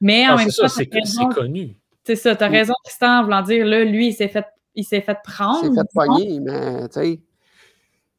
Mais 0.00 0.26
en 0.28 0.32
ah, 0.32 0.36
même 0.36 0.48
temps, 0.50 0.68
c'est 0.68 0.86
connu. 0.86 1.76
C'est 2.06 2.14
ça, 2.14 2.36
t'as 2.36 2.48
raison, 2.48 2.72
Tristan, 2.84 3.18
en 3.18 3.24
voulant 3.24 3.42
dire, 3.42 3.66
là, 3.66 3.82
lui, 3.82 4.08
il 4.08 4.12
s'est 4.12 4.28
fait, 4.28 4.46
il 4.76 4.84
s'est 4.84 5.00
fait 5.00 5.18
prendre. 5.24 5.64
Il 5.64 5.74
s'est 5.74 5.80
fait 5.80 5.88
pogner, 5.92 6.38
mais 6.38 6.88
tu 6.88 7.00
sais. 7.00 7.20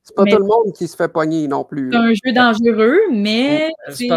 C'est 0.04 0.14
pas 0.14 0.26
tout 0.26 0.38
le 0.38 0.46
monde 0.46 0.74
qui 0.76 0.90
se 0.90 0.96
fait 0.98 1.08
pogner 1.08 1.48
non 1.48 1.64
plus. 1.64 1.90
C'est 1.94 1.98
un 1.98 2.14
jeu 2.14 2.34
dangereux, 2.34 3.00
mais. 3.14 3.72
Tu 3.96 4.10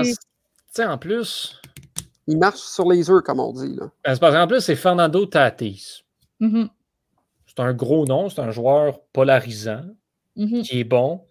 sais, 0.72 0.84
en 0.84 0.98
plus. 0.98 1.60
Il 2.26 2.38
marche 2.38 2.58
sur 2.58 2.90
les 2.90 3.10
œufs, 3.10 3.22
comme 3.22 3.38
on 3.38 3.52
dit. 3.52 3.76
Là. 3.76 3.92
Ben, 4.04 4.16
parce 4.18 4.34
qu'en 4.34 4.46
plus, 4.48 4.60
c'est 4.60 4.74
Fernando 4.74 5.24
Tatis. 5.26 6.02
Mm-hmm. 6.40 6.68
C'est 7.46 7.60
un 7.60 7.72
gros 7.72 8.06
nom, 8.06 8.28
c'est 8.28 8.40
un 8.40 8.50
joueur 8.50 9.00
polarisant, 9.12 9.82
mm-hmm. 10.36 10.62
qui 10.62 10.80
est 10.80 10.84
bon. 10.84 11.22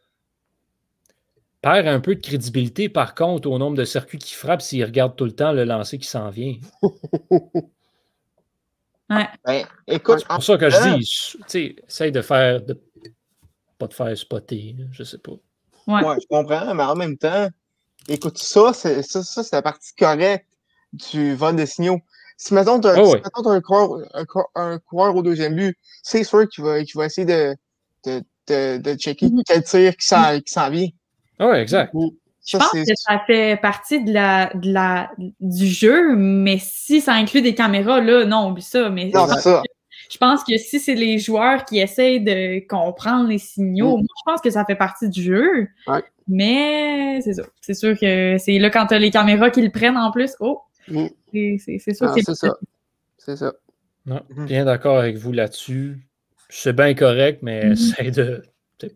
Perd 1.62 1.88
un 1.88 2.00
peu 2.00 2.16
de 2.16 2.22
crédibilité, 2.22 2.88
par 2.88 3.16
contre, 3.16 3.50
au 3.50 3.58
nombre 3.58 3.76
de 3.76 3.84
circuits 3.84 4.18
qui 4.18 4.34
frappe 4.34 4.62
s'il 4.62 4.84
regarde 4.86 5.18
tout 5.18 5.26
le 5.26 5.34
temps 5.34 5.52
le 5.52 5.66
lancer 5.66 5.98
qui 5.98 6.08
s'en 6.08 6.30
vient. 6.30 6.56
Ouais. 9.10 9.28
Ben, 9.46 9.66
écoute, 9.88 10.20
c'est 10.20 10.28
pour 10.28 10.44
ça 10.44 10.58
que 10.58 10.70
je 10.70 10.96
dis, 10.96 11.06
tu 11.06 11.38
sais, 11.48 11.76
essaye 11.88 12.12
de 12.12 12.22
faire, 12.22 12.62
de 12.62 12.80
pas 13.78 13.88
de 13.88 13.94
faire 13.94 14.18
spotter, 14.18 14.76
je 14.92 15.04
sais 15.04 15.18
pas. 15.18 15.32
Ouais. 15.88 16.18
je 16.22 16.28
comprends, 16.28 16.74
mais 16.76 16.84
en 16.84 16.96
même 16.96 17.18
temps, 17.18 17.50
écoute, 18.08 18.38
ça, 18.38 18.74
c'est 18.74 19.02
ça, 19.02 19.24
ça, 19.24 19.42
la 19.52 19.62
partie 19.62 19.96
correcte 19.96 20.46
du 20.94 21.34
vol 21.36 21.56
de 21.56 21.66
signaux. 21.66 22.00
Si 22.38 22.54
mettons, 22.54 22.80
tu 22.80 22.88
as, 22.88 23.02
oh, 23.02 23.16
un, 23.46 23.62
coureur, 23.62 24.00
un, 24.56 24.80
coureur 24.80 25.16
au 25.16 25.22
deuxième 25.22 25.56
but, 25.56 25.78
c'est 26.04 26.24
sûr 26.24 26.48
qu'il 26.48 26.64
va, 26.64 26.84
qu'il 26.84 26.98
va 26.98 27.06
essayer 27.06 27.26
de, 27.26 27.56
de, 28.06 28.24
de, 28.48 28.78
de 28.78 28.94
checker 28.96 29.28
mm-hmm. 29.28 29.44
quel 29.46 29.64
tir 29.64 29.98
qui 29.98 30.08
s'en 30.54 30.70
vient. 30.70 30.88
Ah 31.40 31.50
oui, 31.50 31.58
exact. 31.58 31.94
Je 32.46 32.58
pense 32.58 32.72
que 32.72 32.96
ça 32.96 33.22
fait 33.28 33.60
partie 33.62 34.04
de 34.04 34.12
la, 34.12 34.52
de 34.56 34.72
la, 34.72 35.12
du 35.40 35.68
jeu, 35.68 36.16
mais 36.16 36.58
si 36.60 37.02
ça 37.02 37.14
inclut 37.14 37.42
des 37.42 37.54
caméras, 37.54 38.02
là, 38.02 38.26
non, 38.26 38.50
oublie 38.50 38.64
ça. 38.64 38.90
Mais 38.90 39.12
non, 39.14 39.28
je, 39.28 39.40
ça. 39.40 39.64
je 40.10 40.18
pense 40.18 40.44
que 40.44 40.58
si 40.58 40.80
c'est 40.80 40.96
les 40.96 41.20
joueurs 41.20 41.66
qui 41.66 41.80
essayent 41.80 42.22
de 42.22 42.66
comprendre 42.68 43.30
les 43.30 43.38
signaux, 43.38 43.98
mm. 43.98 44.00
moi, 44.00 44.08
je 44.18 44.32
pense 44.32 44.42
que 44.42 44.50
ça 44.50 44.66
fait 44.66 44.76
partie 44.76 45.10
du 45.10 45.22
jeu. 45.22 45.68
Mais 46.28 47.20
c'est 47.22 47.34
ça. 47.34 47.44
C'est 47.62 47.74
sûr 47.74 47.98
que 48.00 48.38
c'est 48.38 48.58
là 48.58 48.70
quand 48.70 48.88
tu 48.88 48.94
as 48.94 49.00
les 49.00 49.12
caméras 49.12 49.50
qui 49.50 49.62
le 49.62 49.72
prennent 49.72 49.98
en 49.98 50.12
plus. 50.12 50.36
Oh! 50.40 50.62
Mm. 50.88 51.08
C'est 51.34 51.94
sûr 51.94 52.14
que 52.14 52.22
c'est 52.22 52.36
ça. 52.36 52.58
C'est 53.18 53.36
ça. 53.36 53.54
Non, 54.06 54.22
mm-hmm. 54.32 54.46
bien 54.46 54.66
d'accord 54.66 54.98
avec 54.98 55.18
vous 55.18 55.34
là-dessus. 55.34 56.00
C'est 56.50 56.74
bien 56.74 56.96
correct, 56.96 57.40
mais 57.44 57.66
mm-hmm. 57.66 57.72
essaye 57.74 58.12
de 58.12 58.44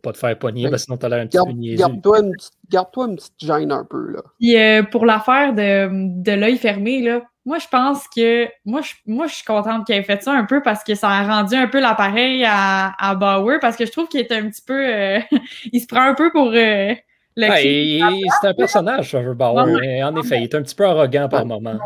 pas 0.01 0.11
te 0.13 0.17
faire 0.17 0.37
pogner, 0.39 0.63
parce 0.69 0.83
que 0.83 0.85
sinon, 0.85 0.97
t'as 0.97 1.09
l'air 1.09 1.19
un 1.21 1.27
petit 1.27 1.37
Garde- 1.37 1.49
peu 1.49 1.53
niaiseux. 1.55 1.77
Garde-toi 1.77 2.19
une, 2.21 2.31
petite- 2.31 2.53
garde-toi 2.69 3.05
une 3.07 3.15
petite 3.15 3.33
gêne 3.39 3.71
un 3.71 3.83
peu, 3.85 4.11
là. 4.11 4.21
Puis 4.39 4.57
euh, 4.57 4.83
pour 4.83 5.05
l'affaire 5.05 5.53
de, 5.53 6.21
de 6.21 6.31
l'œil 6.31 6.57
fermé, 6.57 7.01
là, 7.01 7.21
moi 7.45 7.57
je 7.59 7.67
pense 7.67 8.07
que 8.07 8.47
moi 8.65 8.79
je, 8.81 8.93
moi 9.05 9.27
je 9.27 9.35
suis 9.35 9.43
contente 9.45 9.85
qu'il 9.85 9.95
ait 9.95 10.03
fait 10.03 10.23
ça 10.23 10.31
un 10.31 10.45
peu 10.45 10.61
parce 10.61 10.81
que 10.83 10.95
ça 10.95 11.09
a 11.09 11.23
rendu 11.27 11.55
un 11.55 11.67
peu 11.67 11.81
l'appareil 11.81 12.45
à, 12.47 12.93
à 12.97 13.15
Bauer 13.15 13.57
parce 13.59 13.75
que 13.75 13.85
je 13.85 13.91
trouve 13.91 14.07
qu'il 14.07 14.21
est 14.21 14.31
un 14.31 14.49
petit 14.49 14.61
peu 14.65 14.73
euh, 14.87 15.19
il 15.73 15.81
se 15.81 15.87
prend 15.87 16.03
un 16.03 16.13
peu 16.13 16.31
pour 16.31 16.47
euh, 16.53 16.93
le 17.35 17.47
et 17.65 17.99
c'est 18.41 18.47
un 18.47 18.53
personnage, 18.53 19.09
Trevor 19.11 19.35
Bauer. 19.35 19.65
Ouais. 19.65 19.77
mais 19.81 20.03
en 20.03 20.15
effet, 20.15 20.37
il 20.37 20.43
est 20.43 20.55
un 20.55 20.61
petit 20.61 20.75
peu 20.75 20.85
arrogant 20.85 21.27
par 21.27 21.41
Ouais. 21.41 21.47
moment. 21.47 21.77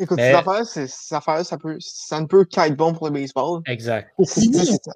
Écoute, 0.00 0.16
Mais- 0.16 0.30
ces 0.30 0.36
affaires, 0.38 0.64
c'est- 0.66 0.86
ces 0.88 1.14
affaires, 1.14 1.44
ça 1.44 1.58
peut, 1.58 1.76
ça 1.78 2.18
ne 2.20 2.26
peut 2.26 2.44
qu'être 2.46 2.74
bon 2.76 2.94
pour 2.94 3.06
le 3.08 3.12
baseball. 3.12 3.60
Exact. 3.66 4.08
C'est 4.24 4.48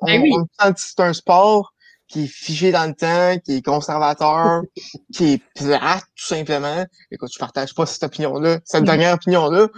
Ben 0.03 0.23
oui. 0.23 0.33
c'est 0.77 1.01
un 1.01 1.13
sport 1.13 1.75
qui 2.09 2.25
est 2.25 2.29
figé 2.29 2.71
dans 2.73 2.87
le 2.87 2.95
temps, 2.95 3.39
qui 3.45 3.57
est 3.57 3.63
conservateur, 3.65 4.63
qui 5.15 5.35
est 5.35 5.43
plate, 5.55 6.05
tout 6.17 6.27
simplement. 6.27 6.85
Écoute, 7.11 7.31
je 7.33 7.39
partage 7.39 7.75
pas 7.75 7.87
cette 7.87 8.03
opinion-là, 8.05 8.59
cette 8.65 8.81
Mhm. 8.83 8.87
dernière 8.87 9.15
opinion-là. 9.15 9.69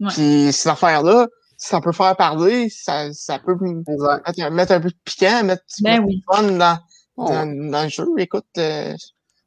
Ouais. 0.00 0.08
Puis 0.12 0.52
cette 0.52 0.72
affaire-là, 0.72 1.28
ça 1.56 1.80
peut 1.80 1.92
faire 1.92 2.16
parler, 2.16 2.68
ça, 2.68 3.12
ça 3.12 3.38
peut 3.38 3.54
mettre, 3.60 4.50
mettre 4.50 4.72
un 4.72 4.80
peu 4.80 4.88
de 4.90 4.96
piquant, 5.04 5.44
mettre 5.44 5.62
un 5.80 5.82
Ben 5.98 6.02
peu 6.04 6.10
de 6.12 6.20
fun 6.30 6.52
dans, 6.58 6.78
Oh. 7.16 7.28
dans, 7.28 7.70
dans 7.70 7.82
le 7.84 7.88
jeu. 7.88 8.06
Écoute, 8.18 8.44
euh, 8.58 8.92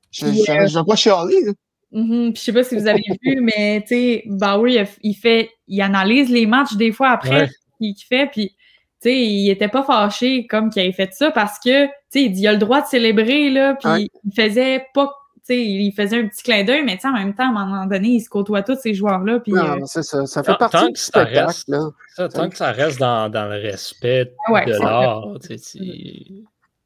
je, 0.10 0.26
Puis, 0.26 0.43
je, 0.47 0.52
euh, 0.52 0.67
je 0.67 0.80
vais 0.80 0.86
pas 0.86 0.95
chialer. 0.95 1.41
là. 1.45 1.52
Puis 1.91 2.32
je 2.36 2.39
sais 2.39 2.54
pas 2.54 2.63
si 2.63 2.76
vous 2.76 2.88
avez 2.88 3.02
vu, 3.21 3.41
mais 3.41 3.82
tu 3.82 3.88
sais, 3.89 4.23
Bauer, 4.28 4.69
il, 4.71 4.88
il 5.02 5.13
fait, 5.15 5.50
il 5.67 5.82
analyse 5.82 6.30
les 6.30 6.45
matchs 6.45 6.76
des 6.76 6.91
fois 6.93 7.10
après 7.10 7.41
Ouais. 7.41 7.50
qu'il 7.80 7.95
fait, 8.08 8.28
puis 8.32 8.56
tu 9.02 9.10
sais, 9.10 9.16
il 9.16 9.50
était 9.50 9.68
pas 9.68 9.84
fâché 9.84 10.48
comme 10.48 10.70
qu'il 10.70 10.82
avait 10.82 10.92
fait 10.92 11.14
ça 11.14 11.32
parce 11.32 11.60
que, 11.60 11.86
tu 11.86 11.92
sais, 12.10 12.24
il 12.24 12.32
dit, 12.32 12.42
il 12.42 12.48
a 12.48 12.54
le 12.54 12.58
droit 12.58 12.82
de 12.82 12.88
célébrer, 12.88 13.50
là, 13.50 13.76
puis 13.76 13.90
Ouais. 13.90 14.08
il 14.26 14.34
faisait 14.34 14.86
pas, 14.94 15.06
tu 15.48 15.54
sais, 15.54 15.64
il 15.66 15.92
faisait 15.94 16.20
un 16.20 16.28
petit 16.28 16.44
clin 16.44 16.64
d'œil, 16.64 16.84
mais 16.84 16.98
en 17.06 17.12
même 17.14 17.34
temps, 17.36 17.44
à 17.44 17.60
un 17.60 17.66
moment 17.66 17.86
donné, 17.86 18.08
il 18.10 18.22
se 18.22 18.30
côtoie 18.30 18.64
tous 18.64 18.76
ces 18.82 18.94
joueurs-là, 18.94 19.40
puis... 19.40 19.52
Non, 19.54 19.64
euh, 19.78 19.86
c'est 19.86 20.04
ça. 20.04 20.26
Ça 20.26 20.42
fait 20.44 20.52
Tant- 20.54 20.58
partie 20.58 20.78
tant 20.78 20.86
du 20.88 20.94
que 20.94 21.00
ça 21.00 21.06
spectacle, 21.22 21.46
reste- 21.48 21.68
là. 21.70 21.90
Ça, 22.16 22.28
tant 22.30 22.50
que 22.50 22.58
ça 22.58 22.72
reste 22.72 23.00
dans, 23.00 23.30
dans 23.30 23.46
le 23.46 23.62
respect 23.62 24.34
Ouais, 24.50 24.66
de 24.66 24.72
l'art, 24.74 25.28
tu 25.48 25.58
sais, 25.58 25.80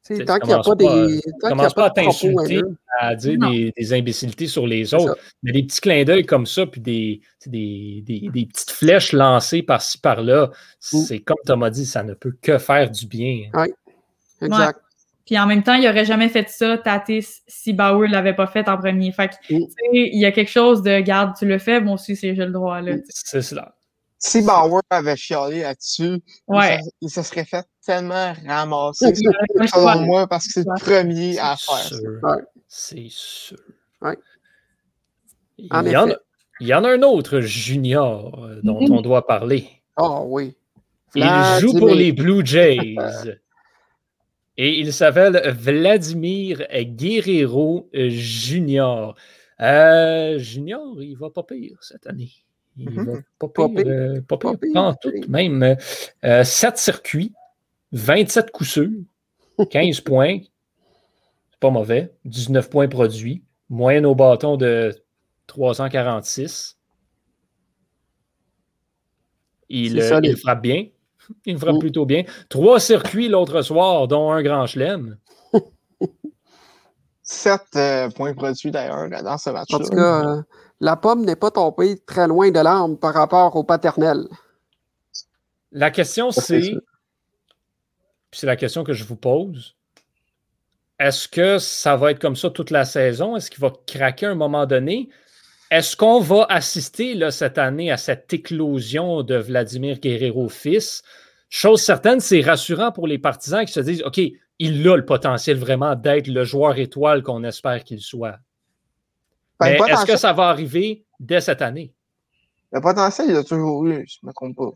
Tant 0.08 0.38
qu'il 0.40 0.48
n'y 0.48 0.52
a 0.54 0.58
pas 0.58 0.62
pas 0.62 0.72
à- 0.72 0.74
des. 1.06 1.20
Tant 1.20 1.30
qu'il 1.30 1.42
y 1.42 1.46
a 1.46 1.48
commence 1.50 1.74
pas 1.74 1.84
à 1.86 1.88
de 1.90 1.94
propos 1.94 2.10
t'insulter. 2.10 2.60
à 2.98 3.14
dire 3.14 3.38
des, 3.38 3.72
des 3.76 3.92
imbécilités 3.92 4.46
sur 4.48 4.66
les 4.66 4.92
autres. 4.94 5.14
ça. 5.16 5.20
Mais 5.42 5.52
des 5.52 5.62
petits 5.62 5.80
clins 5.80 6.04
d'œil 6.04 6.24
comme 6.26 6.44
ça, 6.46 6.66
puis 6.66 6.80
des, 6.80 7.20
des, 7.46 8.02
des, 8.04 8.28
des 8.32 8.46
petites 8.46 8.70
flèches 8.72 9.12
lancées 9.12 9.62
par-ci, 9.62 9.98
par-là, 9.98 10.50
c'est 10.80 11.20
comme 11.20 11.36
Thomas 11.46 11.70
dit, 11.70 11.86
ça 11.86 12.02
ne 12.02 12.14
peut 12.14 12.34
que 12.42 12.58
faire 12.58 12.90
du 12.90 13.06
bien. 13.06 13.42
Exact. 14.40 14.80
Puis 15.24 15.38
en 15.38 15.46
même 15.46 15.62
temps, 15.62 15.74
il 15.74 15.86
aurait 15.86 16.04
jamais 16.04 16.28
fait 16.28 16.48
ça, 16.50 16.76
Tatis, 16.78 17.42
si 17.46 17.72
Bauer 17.72 18.08
l'avait 18.08 18.34
pas 18.34 18.48
fait 18.48 18.68
en 18.68 18.76
premier. 18.76 19.12
Fait 19.12 19.28
que, 19.28 19.54
Mm. 19.54 19.58
tu 19.60 19.70
sais, 19.70 19.88
il 19.92 20.20
y 20.20 20.24
a 20.26 20.32
quelque 20.32 20.50
chose 20.50 20.82
de, 20.82 20.98
garde, 21.00 21.34
tu 21.38 21.46
le 21.46 21.58
fais, 21.58 21.80
moi 21.80 21.94
aussi, 21.94 22.16
c'est 22.16 22.34
j'ai 22.34 22.44
le 22.44 22.50
droit, 22.50 22.80
là. 22.80 22.96
C'est 23.08 23.40
cela. 23.40 23.72
Si 24.24 24.40
Bauer 24.42 24.82
avait 24.88 25.16
chialé 25.16 25.62
là-dessus, 25.62 26.20
Ouais. 26.46 26.78
il, 26.78 26.84
se, 26.84 26.90
il 27.00 27.10
se 27.10 27.22
serait 27.22 27.44
fait 27.44 27.66
tellement 27.84 28.32
ramasser, 28.46 29.12
selon 29.16 30.00
moi, 30.06 30.28
parce 30.28 30.46
que 30.46 30.52
c'est 30.52 30.64
le 30.66 30.80
premier 30.80 31.38
à 31.40 31.56
faire. 31.56 31.98
C'est 32.68 33.06
sûr. 33.08 33.58
Ouais. 34.00 34.16
Il, 35.58 35.66
y 35.66 35.96
en, 35.96 36.06
effet. 36.06 36.16
il 36.60 36.66
y 36.68 36.74
en 36.74 36.84
a 36.84 36.90
un 36.92 37.02
autre 37.02 37.40
junior 37.40 38.44
euh, 38.44 38.60
dont 38.62 38.80
Mhm. 38.80 38.92
on 38.92 39.00
doit 39.02 39.26
parler. 39.26 39.68
Ah 39.96 40.22
oui. 40.22 40.56
Il 41.16 41.24
joue 41.60 41.76
pour 41.78 41.88
les 41.94 42.12
Blue 42.12 42.46
Jays. 42.46 42.94
Et 44.56 44.78
il 44.78 44.92
s'appelle 44.92 45.42
Vladimir 45.58 46.64
Guerrero 46.70 47.88
Junior. 47.92 49.16
Euh, 49.60 50.38
junior, 50.38 51.02
il 51.02 51.16
va 51.16 51.30
pas 51.30 51.42
pire 51.42 51.76
cette 51.80 52.06
année. 52.06 52.30
Il 52.76 52.90
Mhm. 52.90 53.04
va 53.04 53.12
pas 53.38 53.48
Pas 53.48 53.68
pire, 53.68 53.86
euh, 53.86 54.20
pas 54.22 54.36
pire, 54.38 54.52
Pas 54.52 54.56
pire. 54.58 54.72
pas 54.72 54.80
en 54.80 54.94
tout, 54.94 55.12
même. 55.28 55.76
Euh, 56.24 56.44
7 56.44 56.78
circuits, 56.78 57.34
27 57.92 58.50
coups 58.50 58.70
sûrs, 58.70 58.90
15 59.70 60.00
points. 60.04 60.38
C'est 61.50 61.60
pas 61.60 61.70
mauvais. 61.70 62.14
19 62.24 62.70
points 62.70 62.88
produits. 62.88 63.42
Moyenne 63.68 64.06
au 64.06 64.14
bâton 64.14 64.56
de 64.56 64.94
346. 65.46 66.76
Il, 69.68 70.00
euh, 70.00 70.20
il 70.22 70.36
frappe 70.36 70.62
bien. 70.62 70.86
Il 71.46 71.58
frappe 71.58 71.76
Mm. 71.76 71.78
plutôt 71.78 72.04
bien. 72.06 72.24
Trois 72.48 72.80
circuits 72.80 73.28
l'autre 73.28 73.62
soir, 73.62 74.08
dont 74.08 74.30
un 74.32 74.42
grand 74.42 74.66
chelem. 74.66 75.16
Sept 77.22 77.62
euh, 77.76 78.10
points 78.10 78.34
produits 78.34 78.70
d'ailleurs 78.70 79.08
là, 79.08 79.22
dans 79.22 79.38
ce 79.38 79.50
match-là. 79.50 79.76
En 79.78 79.80
tout 79.82 79.90
cas, 79.90 80.24
euh, 80.38 80.42
la 80.82 80.96
pomme 80.96 81.24
n'est 81.24 81.36
pas 81.36 81.52
tombée 81.52 81.96
très 82.00 82.26
loin 82.26 82.50
de 82.50 82.58
l'arbre 82.58 82.98
par 82.98 83.14
rapport 83.14 83.54
au 83.54 83.62
paternel. 83.62 84.26
La 85.70 85.92
question, 85.92 86.32
c'est 86.32 86.74
c'est, 88.32 88.46
la 88.46 88.56
question 88.56 88.82
que 88.82 88.92
je 88.92 89.04
vous 89.04 89.16
pose, 89.16 89.76
est-ce 90.98 91.28
que 91.28 91.58
ça 91.58 91.96
va 91.96 92.10
être 92.10 92.18
comme 92.18 92.34
ça 92.34 92.50
toute 92.50 92.70
la 92.70 92.84
saison? 92.84 93.36
Est-ce 93.36 93.50
qu'il 93.50 93.60
va 93.60 93.72
craquer 93.86 94.26
à 94.26 94.30
un 94.30 94.34
moment 94.34 94.66
donné? 94.66 95.08
Est-ce 95.70 95.96
qu'on 95.96 96.18
va 96.18 96.46
assister 96.48 97.14
là, 97.14 97.30
cette 97.30 97.58
année 97.58 97.92
à 97.92 97.96
cette 97.96 98.32
éclosion 98.32 99.22
de 99.22 99.36
Vladimir 99.36 100.00
Guerrero 100.00 100.48
fils? 100.48 101.02
Chose 101.48 101.80
certaine, 101.80 102.18
c'est 102.18 102.40
rassurant 102.40 102.90
pour 102.90 103.06
les 103.06 103.18
partisans 103.18 103.64
qui 103.64 103.72
se 103.72 103.80
disent 103.80 104.02
OK, 104.02 104.20
il 104.58 104.88
a 104.88 104.96
le 104.96 105.04
potentiel 105.04 105.58
vraiment 105.58 105.94
d'être 105.94 106.26
le 106.26 106.42
joueur 106.42 106.76
étoile 106.78 107.22
qu'on 107.22 107.44
espère 107.44 107.84
qu'il 107.84 108.00
soit. 108.00 108.38
Ben, 109.62 109.78
Mais 109.80 109.92
est-ce 109.92 110.06
que 110.06 110.16
ça 110.16 110.32
va 110.32 110.48
arriver 110.48 111.04
dès 111.20 111.40
cette 111.40 111.62
année? 111.62 111.92
le 112.74 112.80
potentiel, 112.80 113.28
il 113.28 113.36
a 113.36 113.44
toujours 113.44 113.84
eu, 113.86 114.06
je 114.08 114.16
ne 114.22 114.28
me 114.28 114.32
trompe 114.32 114.56
pas. 114.56 114.70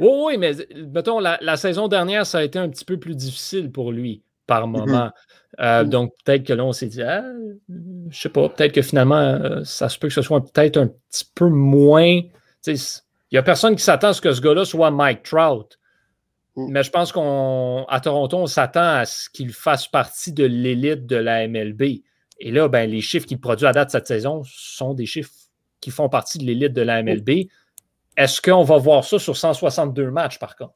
Oui, 0.00 0.08
oui, 0.24 0.38
mais 0.38 0.52
mettons, 0.90 1.20
la, 1.20 1.36
la 1.42 1.58
saison 1.58 1.88
dernière, 1.88 2.24
ça 2.24 2.38
a 2.38 2.42
été 2.42 2.58
un 2.58 2.70
petit 2.70 2.86
peu 2.86 2.98
plus 2.98 3.14
difficile 3.14 3.70
pour 3.70 3.92
lui 3.92 4.22
par 4.46 4.66
moment. 4.66 5.10
Euh, 5.60 5.84
Mhm. 5.84 5.90
Donc, 5.90 6.14
peut-être 6.24 6.44
que 6.44 6.52
là, 6.52 6.64
on 6.64 6.72
s'est 6.72 6.86
dit, 6.86 7.02
ah, 7.02 7.22
je 8.10 8.18
sais 8.18 8.28
pas, 8.28 8.48
peut-être 8.48 8.72
que 8.72 8.82
finalement, 8.82 9.16
euh, 9.16 9.62
ça 9.64 9.88
se 9.88 9.98
peut 9.98 10.08
que 10.08 10.14
ce 10.14 10.22
soit 10.22 10.40
peut-être 10.44 10.78
un 10.78 10.88
petit 10.88 11.24
peu 11.34 11.48
moins. 11.48 12.20
Il 12.66 12.76
n'y 13.32 13.38
a 13.38 13.42
personne 13.42 13.76
qui 13.76 13.82
s'attend 13.84 14.08
à 14.08 14.12
ce 14.14 14.20
que 14.20 14.32
ce 14.32 14.40
gars-là 14.40 14.64
soit 14.64 14.90
Mike 14.90 15.22
Trout. 15.22 15.78
Mhm. 16.56 16.68
Mais 16.70 16.82
je 16.82 16.90
pense 16.90 17.12
qu'à 17.12 18.00
Toronto, 18.00 18.38
on 18.38 18.46
s'attend 18.46 18.96
à 18.96 19.04
ce 19.04 19.28
qu'il 19.28 19.52
fasse 19.52 19.86
partie 19.86 20.32
de 20.32 20.44
l'élite 20.44 21.06
de 21.06 21.16
la 21.16 21.46
MLB. 21.46 22.02
Et 22.40 22.50
là, 22.50 22.68
ben, 22.68 22.90
les 22.90 23.00
chiffres 23.00 23.26
qu'il 23.26 23.40
produit 23.40 23.66
à 23.66 23.72
date 23.72 23.90
cette 23.90 24.06
saison 24.06 24.42
sont 24.46 24.94
des 24.94 25.06
chiffres 25.06 25.32
qui 25.80 25.90
font 25.90 26.08
partie 26.08 26.38
de 26.38 26.44
l'élite 26.44 26.72
de 26.72 26.82
la 26.82 27.02
MLB. 27.02 27.48
Est-ce 28.16 28.40
qu'on 28.40 28.64
va 28.64 28.78
voir 28.78 29.04
ça 29.04 29.18
sur 29.18 29.36
162 29.36 30.10
matchs, 30.10 30.38
par 30.38 30.56
contre? 30.56 30.74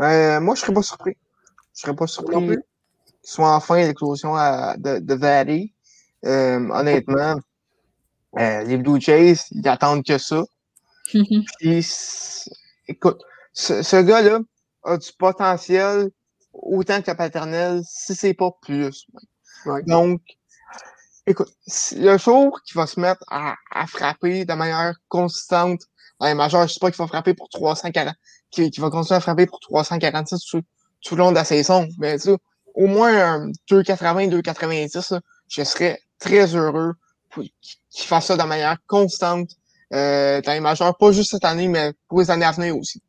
Euh, 0.00 0.40
moi, 0.40 0.54
je 0.54 0.60
serais 0.62 0.74
pas 0.74 0.82
surpris. 0.82 1.16
Je 1.74 1.80
serais 1.80 1.94
pas 1.96 2.06
surpris 2.06 2.34
Non 2.34 2.40
qu'il 2.42 2.48
plus. 2.54 2.62
soit 3.22 3.54
enfin 3.54 3.76
l'éclosion 3.86 4.34
à- 4.34 4.76
de, 4.76 4.98
de 4.98 5.14
Valley. 5.14 5.72
Euh, 6.24 6.68
honnêtement, 6.70 7.36
euh, 8.38 8.62
les 8.64 8.76
Blue 8.78 9.00
Jays, 9.00 9.36
ils 9.50 9.68
attendent 9.68 10.04
que 10.04 10.18
ça. 10.18 10.44
Puis, 11.60 11.86
écoute, 12.88 13.22
ce, 13.52 13.82
ce 13.82 13.96
gars-là 14.02 14.40
a 14.84 14.96
du 14.96 15.10
potentiel 15.18 16.10
autant 16.52 17.02
que 17.02 17.10
le 17.10 17.16
paternel, 17.16 17.82
si 17.84 18.14
c'est 18.14 18.34
pas 18.34 18.50
plus. 18.62 19.06
Donc, 19.86 20.20
écoute, 21.26 21.52
le 21.96 22.18
jour 22.18 22.60
qu'il 22.62 22.76
va 22.76 22.86
se 22.86 23.00
mettre 23.00 23.22
à, 23.28 23.54
à 23.72 23.86
frapper 23.86 24.44
de 24.44 24.54
manière 24.54 24.94
consistante 25.08 25.80
dans 26.20 26.26
les 26.26 26.34
majeurs, 26.34 26.66
je 26.68 26.74
sais 26.74 26.80
pas 26.80 26.90
qu'il 26.90 26.98
va 26.98 27.06
frapper 27.06 27.34
pour 27.34 27.48
340, 27.48 28.14
qu'il 28.50 28.70
va 28.80 28.90
continuer 28.90 29.16
à 29.16 29.20
frapper 29.20 29.46
pour 29.46 29.60
346 29.60 30.44
tout, 30.44 30.62
tout 31.02 31.16
le 31.16 31.20
long 31.20 31.30
de 31.30 31.36
la 31.36 31.44
saison, 31.44 31.88
mais 31.98 32.18
tu 32.18 32.30
sais, 32.30 32.36
au 32.74 32.86
moins 32.86 33.16
un 33.16 33.50
2,80, 33.70 34.30
2,90, 34.30 35.12
là, 35.12 35.20
je 35.48 35.64
serais 35.64 36.00
très 36.18 36.54
heureux 36.54 36.94
qu'il 37.32 38.06
fasse 38.06 38.26
ça 38.26 38.36
de 38.36 38.42
manière 38.42 38.76
constante 38.86 39.50
euh, 39.92 40.40
dans 40.40 40.52
les 40.52 40.60
majeurs, 40.60 40.96
pas 40.96 41.12
juste 41.12 41.32
cette 41.32 41.44
année, 41.44 41.68
mais 41.68 41.92
pour 42.08 42.20
les 42.20 42.30
années 42.30 42.44
à 42.44 42.52
venir 42.52 42.76
aussi. 42.76 43.02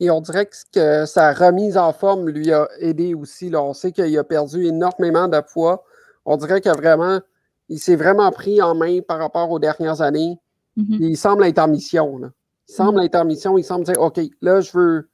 Et 0.00 0.10
on 0.10 0.20
dirait 0.20 0.48
que, 0.72 1.06
sa 1.06 1.32
remise 1.32 1.76
en 1.76 1.92
forme 1.92 2.28
lui 2.28 2.52
a 2.52 2.68
aidé 2.78 3.14
aussi. 3.14 3.50
Là. 3.50 3.62
On 3.62 3.74
sait 3.74 3.92
qu'il 3.92 4.16
a 4.16 4.24
perdu 4.24 4.66
énormément 4.66 5.28
de 5.28 5.40
poids. 5.40 5.84
On 6.24 6.36
dirait 6.36 6.60
que 6.60 6.68
vraiment, 6.68 7.20
il 7.68 7.78
s'est 7.78 7.96
vraiment 7.96 8.30
pris 8.30 8.62
en 8.62 8.74
main 8.74 9.00
par 9.00 9.18
rapport 9.18 9.50
aux 9.50 9.58
dernières 9.58 10.00
années. 10.00 10.38
Mhm. 10.76 10.98
Il 11.00 11.16
semble 11.16 11.44
être 11.44 11.58
en 11.58 11.68
mission. 11.68 12.18
Là. 12.18 12.28
Il 12.68 12.74
semble 12.74 13.02
être 13.02 13.16
en 13.16 13.24
mission. 13.24 13.58
Il 13.58 13.64
semble 13.64 13.84
dire 13.84 14.00
OK, 14.00 14.20
là, 14.40 14.60
je 14.60 14.70
veux, 14.72 15.08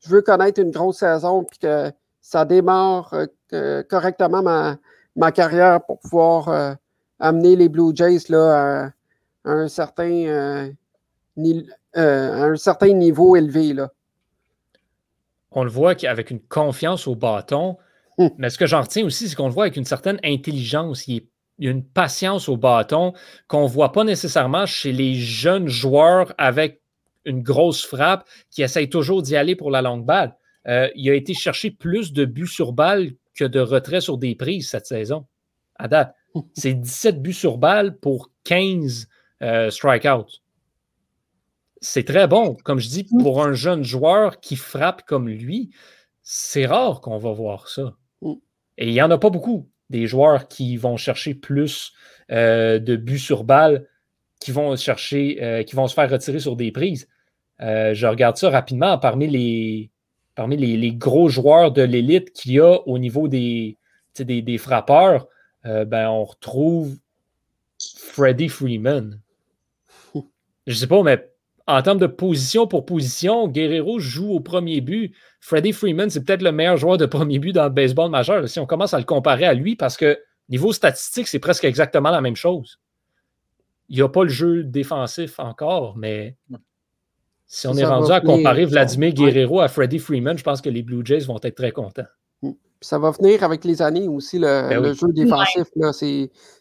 je 0.00 0.08
veux 0.08 0.22
connaître 0.22 0.60
une 0.60 0.70
grosse 0.70 0.98
saison 0.98 1.44
puis 1.44 1.58
que 1.58 1.92
ça 2.22 2.44
démarre 2.44 3.14
euh, 3.52 3.82
correctement 3.82 4.42
ma, 4.42 4.78
ma 5.16 5.32
carrière 5.32 5.84
pour 5.84 5.98
pouvoir 5.98 6.48
euh, 6.48 6.74
amener 7.18 7.56
les 7.56 7.68
Blue 7.68 7.94
Jays 7.94 8.28
là, 8.28 8.84
à, 9.44 9.50
à 9.50 9.52
un 9.52 9.68
certain, 9.68 10.10
euh, 10.10 10.70
à 11.94 12.44
un 12.44 12.56
certain 12.56 12.92
niveau 12.92 13.36
élevé. 13.36 13.74
Là. 13.74 13.90
On 15.52 15.64
le 15.64 15.70
voit 15.70 15.94
qu'avec 15.94 16.30
une 16.30 16.40
confiance 16.40 17.06
au 17.06 17.14
bâton, 17.14 17.76
Mais 18.38 18.50
ce 18.50 18.58
que 18.58 18.66
j'en 18.66 18.82
retiens 18.82 19.04
aussi, 19.04 19.28
c'est 19.28 19.34
qu'on 19.34 19.46
le 19.46 19.52
voit 19.52 19.64
avec 19.64 19.76
une 19.76 19.84
certaine 19.84 20.20
intelligence. 20.24 21.08
Il, 21.08 21.26
y 21.58 21.68
a 21.68 21.70
une 21.70 21.84
patience 21.84 22.48
au 22.48 22.56
bâton 22.56 23.12
qu'on 23.48 23.64
ne 23.64 23.68
voit 23.68 23.92
pas 23.92 24.04
nécessairement 24.04 24.66
chez 24.66 24.92
les 24.92 25.14
jeunes 25.14 25.68
joueurs 25.68 26.32
avec 26.38 26.80
une 27.26 27.42
grosse 27.42 27.84
frappe 27.84 28.26
qui 28.50 28.62
essayent 28.62 28.88
toujours 28.88 29.22
d'y 29.22 29.36
aller 29.36 29.56
pour 29.56 29.70
la 29.70 29.82
longue 29.82 30.06
balle. 30.06 30.34
Euh, 30.68 30.88
il 30.94 31.10
a 31.10 31.14
été 31.14 31.34
chercher 31.34 31.70
plus 31.70 32.12
de 32.12 32.24
buts 32.24 32.46
sur 32.46 32.72
balle 32.72 33.12
que 33.34 33.44
de 33.44 33.60
retraits 33.60 34.02
sur 34.02 34.18
des 34.18 34.34
prises 34.34 34.70
cette 34.70 34.86
saison. 34.86 35.26
À 35.76 35.88
date, 35.88 36.14
c'est 36.54 36.74
17 36.74 37.20
buts 37.20 37.32
sur 37.32 37.58
balle 37.58 37.98
pour 37.98 38.30
15 38.44 39.08
euh, 39.42 39.70
strikeouts. 39.70 40.40
C'est 41.80 42.04
très 42.04 42.28
bon. 42.28 42.56
Comme 42.62 42.78
je 42.78 42.88
dis, 42.88 43.04
pour 43.04 43.42
un 43.42 43.52
jeune 43.52 43.82
joueur 43.82 44.40
qui 44.40 44.56
frappe 44.56 45.02
comme 45.02 45.28
lui, 45.28 45.70
c'est 46.22 46.66
rare 46.66 47.00
qu'on 47.00 47.18
va 47.18 47.32
voir 47.32 47.68
ça. 47.68 47.94
Et 48.78 48.88
il 48.88 48.92
n'y 48.92 49.02
en 49.02 49.10
a 49.10 49.18
pas 49.18 49.30
beaucoup 49.30 49.68
des 49.88 50.06
joueurs 50.06 50.48
qui 50.48 50.76
vont 50.76 50.96
chercher 50.96 51.34
plus 51.34 51.92
euh, 52.30 52.78
de 52.78 52.96
buts 52.96 53.18
sur 53.18 53.44
balle, 53.44 53.88
qui 54.40 54.52
vont 54.52 54.76
chercher, 54.76 55.64
qui 55.66 55.74
vont 55.74 55.86
se 55.86 55.94
faire 55.94 56.10
retirer 56.10 56.38
sur 56.38 56.56
des 56.56 56.72
prises. 56.72 57.08
je 57.58 58.06
regarde 58.06 58.36
ça 58.36 58.48
rapidement 58.48 58.96
parmi 58.96 59.26
les, 59.26 59.90
parmi 60.34 60.56
les, 60.56 60.92
gros 60.92 61.28
joueurs 61.28 61.72
de 61.72 61.82
l'élite 61.82 62.32
qu'il 62.32 62.52
y 62.52 62.60
a 62.60 62.80
au 62.86 62.98
niveau 62.98 63.28
des, 63.28 63.76
des, 64.18 64.58
frappeurs, 64.58 65.28
euh, 65.66 65.84
ben, 65.84 66.08
on 66.08 66.24
retrouve 66.24 66.96
Freddie 67.78 68.48
Freeman. 68.48 69.20
Je 70.66 70.74
sais 70.74 70.86
pas, 70.86 71.02
mais 71.02 71.29
en 71.70 71.82
termes 71.82 71.98
de 71.98 72.06
position 72.06 72.66
pour 72.66 72.84
position, 72.84 73.48
Guerrero 73.48 73.98
joue 73.98 74.32
au 74.32 74.40
premier 74.40 74.80
but. 74.80 75.14
Freddie 75.40 75.72
Freeman, 75.72 76.10
c'est 76.10 76.24
peut-être 76.24 76.42
le 76.42 76.52
meilleur 76.52 76.76
joueur 76.76 76.98
de 76.98 77.06
premier 77.06 77.38
but 77.38 77.52
dans 77.52 77.64
le 77.64 77.70
baseball 77.70 78.10
majeur. 78.10 78.48
Si 78.48 78.58
on 78.58 78.66
commence 78.66 78.92
à 78.94 78.98
le 78.98 79.04
comparer 79.04 79.44
à 79.44 79.54
lui, 79.54 79.76
parce 79.76 79.96
que 79.96 80.18
niveau 80.48 80.72
statistique, 80.72 81.28
c'est 81.28 81.38
presque 81.38 81.64
exactement 81.64 82.10
la 82.10 82.20
même 82.20 82.36
chose. 82.36 82.80
Il 83.88 83.96
n'y 83.96 84.02
a 84.02 84.08
pas 84.08 84.24
le 84.24 84.28
jeu 84.28 84.64
défensif 84.64 85.38
encore, 85.38 85.96
mais 85.96 86.36
si 87.46 87.66
on 87.66 87.74
est 87.74 87.84
rendu 87.84 88.12
à 88.12 88.20
comparer 88.20 88.64
Vladimir 88.64 89.12
Guerrero 89.12 89.60
à 89.60 89.68
Freddie 89.68 89.98
Freeman, 89.98 90.38
je 90.38 90.44
pense 90.44 90.60
que 90.60 90.70
les 90.70 90.82
Blue 90.82 91.02
Jays 91.04 91.24
vont 91.24 91.38
être 91.42 91.56
très 91.56 91.72
contents. 91.72 92.06
Mm. 92.42 92.50
Ça 92.80 92.98
va 92.98 93.10
venir 93.10 93.42
avec 93.42 93.64
les 93.64 93.82
années 93.82 94.08
aussi, 94.08 94.38
le, 94.38 94.68
ben 94.68 94.94
jeu 94.94 95.12
défensif. 95.12 95.66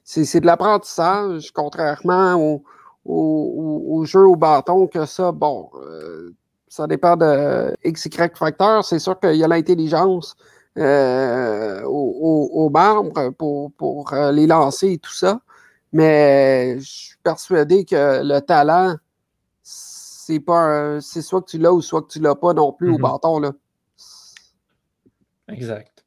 C'est 0.04 0.40
de 0.40 0.46
l'apprentissage, 0.46 1.52
contrairement 1.52 2.36
au, 2.36 2.64
jeu 3.06 4.28
au 4.28 4.36
bâton, 4.36 4.88
que 4.88 5.06
ça, 5.06 5.32
bon, 5.32 5.70
euh, 5.76 6.32
ça 6.68 6.88
dépend 6.88 7.16
de 7.18 7.76
X, 7.84 8.06
Y 8.06 8.38
facteurs. 8.38 8.86
C'est 8.86 9.00
sûr 9.00 9.20
qu'il 9.20 9.36
y 9.36 9.44
a 9.44 9.48
l'intelligence 9.48 10.36
euh, 10.78 11.82
au, 11.86 12.70
marbre 12.70 13.32
pour, 13.32 13.72
pour 13.74 14.14
euh, 14.14 14.32
les 14.32 14.48
lancer 14.48 14.94
et 14.94 14.98
tout 14.98 15.14
ça. 15.14 15.42
Mais 15.92 16.80
je 16.80 16.88
suis 16.88 17.18
persuadé 17.24 17.84
que 17.84 18.22
le 18.24 18.40
talent 18.40 18.96
c'est 19.64 20.40
pas 20.40 21.02
c'est 21.02 21.24
soit 21.24 21.42
que 21.42 21.50
tu 21.50 21.58
l'as 21.58 21.74
ou 21.74 21.82
soit 21.82 22.04
que 22.04 22.12
tu 22.12 22.20
l'as 22.20 22.36
pas 22.36 22.54
non 22.54 22.72
plus 22.72 22.90
au 22.90 22.98
mhm. 22.98 23.02
bâton. 23.02 23.40
Là. 23.40 23.52
Exact. 25.48 26.06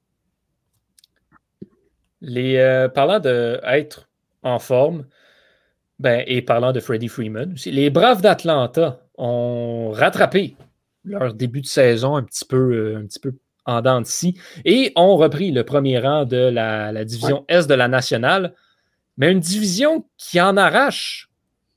Les, 2.21 2.57
euh, 2.57 2.89
parlant 2.89 3.19
d'être 3.19 4.09
en 4.45 4.61
forme, 4.61 5.07
ben, 6.03 6.25
et 6.27 6.43
parlant 6.43 6.73
de 6.73 6.81
Freddie 6.81 7.09
Freeman 7.09 7.53
aussi, 7.53 7.71
les 7.71 7.89
Braves 7.89 8.23
d'Atlanta 8.23 9.01
ont 9.17 9.93
rattrapé 9.93 10.57
leur 11.05 11.33
début 11.33 11.61
de 11.61 11.67
saison 11.67 12.17
un 12.17 12.25
petit 12.25 12.45
peu, 12.45 12.57
euh, 12.57 12.99
un 12.99 13.07
petit 13.07 13.21
peu 13.21 13.35
en 13.67 13.81
dents 13.81 14.01
de 14.01 14.07
scie 14.07 14.35
et 14.65 14.93
ont 14.97 15.17
repris 15.17 15.53
le 15.53 15.63
premier 15.63 16.01
rang 16.01 16.25
de 16.25 16.37
la, 16.37 17.05
division 17.05 17.45
Est 17.49 17.69
de 17.69 17.75
la 17.75 17.87
nationale, 17.87 18.55
mais 19.17 19.31
une 19.31 19.39
division 19.39 20.05
qui 20.19 20.41
en 20.41 20.57
arrache 20.57 21.31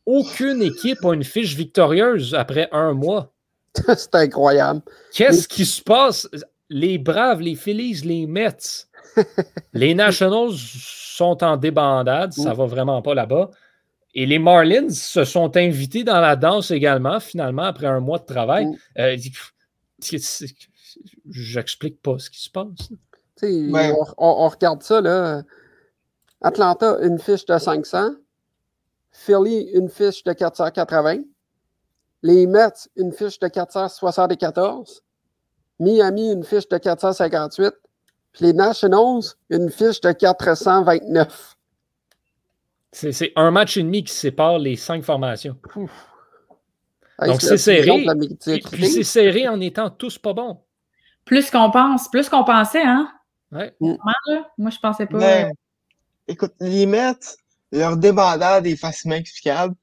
aucune 0.07 0.63
équipe 0.63 1.05
a 1.05 1.13
une 1.13 1.23
fiche 1.23 1.55
victorieuse 1.55 2.33
après 2.33 2.67
un 2.71 2.93
mois. 2.93 3.31
C'est 3.95 4.15
incroyable. 4.15 4.81
Qu'est-ce 5.13 5.47
qui 5.47 5.65
se 5.65 5.83
passe? 5.83 6.27
Les 6.69 6.97
Braves, 6.97 7.41
les 7.41 7.55
Phillies, 7.55 8.01
les 8.03 8.25
Mets, 8.25 8.87
les 9.73 9.93
Nationals 9.93 10.53
sont 10.55 11.43
en 11.43 11.57
débandade, 11.57 12.33
ça 12.33 12.53
va 12.53 12.65
vraiment 12.65 13.03
pas 13.03 13.13
là-bas. 13.13 13.51
Et 14.15 14.25
les 14.25 14.39
Marlins 14.39 14.89
se 14.89 15.25
sont 15.25 15.57
invités 15.57 16.05
dans 16.05 16.21
la 16.21 16.37
danse 16.37 16.71
également, 16.71 17.19
finalement, 17.19 17.63
après 17.63 17.87
un 17.87 17.99
mois 17.99 18.17
de 18.17 18.25
travail. 18.25 18.65
Euh, 18.97 19.17
j'explique 21.29 22.01
pas 22.01 22.17
ce 22.17 22.29
qui 22.29 22.41
se 22.41 22.49
passe. 22.49 22.89
On, 23.43 24.05
on, 24.17 24.47
regarde 24.47 24.81
ça, 24.83 25.01
là. 25.01 25.43
Atlanta, 26.41 26.97
une 27.01 27.19
fiche 27.19 27.45
de 27.45 27.57
500. 27.57 28.11
Philly, 29.11 29.69
une 29.73 29.89
fiche 29.89 30.23
de 30.23 30.31
480. 30.31 31.17
Les 32.23 32.47
Mets, 32.47 32.87
une 32.95 33.11
fiche 33.11 33.39
de 33.39 33.49
474. 33.49 35.03
Miami, 35.79 36.31
une 36.31 36.43
fiche 36.43 36.69
de 36.69 36.77
458. 36.77 37.73
Puis 38.31 38.45
les 38.45 38.53
Nationals, 38.53 39.23
une 39.49 39.69
fiche 39.69 39.99
de 39.99 40.13
429. 40.13 41.54
C'est 42.95 43.33
un 43.35 43.51
match 43.51 43.75
et 43.75 43.83
demi 43.83 44.05
qui 44.05 44.13
sépare 44.13 44.57
les 44.57 44.77
cinq 44.77 45.03
formations. 45.03 45.57
Donc 47.25 47.41
c'est 47.41 47.57
serré. 47.57 48.05
puis 48.71 48.87
c'est 48.87 49.03
serré 49.03 49.49
en 49.49 49.59
étant 49.59 49.89
tous 49.89 50.17
pas 50.17 50.33
bons. 50.33 50.61
Plus 51.25 51.49
qu'on 51.49 51.71
pense, 51.71 52.09
plus 52.09 52.29
qu'on 52.29 52.45
pensait, 52.45 52.83
hein? 52.83 53.11
Ouais. 53.51 53.75
Moi, 53.79 54.69
je 54.71 54.79
pensais 54.79 55.07
pas. 55.07 55.49
écoute, 56.27 56.53
les 56.61 56.85
Mets, 56.85 57.15
leur 57.71 57.97
débandade 57.97 58.65
est 58.65 58.75
facilement 58.77 59.17
explicable. 59.17 59.75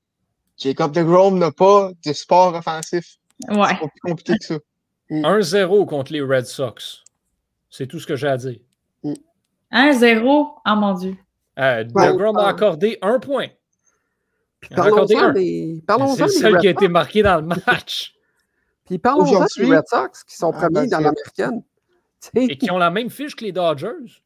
Jacob 0.57 0.92
de 0.92 1.03
Grom 1.03 1.38
n'a 1.38 1.51
pas 1.51 1.90
de 2.07 2.12
sport 2.12 2.55
offensif. 2.55 3.16
Ouais. 3.48 3.77
C'est 3.81 3.88
plus 3.88 4.01
compliqué 4.03 4.35
que 4.38 4.44
ça. 4.44 4.59
1-0 5.11 5.87
contre 5.87 6.12
les 6.12 6.22
Red 6.22 6.46
Sox. 6.46 7.05
C'est 7.68 7.87
tout 7.87 7.98
ce 7.98 8.07
que 8.07 8.16
j'ai 8.16 8.29
à 8.29 8.37
dire. 8.37 8.61
1-0, 9.72 10.20
oh 10.25 10.55
mon 10.77 10.94
Dieu. 10.94 11.16
Euh, 11.58 11.84
de 11.84 12.16
Grom 12.16 12.36
a 12.38 12.48
accordé 12.48 12.98
un 13.02 13.18
point. 13.18 13.48
Parlons-en 14.70 15.32
des, 15.32 15.82
parlons 15.86 16.14
C'est 16.14 16.22
le 16.22 16.28
seul 16.28 16.58
qui 16.58 16.68
a 16.68 16.70
été 16.70 16.88
marqué 16.88 17.22
dans 17.22 17.40
le 17.40 17.46
match. 17.46 18.14
Puis 18.86 18.98
parlons-en 18.98 19.46
des 19.56 19.76
Red 19.76 19.86
Sox 19.86 20.24
qui 20.24 20.36
sont 20.36 20.52
ah, 20.54 20.68
premiers 20.68 20.88
dans 20.88 21.00
l'américaine. 21.00 21.62
Et 22.34 22.56
qui 22.56 22.70
ont 22.70 22.78
la 22.78 22.90
même 22.90 23.10
fiche 23.10 23.34
que 23.34 23.44
les 23.44 23.52
Dodgers. 23.52 24.22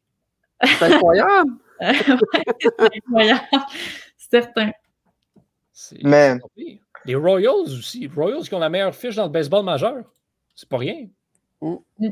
C'est 0.63 0.83
incroyable. 0.83 1.51
c'est 1.79 2.97
incroyable. 2.97 3.41
Certain. 4.17 4.71
Mais... 6.03 6.37
Les 7.05 7.15
Royals 7.15 7.71
aussi. 7.77 8.01
Les 8.01 8.07
Royals 8.07 8.43
qui 8.43 8.53
ont 8.53 8.59
la 8.59 8.69
meilleure 8.69 8.93
fiche 8.93 9.15
dans 9.15 9.25
le 9.25 9.31
baseball 9.31 9.63
majeur. 9.65 10.03
C'est 10.55 10.69
pas 10.69 10.77
rien. 10.77 11.07
Mm. 11.61 11.75
Mm. 11.99 12.09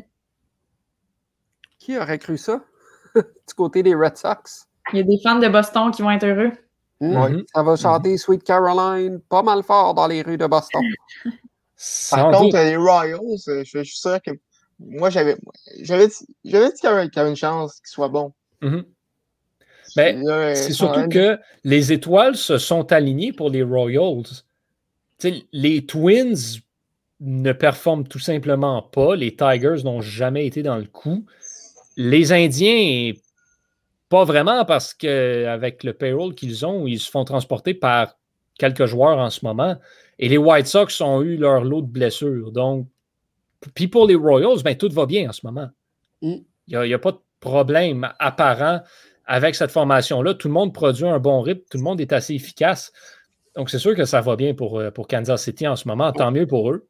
Qui 1.78 1.98
aurait 1.98 2.20
cru 2.20 2.38
ça? 2.38 2.64
Du 3.16 3.54
côté 3.56 3.84
des 3.84 3.96
Red 3.96 4.18
Sox? 4.18 4.68
Il 4.94 4.98
y 4.98 5.00
a 5.00 5.04
des 5.04 5.20
fans 5.24 5.40
de 5.40 5.48
Boston 5.48 5.92
qui 5.92 6.02
vont 6.02 6.12
être 6.12 6.26
heureux. 6.26 6.52
Mm. 7.02 7.42
Ça 7.54 7.64
va 7.64 7.76
chanter 7.76 8.18
Sweet 8.18 8.44
Caroline 8.44 9.20
pas 9.30 9.44
mal 9.44 9.64
fort 9.64 9.94
dans 9.94 10.08
les 10.08 10.22
rues 10.22 10.38
de 10.38 10.48
Boston. 10.48 10.82
Par 12.12 12.32
contre, 12.32 12.56
les 12.58 12.78
Royals, 12.78 13.20
euh, 13.50 13.64
je, 13.66 13.84
suis 13.84 13.98
sûr 13.98 14.22
que 14.22 14.32
moi, 14.80 15.10
j'avais 15.10 15.36
j'avais 15.82 16.08
dit 16.08 16.26
qu'il 16.44 16.54
y 16.54 16.56
avait 16.56 17.30
une 17.30 17.36
chance 17.36 17.76
qu'ils 17.82 17.90
soient 17.90 18.08
bons. 18.08 18.34
Mm-hmm. 18.62 18.84
Ben, 19.96 20.56
c'est 20.56 20.74
surtout 20.74 21.08
que 21.10 21.40
les 21.64 21.94
étoiles 21.94 22.36
se 22.36 22.58
sont 22.58 22.92
alignées 22.92 23.34
pour 23.34 23.50
les 23.50 23.64
Royals. 23.64 24.24
les 25.54 25.86
Twins 25.86 26.62
ne 27.22 27.54
performent 27.54 28.08
tout 28.08 28.20
simplement 28.20 28.82
pas. 28.82 29.16
Les 29.16 29.36
Tigers 29.36 29.84
n'ont 29.84 30.02
jamais 30.02 30.46
été 30.48 30.64
dans 30.64 30.78
le 30.78 30.86
coup. 30.86 31.26
Les 31.96 32.34
Indiens, 32.34 33.14
pas 34.10 34.24
vraiment 34.24 34.66
parce 34.66 34.94
qu'avec 34.94 35.84
le 35.84 35.94
payroll 35.94 36.36
qu'ils 36.36 36.66
ont, 36.66 36.88
ils 36.88 37.00
se 37.00 37.10
font 37.10 37.26
transporter 37.26 37.74
par 37.74 38.18
quelques 38.58 38.86
joueurs 38.86 39.18
en 39.18 39.30
ce 39.30 39.44
moment. 39.44 39.78
Et 40.20 40.30
les 40.30 40.38
White 40.38 40.68
Sox 40.68 41.02
ont 41.02 41.22
eu 41.22 41.38
leur 41.38 41.64
lot 41.64 41.82
de 41.82 41.88
blessures. 41.88 42.52
Donc, 42.52 42.88
puis 43.74 43.88
pour 43.88 44.08
les 44.08 44.16
Royals, 44.16 44.62
ben, 44.64 44.78
tout 44.78 44.90
va 44.92 45.06
bien 45.06 45.30
en 45.30 45.32
ce 45.34 45.46
moment. 45.46 45.70
Mm. 46.22 46.36
Il 46.68 46.80
n'y 46.80 46.94
a, 46.94 46.96
a, 46.96 47.00
pas 47.00 47.12
de 47.12 47.20
problème 47.40 48.10
apparent 48.20 48.82
avec 49.26 49.56
cette 49.56 49.72
formation-là, 49.72 50.36
tout 50.36 50.48
le 50.48 50.54
monde 50.54 50.74
produit 50.74 51.08
un 51.08 51.20
bon 51.20 51.42
rythme, 51.42 51.64
tout 51.70 51.78
le 51.78 51.84
monde 51.84 52.00
est 52.00 52.14
assez 52.14 52.36
efficace. 52.36 52.94
Donc, 53.56 53.70
c'est 53.70 53.80
sûr 53.80 53.96
que 53.96 54.06
ça 54.06 54.22
va 54.22 54.36
bien 54.36 54.54
pour, 54.54 54.80
euh, 54.80 54.92
pour 54.92 55.08
Kansas 55.08 55.44
City 55.44 55.68
en 55.68 55.76
ce 55.76 55.88
moment, 55.88 56.12
tant 56.12 56.32
mieux 56.32 56.46
pour 56.46 56.72
eux. 56.72 56.88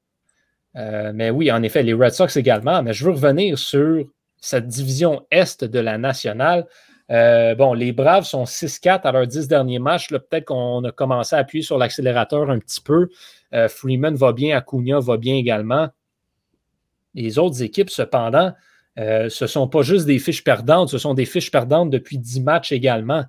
Euh, 0.75 1.11
mais 1.13 1.29
oui, 1.29 1.51
en 1.51 1.63
effet, 1.63 1.83
les 1.83 1.93
Red 1.93 2.11
Sox 2.11 2.35
également. 2.35 2.83
Mais 2.83 2.93
je 2.93 3.05
veux 3.05 3.11
revenir 3.11 3.57
sur 3.57 4.05
cette 4.37 4.67
division 4.67 5.25
Est 5.31 5.63
de 5.63 5.79
la 5.79 5.97
nationale. 5.97 6.67
Euh, 7.11 7.55
bon, 7.55 7.73
les 7.73 7.91
Braves 7.91 8.25
sont 8.25 8.45
6-4 8.45 9.01
à 9.03 9.11
leurs 9.11 9.27
10 9.27 9.47
derniers 9.47 9.79
matchs. 9.79 10.09
Peut-être 10.09 10.45
qu'on 10.45 10.83
a 10.83 10.91
commencé 10.91 11.35
à 11.35 11.39
appuyer 11.39 11.63
sur 11.63 11.77
l'accélérateur 11.77 12.49
un 12.49 12.59
petit 12.59 12.81
peu. 12.81 13.09
Freeman 13.69 14.15
va 14.15 14.33
bien, 14.33 14.57
Acuna 14.57 14.99
va 14.99 15.15
bien 15.15 15.35
également. 15.35 15.87
Les 17.13 17.39
autres 17.39 17.61
équipes, 17.61 17.89
cependant, 17.89 18.53
ce 18.97 19.43
ne 19.43 19.47
sont 19.47 19.69
pas 19.69 19.81
juste 19.81 20.05
des 20.05 20.19
fiches 20.19 20.43
perdantes, 20.43 20.89
ce 20.89 20.97
sont 20.97 21.13
des 21.13 21.25
fiches 21.25 21.51
perdantes 21.51 21.89
depuis 21.89 22.17
10 22.17 22.41
matchs 22.41 22.73
également. 22.73 23.23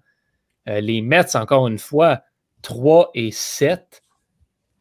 les 0.66 1.00
Mets, 1.00 1.36
encore 1.36 1.68
une 1.68 1.78
fois, 1.78 2.22
3 2.62 3.12
et 3.14 3.30
7, 3.30 4.02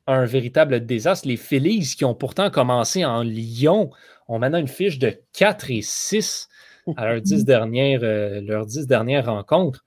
un 0.08 0.25
véritable 0.25 0.86
désastre. 0.86 1.27
Les 1.27 1.38
Phillies, 1.38 1.93
qui 1.95 2.05
ont 2.05 2.15
pourtant 2.15 2.49
commencé 2.49 3.05
en 3.05 3.21
Lyon, 3.21 3.91
ont 4.27 4.39
maintenant 4.39 4.60
une 4.60 4.67
fiche 4.67 4.99
de 4.99 5.13
4 5.34 5.71
et 5.71 5.81
6 5.81 6.49
à 6.95 7.06
leurs 7.06 7.21
10 7.21 7.45
dernières, 7.45 8.02
leurs 8.02 8.65
10 8.65 8.88
dernières 8.88 9.26
rencontres. 9.26 9.86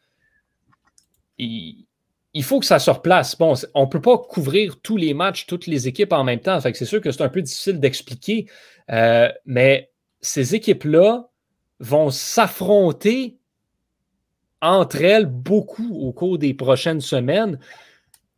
Et 1.39 1.77
il 2.35 2.43
faut 2.45 2.61
que 2.61 2.67
ça 2.67 2.79
se 2.79 2.91
replace. 2.91 3.37
Bon, 3.37 3.55
on 3.75 3.83
ne 3.83 3.91
peut 3.91 4.01
pas 4.01 4.19
couvrir 4.19 4.81
tous 4.81 4.97
les 4.97 5.15
matchs, 5.15 5.47
toutes 5.47 5.67
les 5.67 5.89
équipes 5.89 6.13
en 6.13 6.25
même 6.25 6.41
temps. 6.41 6.61
C'est 6.61 6.85
sûr 6.85 7.01
que 7.01 7.11
c'est 7.11 7.23
un 7.23 7.29
peu 7.29 7.43
difficile 7.43 7.81
d'expliquer. 7.81 8.47
Euh, 8.91 9.29
mais 9.47 9.91
ces 10.21 10.55
équipes-là 10.55 11.29
vont 11.81 12.11
s'affronter 12.11 13.39
entre 14.61 15.03
elles 15.03 15.27
beaucoup 15.27 15.95
au 15.95 16.13
cours 16.13 16.39
des 16.39 16.55
prochaines 16.55 17.01
semaines. 17.01 17.59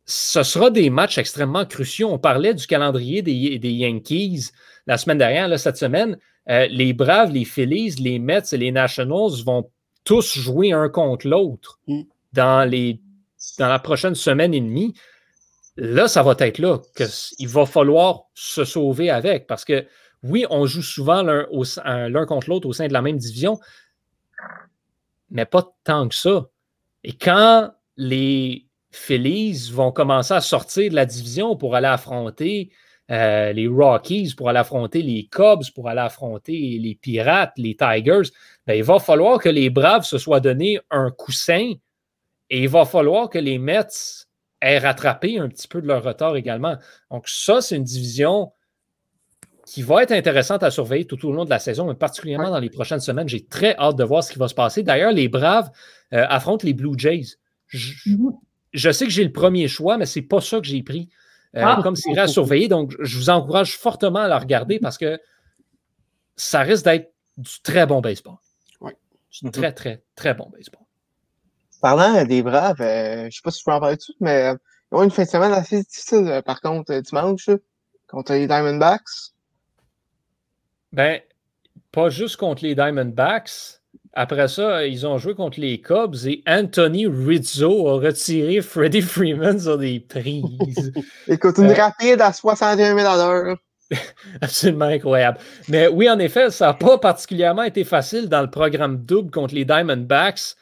Ce 0.05 0.43
sera 0.43 0.69
des 0.69 0.89
matchs 0.89 1.17
extrêmement 1.17 1.65
cruciaux. 1.65 2.09
On 2.11 2.19
parlait 2.19 2.53
du 2.53 2.67
calendrier 2.67 3.21
des, 3.21 3.71
Yankees 3.71 4.51
la 4.87 4.97
semaine 4.97 5.17
dernière, 5.17 5.59
cette 5.59 5.77
semaine. 5.77 6.17
Euh, 6.49 6.67
les 6.67 6.93
Braves, 6.93 7.31
les 7.31 7.45
Phillies, 7.45 7.95
les 7.99 8.19
Mets 8.19 8.41
et 8.51 8.57
les 8.57 8.71
Nationals 8.71 9.43
vont 9.45 9.69
tous 10.03 10.37
jouer 10.37 10.71
un 10.71 10.89
contre 10.89 11.27
l'autre 11.27 11.79
mm. 11.87 12.01
dans 12.33 12.69
les 12.69 12.99
dans 13.57 13.67
la 13.67 13.79
prochaine 13.79 14.15
semaine 14.15 14.53
et 14.53 14.61
demie, 14.61 14.93
là, 15.75 16.07
ça 16.07 16.23
va 16.23 16.35
être 16.39 16.59
là 16.59 16.79
qu'il 16.95 17.47
va 17.47 17.65
falloir 17.65 18.25
se 18.33 18.63
sauver 18.63 19.09
avec. 19.09 19.47
Parce 19.47 19.65
que 19.65 19.87
oui, 20.23 20.45
on 20.49 20.65
joue 20.65 20.83
souvent 20.83 21.23
l'un 21.23 22.25
contre 22.25 22.49
l'autre 22.49 22.67
au 22.67 22.73
sein 22.73 22.87
de 22.87 22.93
la 22.93 23.01
même 23.01 23.17
division, 23.17 23.59
mais 25.29 25.45
pas 25.45 25.73
tant 25.83 26.07
que 26.07 26.15
ça. 26.15 26.49
Et 27.03 27.13
quand 27.13 27.71
les 27.97 28.67
Phillies 28.91 29.71
vont 29.71 29.91
commencer 29.91 30.33
à 30.33 30.41
sortir 30.41 30.91
de 30.91 30.95
la 30.95 31.05
division 31.05 31.55
pour 31.55 31.75
aller 31.75 31.87
affronter 31.87 32.71
euh, 33.11 33.51
les 33.51 33.67
Rockies, 33.67 34.33
pour 34.35 34.49
aller 34.49 34.59
affronter 34.59 35.01
les 35.01 35.27
Cubs, 35.29 35.69
pour 35.75 35.89
aller 35.89 35.99
affronter 35.99 36.79
les 36.79 36.95
Pirates, 36.95 37.51
les 37.57 37.75
Tigers, 37.75 38.29
ben, 38.65 38.73
il 38.73 38.83
va 38.83 38.99
falloir 38.99 39.39
que 39.39 39.49
les 39.49 39.69
Braves 39.69 40.05
se 40.05 40.17
soient 40.17 40.39
donné 40.39 40.79
un 40.89 41.11
coussin 41.11 41.73
et 42.49 42.63
il 42.63 42.69
va 42.69 42.85
falloir 42.85 43.29
que 43.29 43.37
les 43.37 43.57
Mets 43.57 44.25
aient 44.61 44.77
rattrapé 44.77 45.39
un 45.39 45.49
petit 45.49 45.67
peu 45.67 45.81
de 45.81 45.87
leur 45.87 46.03
retard 46.03 46.35
également. 46.37 46.77
Donc, 47.09 47.27
ça, 47.27 47.61
c'est 47.61 47.75
une 47.75 47.83
division 47.83 48.51
qui 49.65 49.81
va 49.81 50.03
être 50.03 50.11
intéressante 50.11 50.63
à 50.63 50.71
surveiller 50.71 51.05
tout 51.05 51.25
au 51.27 51.31
long 51.31 51.45
de 51.45 51.49
la 51.49 51.59
saison, 51.59 51.87
mais 51.87 51.95
particulièrement 51.95 52.49
dans 52.49 52.59
les 52.59 52.69
prochaines 52.69 52.99
semaines. 52.99 53.27
J'ai 53.27 53.45
très 53.45 53.75
hâte 53.77 53.95
de 53.95 54.03
voir 54.03 54.23
ce 54.23 54.31
qui 54.31 54.39
va 54.39 54.47
se 54.47 54.53
passer. 54.53 54.83
D'ailleurs, 54.83 55.11
les 55.11 55.27
Braves 55.27 55.69
euh, 56.13 56.25
affrontent 56.29 56.65
les 56.65 56.73
Blue 56.73 56.97
Jays. 56.97 57.37
Mhm. 58.05 58.33
Je, 58.73 58.91
sais 58.91 59.05
que 59.05 59.11
j'ai 59.11 59.23
le 59.23 59.31
premier 59.31 59.67
choix, 59.67 59.97
mais 59.97 60.05
ce 60.05 60.19
n'est 60.19 60.25
pas 60.25 60.41
ça 60.41 60.59
que 60.59 60.67
j'ai 60.67 60.83
pris 60.83 61.09
euh, 61.55 61.61
ah. 61.63 61.79
comme 61.83 61.95
série 61.95 62.19
à 62.19 62.27
surveiller. 62.27 62.67
Donc, 62.67 62.95
je 62.99 63.17
vous 63.17 63.29
encourage 63.29 63.77
fortement 63.77 64.19
à 64.19 64.27
la 64.27 64.39
regarder 64.39 64.79
parce 64.79 64.97
que 64.97 65.19
ça 66.35 66.61
risque 66.61 66.85
d'être 66.85 67.13
du 67.37 67.61
très 67.61 67.85
bon 67.85 68.01
baseball. 68.01 68.35
Oui. 68.79 68.91
Du 69.41 69.51
très, 69.51 69.73
très, 69.73 70.03
très 70.15 70.33
bon 70.33 70.49
baseball. 70.49 70.81
Parlant 71.81 72.23
des 72.25 72.43
Braves, 72.43 72.81
euh, 72.81 73.27
je 73.29 73.35
sais 73.35 73.41
pas 73.43 73.51
si 73.51 73.59
je 73.59 73.65
peux 73.65 73.71
en 73.71 73.79
parler 73.79 73.97
tout, 73.97 74.13
mais 74.19 74.49
euh, 74.49 74.55
ils 74.91 74.95
ont 74.95 75.03
une 75.03 75.11
fin 75.11 75.23
de 75.23 75.27
semaine 75.27 75.51
assez 75.51 75.81
difficile, 75.81 76.27
euh, 76.27 76.41
par 76.41 76.61
contre, 76.61 76.93
dimanche, 76.99 77.49
contre 78.07 78.33
les 78.33 78.45
Diamondbacks. 78.45 79.33
Ben, 80.93 81.21
pas 81.91 82.09
juste 82.09 82.37
contre 82.37 82.63
les 82.63 82.75
Diamondbacks. 82.75 83.80
Après 84.13 84.49
ça, 84.49 84.85
ils 84.85 85.07
ont 85.07 85.17
joué 85.17 85.35
contre 85.35 85.59
les 85.59 85.79
Cubs 85.79 86.15
et 86.25 86.43
Anthony 86.45 87.07
Rizzo 87.07 87.87
a 87.87 87.93
retiré 87.93 88.61
Freddie 88.61 89.01
Freeman 89.01 89.57
sur 89.57 89.77
des 89.77 90.01
prises. 90.01 90.91
Écoute, 91.27 91.57
une 91.57 91.71
rapide 91.71 92.19
à 92.19 92.33
61 92.33 92.97
000 92.97 93.07
à 93.07 93.15
l'heure. 93.15 93.57
Absolument 94.41 94.85
incroyable. 94.85 95.37
Mais 95.69 95.87
oui, 95.87 96.09
en 96.09 96.19
effet, 96.19 96.49
ça 96.49 96.67
n'a 96.67 96.73
pas 96.73 96.97
particulièrement 96.97 97.63
été 97.63 97.85
facile 97.85 98.27
dans 98.27 98.41
le 98.41 98.49
programme 98.49 98.97
double 98.97 99.31
contre 99.31 99.55
les 99.55 99.63
Diamondbacks. 99.65 100.55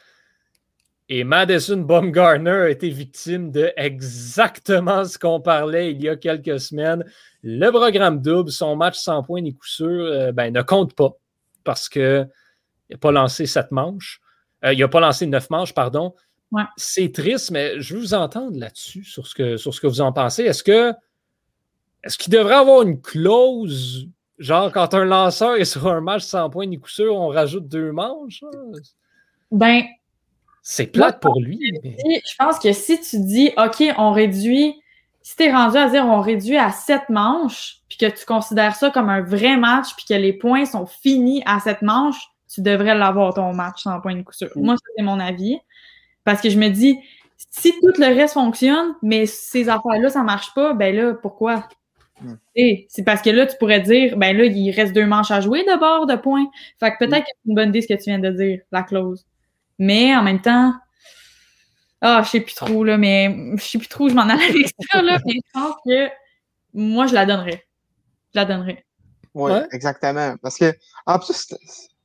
Et 1.08 1.24
Madison 1.24 1.78
Baumgartner 1.78 2.50
a 2.50 2.68
été 2.68 2.88
victime 2.88 3.50
de 3.50 3.72
exactement 3.76 5.04
ce 5.04 5.18
qu'on 5.18 5.40
parlait 5.40 5.90
il 5.90 6.00
y 6.00 6.08
a 6.08 6.14
quelques 6.14 6.60
semaines. 6.60 7.04
Le 7.42 7.68
programme 7.70 8.20
double, 8.20 8.52
son 8.52 8.76
match 8.76 8.96
sans 8.96 9.24
points 9.24 9.40
ni 9.40 9.54
coup 9.54 9.66
sûr, 9.66 9.88
euh, 9.88 10.30
ben, 10.30 10.52
ne 10.52 10.62
compte 10.62 10.94
pas 10.94 11.10
parce 11.64 11.88
qu'il 12.90 12.96
n'a 12.96 12.98
pas 12.98 13.12
lancé 13.12 13.46
sept 13.46 13.70
manches. 13.70 14.20
Euh, 14.64 14.72
il 14.72 14.78
n'a 14.80 14.88
pas 14.88 15.00
lancé 15.00 15.26
neuf 15.26 15.48
manches, 15.50 15.74
pardon. 15.74 16.14
C'est 16.76 17.12
triste, 17.12 17.52
mais 17.52 17.80
je 17.80 17.94
veux 17.94 18.00
vous 18.00 18.14
entendre 18.14 18.58
là-dessus, 18.58 19.04
sur, 19.04 19.26
ce 19.26 19.36
que, 19.36 19.56
sur 19.56 19.72
ce 19.72 19.80
que 19.80 19.86
vous 19.86 20.00
en 20.00 20.12
pensez. 20.12 20.42
Est-ce 20.42 20.64
que 20.64 20.92
est-ce 22.02 22.18
qu'il 22.18 22.32
devrait 22.32 22.54
avoir 22.54 22.82
une 22.82 23.00
clause, 23.00 24.08
genre 24.38 24.72
quand 24.72 24.94
un 24.94 25.04
lanceur 25.04 25.56
est 25.56 25.66
sur 25.66 25.86
un 25.86 26.00
match 26.00 26.22
sans 26.22 26.48
points 26.48 26.66
ni 26.66 26.80
coup 26.80 26.88
sûr, 26.88 27.14
on 27.14 27.28
rajoute 27.28 27.68
deux 27.68 27.92
manches? 27.92 28.42
Ben, 29.50 29.84
c'est 30.62 30.86
plate 30.86 31.20
pour 31.20 31.40
lui. 31.40 31.60
Je 31.84 32.36
pense 32.38 32.58
que 32.58 32.72
si 32.72 33.00
tu 33.00 33.20
dis, 33.20 33.52
OK, 33.56 33.84
on 33.98 34.12
réduit, 34.12 34.80
si 35.22 35.36
tu 35.36 35.44
es 35.44 35.52
rendu 35.52 35.76
à 35.76 35.88
dire 35.90 36.06
on 36.06 36.20
réduit 36.20 36.56
à 36.56 36.70
sept 36.70 37.08
manches, 37.10 37.80
puis 37.88 37.98
que 37.98 38.06
tu 38.06 38.24
considères 38.24 38.74
ça 38.74 38.90
comme 38.90 39.10
un 39.10 39.22
vrai 39.22 39.56
match, 39.56 39.94
puis 39.94 40.06
que 40.08 40.14
les 40.14 40.32
points 40.32 40.64
sont 40.64 40.86
finis 40.86 41.42
à 41.44 41.60
sept 41.60 41.82
manches, 41.82 42.29
tu 42.52 42.62
devrais 42.62 42.94
l'avoir 42.94 43.34
ton 43.34 43.52
match 43.52 43.82
sans 43.82 44.00
point 44.00 44.14
de 44.14 44.22
coup 44.22 44.32
sûr. 44.32 44.50
Moi, 44.56 44.76
c'est 44.96 45.02
mon 45.02 45.20
avis. 45.20 45.58
Parce 46.24 46.40
que 46.40 46.50
je 46.50 46.58
me 46.58 46.68
dis, 46.68 46.98
si 47.50 47.72
tout 47.80 47.92
le 47.98 48.14
reste 48.14 48.34
fonctionne, 48.34 48.94
mais 49.02 49.26
ces 49.26 49.68
affaires-là, 49.68 50.10
ça 50.10 50.22
marche 50.22 50.52
pas, 50.54 50.74
ben 50.74 50.94
là, 50.94 51.14
pourquoi? 51.14 51.68
Et 52.54 52.86
c'est 52.90 53.02
parce 53.02 53.22
que 53.22 53.30
là, 53.30 53.46
tu 53.46 53.56
pourrais 53.56 53.80
dire, 53.80 54.16
ben 54.18 54.36
là, 54.36 54.44
il 54.44 54.70
reste 54.72 54.92
deux 54.92 55.06
manches 55.06 55.30
à 55.30 55.40
jouer 55.40 55.64
d'abord 55.64 56.06
de 56.06 56.16
points. 56.16 56.46
Fait 56.78 56.92
que 56.92 56.98
peut-être 56.98 57.24
que 57.24 57.30
c'est 57.30 57.48
une 57.48 57.54
bonne 57.54 57.70
idée 57.70 57.80
ce 57.80 57.88
que 57.88 57.94
tu 57.94 58.10
viens 58.10 58.18
de 58.18 58.30
dire, 58.30 58.60
la 58.72 58.82
clause. 58.82 59.24
Mais 59.78 60.14
en 60.14 60.22
même 60.22 60.42
temps, 60.42 60.74
ah, 62.02 62.22
je 62.22 62.28
sais 62.28 62.40
plus 62.40 62.54
trop, 62.54 62.84
là, 62.84 62.98
mais 62.98 63.34
je 63.56 63.62
sais 63.62 63.78
plus 63.78 63.88
trop 63.88 64.04
où 64.04 64.08
je 64.10 64.14
m'en 64.14 64.22
allais 64.28 64.44
avec 64.44 64.66
ça, 64.90 65.00
là, 65.00 65.18
mais 65.24 65.34
je 65.34 65.50
pense 65.52 65.74
que 65.86 66.08
moi, 66.74 67.06
je 67.06 67.14
la 67.14 67.24
donnerais. 67.24 67.64
Je 68.34 68.38
la 68.38 68.44
donnerais. 68.44 68.84
Oui, 69.32 69.52
exactement. 69.72 70.36
Parce 70.42 70.58
que, 70.58 70.74
en 71.06 71.18
plus, 71.18 71.54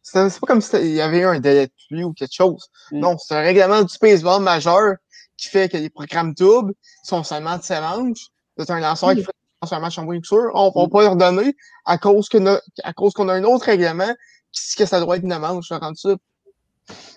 c'est 0.05 0.39
pas 0.39 0.47
comme 0.47 0.61
s'il 0.61 0.93
y 0.93 1.01
avait 1.01 1.23
un 1.23 1.39
délai 1.39 1.67
de 1.67 1.71
pluie 1.87 2.03
ou 2.03 2.13
quelque 2.13 2.33
chose. 2.33 2.69
Mm. 2.91 2.99
Non, 2.99 3.17
c'est 3.17 3.35
un 3.35 3.41
règlement 3.41 3.81
du 3.81 3.97
baseball 3.99 4.41
majeur 4.41 4.95
qui 5.37 5.49
fait 5.49 5.67
que 5.67 5.77
les 5.77 5.89
programmes 5.89 6.33
doubles 6.33 6.73
sont 7.03 7.23
seulement 7.23 7.57
de 7.57 7.63
7 7.63 7.81
manches. 7.81 8.27
C'est 8.57 8.69
un 8.69 8.79
lanceur 8.79 9.13
qui 9.15 9.23
fait 9.23 9.31
un 9.71 9.79
match 9.79 9.97
en 9.97 10.05
point 10.05 10.19
sûr. 10.23 10.51
On 10.53 10.67
ne 10.67 10.81
va 10.81 10.87
pas 10.87 11.01
leur 11.01 11.15
donner 11.15 11.55
à 11.85 11.97
cause 11.97 12.29
qu'on 12.29 12.45
a, 12.45 12.61
à 12.83 12.93
cause 12.93 13.13
qu'on 13.13 13.27
a 13.29 13.33
un 13.33 13.43
autre 13.43 13.65
règlement 13.65 14.13
qui 14.51 14.69
dit 14.69 14.75
que 14.77 14.85
ça 14.85 14.99
doit 15.01 15.17
être 15.17 15.23
une 15.23 15.37
manche. 15.37 15.67
ça. 15.67 16.15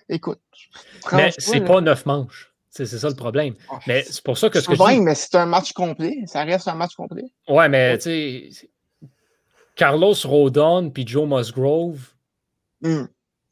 Écoute, 0.09 0.41
mais 1.13 1.31
c'est 1.37 1.61
pas 1.61 1.81
neuf 1.83 2.07
manches. 2.07 2.53
C'est 2.71 2.87
ça 2.87 3.09
le 3.09 3.15
problème. 3.15 3.55
Ah, 3.71 3.81
mais 3.87 4.03
c'est 4.05 4.23
pour 4.23 4.39
ça 4.39 4.49
que 4.49 4.61
ce 4.61 4.69
que 4.69 4.75
je 4.75 5.01
mais 5.01 5.15
c'est 5.15 5.35
un 5.35 5.47
match 5.47 5.73
complet. 5.73 6.23
Ça 6.27 6.45
reste 6.45 6.69
un 6.69 6.75
match 6.75 6.95
complet. 6.95 7.25
Ouais, 7.49 7.69
mais 7.69 7.99
tu 7.99 8.51
sais, 8.51 8.71
Carlos 9.75 10.15
Rodon 10.25 10.91
puis 10.91 11.07
Joe 11.07 11.29
Musgrove 11.29 11.99
hmm. 12.83 13.05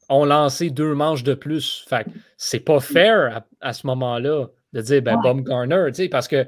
ont 0.09 0.25
lancé 0.25 0.69
deux 0.69 0.93
manches 0.93 1.23
de 1.23 1.33
plus. 1.33 1.85
Fait 1.87 2.05
c'est 2.37 2.59
pas 2.59 2.79
fair 2.79 3.43
à, 3.61 3.73
ce 3.73 3.87
moment-là 3.87 4.47
de 4.73 4.81
dire 4.81 5.01
ben, 5.01 5.19
Bob 5.21 5.41
Garner, 5.41 5.85
tu 5.87 6.03
sais, 6.03 6.09
parce 6.09 6.27
que 6.27 6.47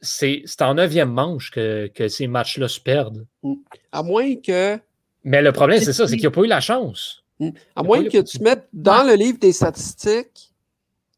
c'est 0.00 0.44
en 0.60 0.74
neuvième 0.74 1.10
manche 1.10 1.50
que, 1.50 1.88
que 1.88 2.08
ces 2.08 2.26
matchs-là 2.26 2.68
se 2.68 2.80
perdent. 2.80 3.26
Hmm. 3.42 3.54
À 3.92 4.02
moins 4.02 4.36
que. 4.36 4.78
Mais 5.24 5.42
le 5.42 5.52
problème, 5.52 5.80
c'est 5.80 5.92
ça, 5.92 6.06
c'est 6.06 6.16
qu'il 6.16 6.26
n'a 6.26 6.30
pas 6.30 6.42
eu 6.42 6.46
la 6.46 6.60
chance. 6.60 7.24
Hmm. 7.40 7.50
À 7.74 7.82
moins 7.82 8.04
que 8.04 8.22
tu 8.22 8.40
mettes 8.40 8.68
dans 8.72 9.06
le 9.06 9.14
livre 9.14 9.38
des 9.38 9.52
statistiques 9.52 10.52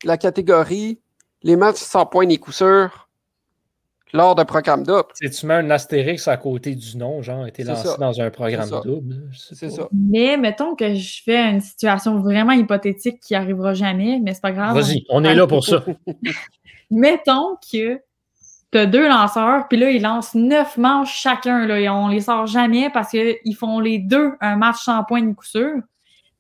la 0.05 0.17
catégorie 0.17 1.01
les 1.43 1.57
matchs 1.57 1.77
sans 1.77 2.07
points 2.07 2.27
ni 2.27 2.39
coup 2.39 2.53
sûr 2.53 3.08
lors 4.13 4.35
d'un 4.35 4.45
programme 4.45 4.85
double. 4.85 5.09
tu 5.19 5.47
mets 5.47 5.55
un 5.55 5.71
astérix 5.71 6.29
à 6.29 6.37
côté 6.37 6.75
du 6.75 6.97
nom, 6.97 7.23
genre, 7.23 7.47
été 7.47 7.65
lancé 7.65 7.89
dans 7.99 8.21
un 8.21 8.31
programme 8.31 8.69
double. 8.85 9.31
C'est 9.33 9.71
ça. 9.71 9.89
Mais 9.93 10.37
mettons 10.37 10.75
que 10.75 10.95
je 10.95 11.23
fais 11.23 11.51
une 11.51 11.61
situation 11.61 12.19
vraiment 12.21 12.53
hypothétique 12.53 13.21
qui 13.21 13.35
arrivera 13.35 13.75
jamais, 13.75 14.21
mais 14.23 14.35
c'est 14.35 14.43
pas 14.43 14.53
grave. 14.53 14.77
Vas-y, 14.77 15.05
on 15.09 15.25
est 15.25 15.35
là 15.35 15.47
pour 15.47 15.65
ça. 15.65 15.85
mettons 16.91 17.57
que 17.57 18.01
tu 18.71 18.79
as 18.79 18.87
deux 18.87 19.09
lanceurs, 19.09 19.67
puis 19.69 19.79
là, 19.79 19.91
ils 19.91 20.03
lancent 20.03 20.35
neuf 20.35 20.77
manches 20.77 21.15
chacun, 21.15 21.67
là, 21.67 21.81
et 21.81 21.89
on 21.89 22.09
les 22.09 22.21
sort 22.21 22.47
jamais 22.47 22.91
parce 22.91 23.11
qu'ils 23.11 23.57
font 23.57 23.81
les 23.81 23.99
deux 23.99 24.33
un 24.41 24.57
match 24.57 24.83
sans 24.85 25.05
points 25.05 25.23
ni 25.23 25.35
coup 25.35 25.45
sûr. 25.45 25.77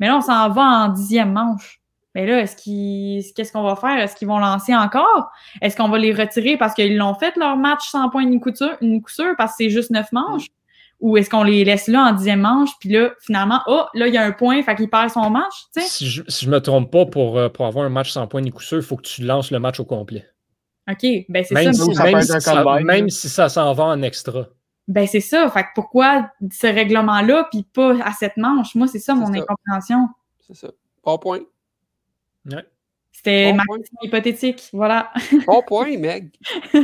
Mais 0.00 0.06
là, 0.06 0.18
on 0.18 0.20
s'en 0.20 0.48
va 0.50 0.62
en 0.62 0.88
dixième 0.88 1.32
manche. 1.32 1.77
Mais 2.18 2.26
là, 2.26 2.40
est-ce 2.40 2.56
qu'ils, 2.56 3.32
qu'est-ce 3.32 3.52
qu'on 3.52 3.62
va 3.62 3.76
faire? 3.76 3.96
Est-ce 3.96 4.16
qu'ils 4.16 4.26
vont 4.26 4.40
lancer 4.40 4.74
encore? 4.74 5.30
Est-ce 5.62 5.76
qu'on 5.76 5.88
va 5.88 5.98
les 5.98 6.12
retirer 6.12 6.56
parce 6.56 6.74
qu'ils 6.74 6.96
l'ont 6.96 7.14
fait 7.14 7.36
leur 7.36 7.56
match 7.56 7.88
sans 7.88 8.10
point 8.10 8.24
ni 8.24 8.40
coup 8.40 8.50
sûr, 8.52 9.34
parce 9.38 9.52
que 9.52 9.56
c'est 9.58 9.70
juste 9.70 9.92
neuf 9.92 10.10
manches? 10.10 10.48
Ou 10.98 11.16
est-ce 11.16 11.30
qu'on 11.30 11.44
les 11.44 11.64
laisse 11.64 11.86
là 11.86 12.08
en 12.10 12.12
dixième 12.12 12.40
manche, 12.40 12.70
puis 12.80 12.88
là, 12.88 13.10
finalement, 13.20 13.60
oh, 13.68 13.84
là, 13.94 14.08
il 14.08 14.14
y 14.14 14.16
a 14.16 14.24
un 14.24 14.32
point, 14.32 14.60
fait 14.64 14.74
qu'il 14.74 14.90
perd 14.90 15.10
son 15.10 15.30
match, 15.30 15.52
tu 15.72 15.80
sais? 15.80 15.86
Si 15.86 16.06
je, 16.08 16.24
si 16.26 16.48
me 16.48 16.60
trompe 16.60 16.90
pas, 16.90 17.06
pour, 17.06 17.38
euh, 17.38 17.48
pour 17.48 17.66
avoir 17.66 17.86
un 17.86 17.88
match 17.88 18.10
sans 18.10 18.26
point 18.26 18.40
ni 18.40 18.50
coup 18.50 18.64
sûr, 18.64 18.78
il 18.78 18.82
faut 18.82 18.96
que 18.96 19.02
tu 19.02 19.22
lances 19.22 19.52
le 19.52 19.60
match 19.60 19.78
au 19.78 19.84
complet. 19.84 20.26
OK, 20.90 21.06
ben 21.28 21.44
c'est 21.44 21.54
Même, 21.54 21.72
ça. 21.72 21.84
si, 21.84 21.94
ça 21.94 22.02
même 22.02 22.20
si 22.20 22.40
ça, 22.40 22.52
comeback, 22.52 22.82
même 22.82 23.04
là. 23.04 23.10
si 23.10 23.28
ça 23.28 23.48
s'en 23.48 23.72
va 23.74 23.84
en 23.84 24.02
extra. 24.02 24.46
Ben 24.88 25.06
c'est 25.06 25.20
ça. 25.20 25.48
Fait 25.50 25.62
que 25.62 25.68
pourquoi 25.76 26.32
ce 26.50 26.66
règlement-là, 26.66 27.46
puis 27.52 27.62
pas 27.62 27.94
à 28.04 28.10
cette 28.10 28.38
manche? 28.38 28.74
Moi, 28.74 28.88
c'est 28.88 28.98
ça 28.98 29.14
mon 29.14 29.26
ça. 29.26 29.38
incompréhension. 29.38 30.08
C'est 30.40 30.56
ça. 30.56 30.68
Bon 31.04 31.16
point. 31.16 31.42
Ouais. 32.48 32.64
C'était 33.12 33.50
Bon 33.50 33.56
ma 33.56 33.64
point. 33.66 33.78
question 33.78 33.98
hypothétique. 34.02 34.68
Voilà. 34.72 35.12
Bon 35.46 35.62
point, 35.66 35.96
Meg. 35.98 36.30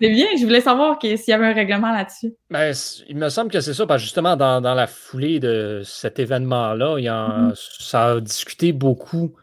c'est 0.00 0.08
bien. 0.10 0.26
Je 0.38 0.44
voulais 0.44 0.60
savoir 0.60 0.98
que- 0.98 1.16
s'il 1.16 1.30
y 1.30 1.34
avait 1.34 1.46
un 1.46 1.52
règlement 1.52 1.92
là-dessus. 1.92 2.34
Ben, 2.50 2.72
il 3.08 3.16
me 3.16 3.28
semble 3.28 3.50
que 3.50 3.60
c'est 3.60 3.74
ça, 3.74 3.86
parce 3.86 4.00
que 4.00 4.04
justement, 4.04 4.36
dans, 4.36 4.60
dans 4.60 4.74
la 4.74 4.86
foulée 4.86 5.40
de 5.40 5.82
cet 5.84 6.18
événement-là, 6.18 6.96
il 6.98 7.04
y 7.04 7.08
a- 7.08 7.28
Mhm. 7.28 7.52
ça 7.56 8.12
a 8.12 8.20
discuté 8.20 8.72
beaucoup 8.72 9.34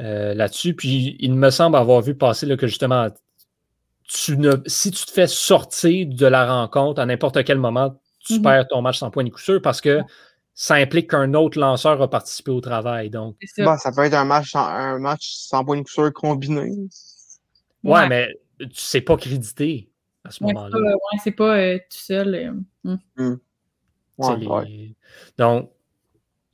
euh, 0.00 0.32
là-dessus. 0.32 0.74
Puis 0.74 1.16
il 1.18 1.34
me 1.34 1.50
semble 1.50 1.76
avoir 1.76 2.00
vu 2.02 2.14
passer 2.14 2.46
là, 2.46 2.56
que 2.56 2.66
justement, 2.68 3.08
tu 4.04 4.38
ne, 4.38 4.52
si 4.66 4.90
tu 4.92 5.04
te 5.04 5.10
fais 5.10 5.26
sortir 5.26 6.06
de 6.08 6.26
la 6.26 6.46
rencontre 6.46 7.00
à 7.00 7.06
n'importe 7.06 7.42
quel 7.44 7.58
moment, 7.58 8.00
tu 8.24 8.34
Mhm. 8.34 8.42
perds 8.42 8.68
ton 8.68 8.80
match 8.80 8.98
sans 8.98 9.10
point 9.10 9.24
ni 9.24 9.30
coup 9.32 9.40
sûr 9.40 9.60
parce 9.60 9.80
que 9.80 10.00
ça 10.60 10.74
implique 10.74 11.10
qu'un 11.10 11.34
autre 11.34 11.56
lanceur 11.56 12.02
a 12.02 12.10
participé 12.10 12.50
au 12.50 12.60
travail. 12.60 13.10
Donc, 13.10 13.36
ça. 13.46 13.64
Bon, 13.64 13.76
ça 13.78 13.92
peut 13.92 14.02
être 14.02 14.14
un 14.14 14.24
match 14.24 14.50
sans, 14.50 14.66
un 14.66 14.98
match 14.98 15.30
sans 15.34 15.64
point 15.64 15.80
de 15.80 15.86
sûr 15.86 16.12
combiné. 16.12 16.72
ouais, 17.84 18.08
mais 18.08 18.34
tu 18.58 18.68
sais 18.74 19.00
pas 19.00 19.16
créditer 19.16 19.88
à 20.24 20.32
ce 20.32 20.42
Ouais, 20.42 20.48
c'est 20.50 20.54
moment-là. 20.56 20.76
pas, 20.76 20.94
ouais, 20.94 21.18
c'est 21.22 21.30
pas 21.30 21.56
euh, 21.58 21.78
tout 21.78 21.96
seul. 21.96 22.34
euh, 22.84 22.98
hum. 23.16 23.38
Ouais, 24.18 24.36
les- 24.36 24.46
ouais. 24.48 24.94
Donc, 25.38 25.70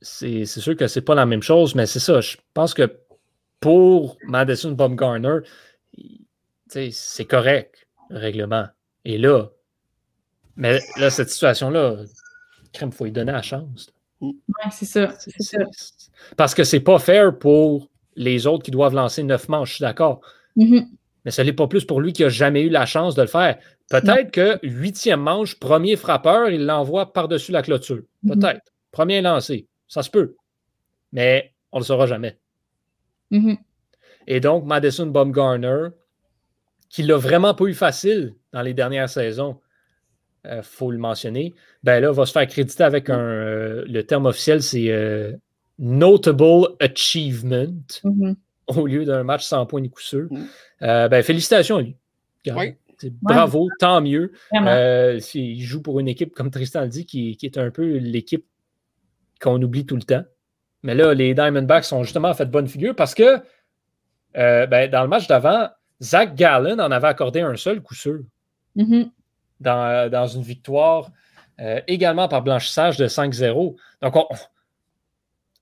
c'est 0.01 0.45
c'est 0.45 0.61
sûr 0.61 0.75
que 0.75 0.85
c'est 0.85 1.01
pas 1.01 1.15
la 1.15 1.25
même 1.25 1.41
chose, 1.41 1.73
mais 1.73 1.87
c'est 1.87 1.99
ça. 1.99 2.21
Je 2.21 2.37
pense 2.53 2.75
que 2.75 2.99
pour 3.59 4.19
Madison 4.27 4.73
Bumgarner, 4.73 5.39
c'est 6.69 7.25
correct, 7.25 7.87
le 8.11 8.19
règlement. 8.19 8.67
Et 9.03 9.17
là, 9.17 9.49
mais 10.57 10.79
là, 10.99 11.09
cette 11.09 11.31
situation-là, 11.31 12.03
crème, 12.71 12.89
il 12.89 12.95
faut 12.95 13.05
lui 13.05 13.11
donner 13.11 13.31
la 13.31 13.41
chance. 13.41 13.89
Ouais, 14.47 14.71
c'est 14.71 14.85
ça. 14.85 15.13
Parce 16.37 16.55
que 16.55 16.63
c'est 16.63 16.79
pas 16.79 16.99
fair 16.99 17.37
pour 17.37 17.89
les 18.15 18.47
autres 18.47 18.63
qui 18.63 18.71
doivent 18.71 18.95
lancer 18.95 19.23
neuf 19.23 19.49
manches, 19.49 19.69
je 19.69 19.75
suis 19.75 19.81
d'accord. 19.81 20.21
Mhm. 20.55 20.87
Mais 21.25 21.31
ce 21.31 21.41
n'est 21.41 21.53
pas 21.53 21.67
plus 21.67 21.85
pour 21.85 22.01
lui 22.01 22.13
qui 22.13 22.23
n'a 22.23 22.29
jamais 22.29 22.61
eu 22.61 22.69
la 22.69 22.85
chance 22.85 23.15
de 23.15 23.21
le 23.21 23.27
faire. 23.27 23.57
Peut-être 23.89 24.31
que 24.31 24.59
huitième 24.63 25.21
manche, 25.21 25.59
premier 25.59 25.95
frappeur, 25.95 26.49
il 26.49 26.65
l'envoie 26.65 27.13
par-dessus 27.13 27.51
la 27.51 27.61
clôture. 27.61 28.01
Mhm. 28.23 28.39
Peut-être. 28.39 28.71
Premier 28.91 29.21
lancé. 29.21 29.67
Ça 29.87 30.01
se 30.01 30.09
peut. 30.09 30.35
Mais 31.11 31.53
on 31.71 31.77
ne 31.77 31.81
le 31.81 31.85
saura 31.85 32.07
jamais. 32.07 32.37
Mhm. 33.31 33.57
Et 34.27 34.39
donc, 34.39 34.65
Madison 34.65 35.07
Bumgarner, 35.07 35.89
qui 36.89 37.03
l'a 37.03 37.17
vraiment 37.17 37.53
pas 37.53 37.65
eu 37.65 37.73
facile 37.73 38.35
dans 38.53 38.61
les 38.61 38.73
dernières 38.73 39.09
saisons, 39.09 39.59
il 40.49 40.63
faut 40.63 40.91
le 40.91 40.97
mentionner, 40.97 41.53
ben 41.83 41.99
là, 42.01 42.11
va 42.11 42.25
se 42.25 42.31
faire 42.31 42.47
créditer 42.47 42.83
avec 42.83 43.09
un. 43.09 43.17
euh, 43.19 43.85
le 43.87 44.03
terme 44.03 44.25
officiel, 44.25 44.61
c'est 44.63 44.89
euh, 44.91 45.33
Notable 45.79 46.67
Achievement 46.79 47.73
Mhm. 48.03 48.35
au 48.67 48.87
lieu 48.87 49.05
d'un 49.05 49.23
match 49.23 49.43
sans 49.45 49.65
point 49.65 49.81
ni 49.81 49.89
coup 49.89 50.01
sûr. 50.01 50.27
Mm. 50.31 50.43
Euh, 50.83 51.07
ben, 51.07 51.23
félicitations 51.23 51.77
à 51.77 51.81
lui. 51.81 51.95
Oui. 52.47 52.75
Bravo, 53.21 53.67
tant 53.79 53.99
mieux. 54.01 54.31
Euh, 54.55 55.19
il 55.33 55.61
joue 55.61 55.81
pour 55.81 55.99
une 55.99 56.07
équipe, 56.07 56.33
comme 56.33 56.49
Tristan 56.49 56.81
le 56.83 56.87
dit, 56.87 57.05
qui, 57.05 57.35
qui 57.37 57.45
est 57.45 57.57
un 57.57 57.69
peu 57.69 57.97
l'équipe 57.97 58.45
qu'on 59.41 59.61
oublie 59.61 59.85
tout 59.85 59.95
le 59.97 60.01
temps. 60.03 60.23
Mais 60.81 60.95
là, 60.95 61.13
les 61.13 61.33
Diamondbacks 61.33 61.91
ont 61.91 62.03
justement 62.03 62.33
fait 62.33 62.45
bonne 62.45 62.67
figure 62.67 62.95
parce 62.95 63.13
que 63.13 63.39
euh, 64.37 64.65
ben, 64.67 64.89
dans 64.89 65.01
le 65.01 65.07
match 65.09 65.27
d'avant, 65.27 65.67
Zach 66.01 66.35
Gallen 66.35 66.79
en 66.79 66.91
avait 66.91 67.07
accordé 67.07 67.41
un 67.41 67.55
seul 67.55 67.81
coup 67.81 67.95
sûr 67.95 68.19
Mhm. 68.75 69.09
Dans, 69.65 70.09
dans 70.09 70.27
une 70.27 70.43
victoire 70.43 71.11
euh, 71.59 71.81
également 71.87 72.27
par 72.27 72.41
blanchissage 72.41 72.97
de 72.97 73.07
5-0. 73.07 73.75
Donc, 74.01 74.15
on, 74.15 74.27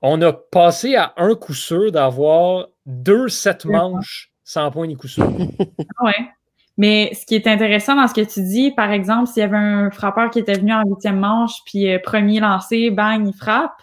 on 0.01 0.21
a 0.21 0.33
passé 0.33 0.95
à 0.95 1.13
un 1.17 1.35
coup 1.35 1.53
sûr 1.53 1.91
d'avoir 1.91 2.67
deux 2.85 3.29
sept 3.29 3.65
manches 3.65 4.31
sans 4.43 4.69
point 4.71 4.87
ni 4.87 4.95
coup 4.95 5.07
sûr. 5.07 5.25
Ah 5.97 6.05
Ouais. 6.05 6.29
Mais 6.75 7.13
ce 7.13 7.25
qui 7.25 7.35
est 7.35 7.45
intéressant 7.45 7.95
dans 7.95 8.07
ce 8.07 8.15
que 8.15 8.21
tu 8.21 8.41
dis, 8.43 8.71
par 8.71 8.91
exemple, 8.91 9.27
s'il 9.27 9.41
y 9.41 9.43
avait 9.43 9.57
un 9.57 9.91
frappeur 9.91 10.31
qui 10.31 10.39
était 10.39 10.55
venu 10.55 10.73
en 10.73 10.83
huitième 10.83 11.19
manche, 11.19 11.53
puis 11.65 11.87
euh, 11.87 11.99
premier 11.99 12.39
lancé, 12.39 12.89
bang, 12.89 13.27
il 13.27 13.33
frappe, 13.33 13.79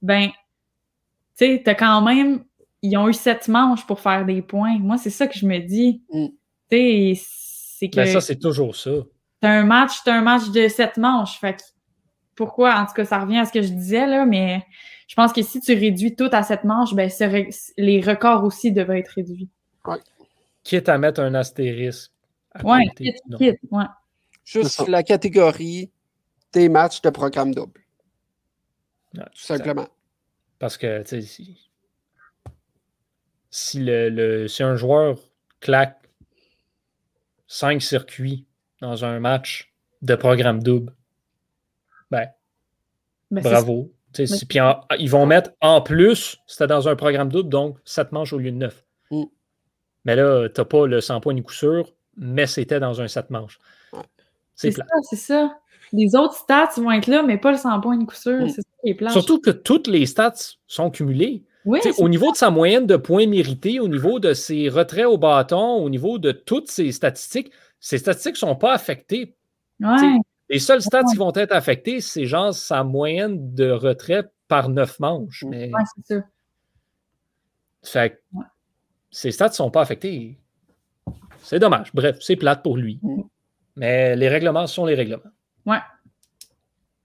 ben, 0.00 0.28
tu 0.28 0.34
sais, 1.34 1.62
t'as 1.62 1.74
quand 1.74 2.00
même, 2.00 2.44
ils 2.80 2.96
ont 2.96 3.08
eu 3.08 3.12
sept 3.12 3.48
manches 3.48 3.86
pour 3.86 4.00
faire 4.00 4.24
des 4.24 4.40
points. 4.40 4.78
Moi, 4.78 4.96
c'est 4.96 5.10
ça 5.10 5.26
que 5.26 5.38
je 5.38 5.46
me 5.46 5.58
dis. 5.58 6.02
Mm. 6.10 6.26
Tu 6.70 6.76
sais, 6.76 7.22
c'est 7.78 7.90
que 7.90 7.96
Ben, 7.96 8.06
ça, 8.06 8.22
c'est 8.22 8.38
toujours 8.38 8.74
ça. 8.74 8.90
T'as 9.40 9.50
un 9.50 9.64
match, 9.64 10.02
t'as 10.04 10.14
un 10.14 10.22
match 10.22 10.50
de 10.50 10.68
sept 10.68 10.96
manches. 10.96 11.38
Fait 11.38 11.56
que, 11.56 11.62
pourquoi? 12.34 12.74
En 12.76 12.86
tout 12.86 12.94
cas, 12.94 13.04
ça 13.04 13.18
revient 13.18 13.38
à 13.38 13.44
ce 13.44 13.52
que 13.52 13.62
je 13.62 13.68
disais, 13.68 14.06
là, 14.06 14.24
mais 14.26 14.64
je 15.08 15.14
pense 15.14 15.32
que 15.32 15.42
si 15.42 15.60
tu 15.60 15.74
réduis 15.74 16.14
tout 16.14 16.28
à 16.32 16.42
sept 16.42 16.64
manches, 16.64 16.94
ben, 16.94 17.08
re- 17.08 17.72
les 17.76 18.00
records 18.00 18.44
aussi 18.44 18.72
devraient 18.72 19.00
être 19.00 19.08
réduits. 19.08 19.48
Quitte 20.62 20.88
à 20.88 20.98
mettre 20.98 21.20
un 21.20 21.34
astérisque. 21.34 22.12
côté 22.88 23.14
quitte, 23.38 23.58
ouais. 23.70 23.84
C'est 24.44 24.62
Juste 24.62 24.88
la 24.88 25.02
catégorie 25.02 25.90
des 26.52 26.68
matchs 26.68 27.00
de 27.02 27.10
programme 27.10 27.54
double, 27.54 27.80
Ouais, 29.14 29.24
tout 29.24 29.40
simplement. 29.42 29.88
Parce 30.58 30.76
que, 30.76 31.02
tu 31.02 31.08
sais, 31.08 31.22
si, 31.22 31.70
si, 33.50 33.80
le, 33.80 34.08
le- 34.10 34.48
si 34.48 34.62
un 34.62 34.76
joueur 34.76 35.18
claque 35.60 35.98
cinq 37.46 37.82
circuits 37.82 38.46
dans 38.80 39.04
un 39.04 39.20
match 39.20 39.72
de 40.02 40.14
programme 40.14 40.62
double, 40.62 40.92
ben, 42.10 42.28
Ben, 43.30 43.42
bravo. 43.42 43.92
Puis 44.48 44.60
en- 44.60 44.80
ils 44.98 45.08
vont 45.10 45.24
mettre 45.26 45.50
en 45.60 45.80
plus, 45.82 46.38
c'était 46.46 46.66
dans 46.66 46.88
un 46.88 46.96
programme 46.96 47.30
double, 47.30 47.48
donc 47.48 47.78
7 47.84 48.10
manches 48.12 48.32
au 48.32 48.38
lieu 48.38 48.50
de 48.50 48.56
9. 48.56 48.84
Mm. 49.10 49.24
Mais 50.04 50.16
là, 50.16 50.48
tu 50.48 50.60
n'as 50.60 50.64
pas 50.64 50.86
le 50.86 51.00
100 51.00 51.20
points 51.20 51.34
ni 51.34 51.42
coup 51.42 51.52
sûr, 51.52 51.92
mais 52.16 52.46
c'était 52.46 52.80
dans 52.80 53.00
un 53.00 53.06
7 53.06 53.30
manches. 53.30 53.58
C'est 54.56 54.72
ça, 54.72 54.84
c'est 55.08 55.16
ça. 55.16 55.56
Les 55.92 56.14
autres 56.16 56.34
stats 56.34 56.70
vont 56.76 56.90
être 56.90 57.06
là, 57.06 57.22
mais 57.22 57.38
pas 57.38 57.52
le 57.52 57.56
100 57.56 57.80
points 57.80 57.96
de 57.96 58.04
coup 58.04 58.14
sûr. 58.14 58.40
Mm. 58.40 58.48
C'est 58.48 58.62
ça 58.62 58.68
qui 58.82 58.90
est 58.90 58.94
plat. 58.94 59.10
Surtout 59.10 59.40
que 59.40 59.50
toutes 59.50 59.86
les 59.86 60.06
stats 60.06 60.34
sont 60.66 60.90
cumulées. 60.90 61.44
oui, 61.64 61.78
au 61.98 62.08
niveau 62.08 62.32
de 62.32 62.36
sa 62.36 62.50
moyenne 62.50 62.86
de 62.86 62.96
points 62.96 63.26
mérités, 63.26 63.78
au 63.80 63.88
niveau 63.88 64.18
de 64.18 64.32
ses 64.32 64.68
retraits 64.68 65.06
au 65.06 65.18
bâton, 65.18 65.74
au 65.76 65.88
niveau 65.90 66.18
de 66.18 66.32
toutes 66.32 66.68
ses 66.68 66.90
statistiques, 66.90 67.52
ces 67.80 67.98
statistiques 67.98 68.34
ne 68.34 68.38
sont 68.38 68.56
pas 68.56 68.74
affectées. 68.74 69.34
ouais. 69.80 70.18
Les 70.48 70.58
seules 70.58 70.82
stats 70.82 71.04
qui 71.04 71.16
vont 71.16 71.32
être 71.34 71.52
affectées, 71.52 72.00
c'est 72.00 72.26
genre 72.26 72.52
sa 72.52 72.82
moyenne 72.82 73.54
de 73.54 73.70
retrait 73.70 74.24
par 74.48 74.68
9 74.68 74.98
manches. 74.98 75.44
Mais 75.48 75.72
Ouais, 75.72 75.82
c'est 75.94 76.14
ça. 76.14 76.22
fait 77.84 78.10
que 78.10 78.16
Ouais. 78.38 78.44
ces 79.12 79.30
stats 79.30 79.48
ne 79.48 79.52
sont 79.54 79.70
pas 79.70 79.82
affectés. 79.82 80.38
C'est 81.42 81.60
dommage. 81.60 81.90
Bref, 81.94 82.18
c'est 82.20 82.34
plate 82.36 82.62
pour 82.64 82.76
lui. 82.76 82.98
Mm. 83.02 83.22
Mais 83.76 84.16
les 84.16 84.28
règlements 84.28 84.66
sont 84.66 84.86
les 84.86 84.94
règlements. 84.96 85.22
Ouais. 85.66 85.78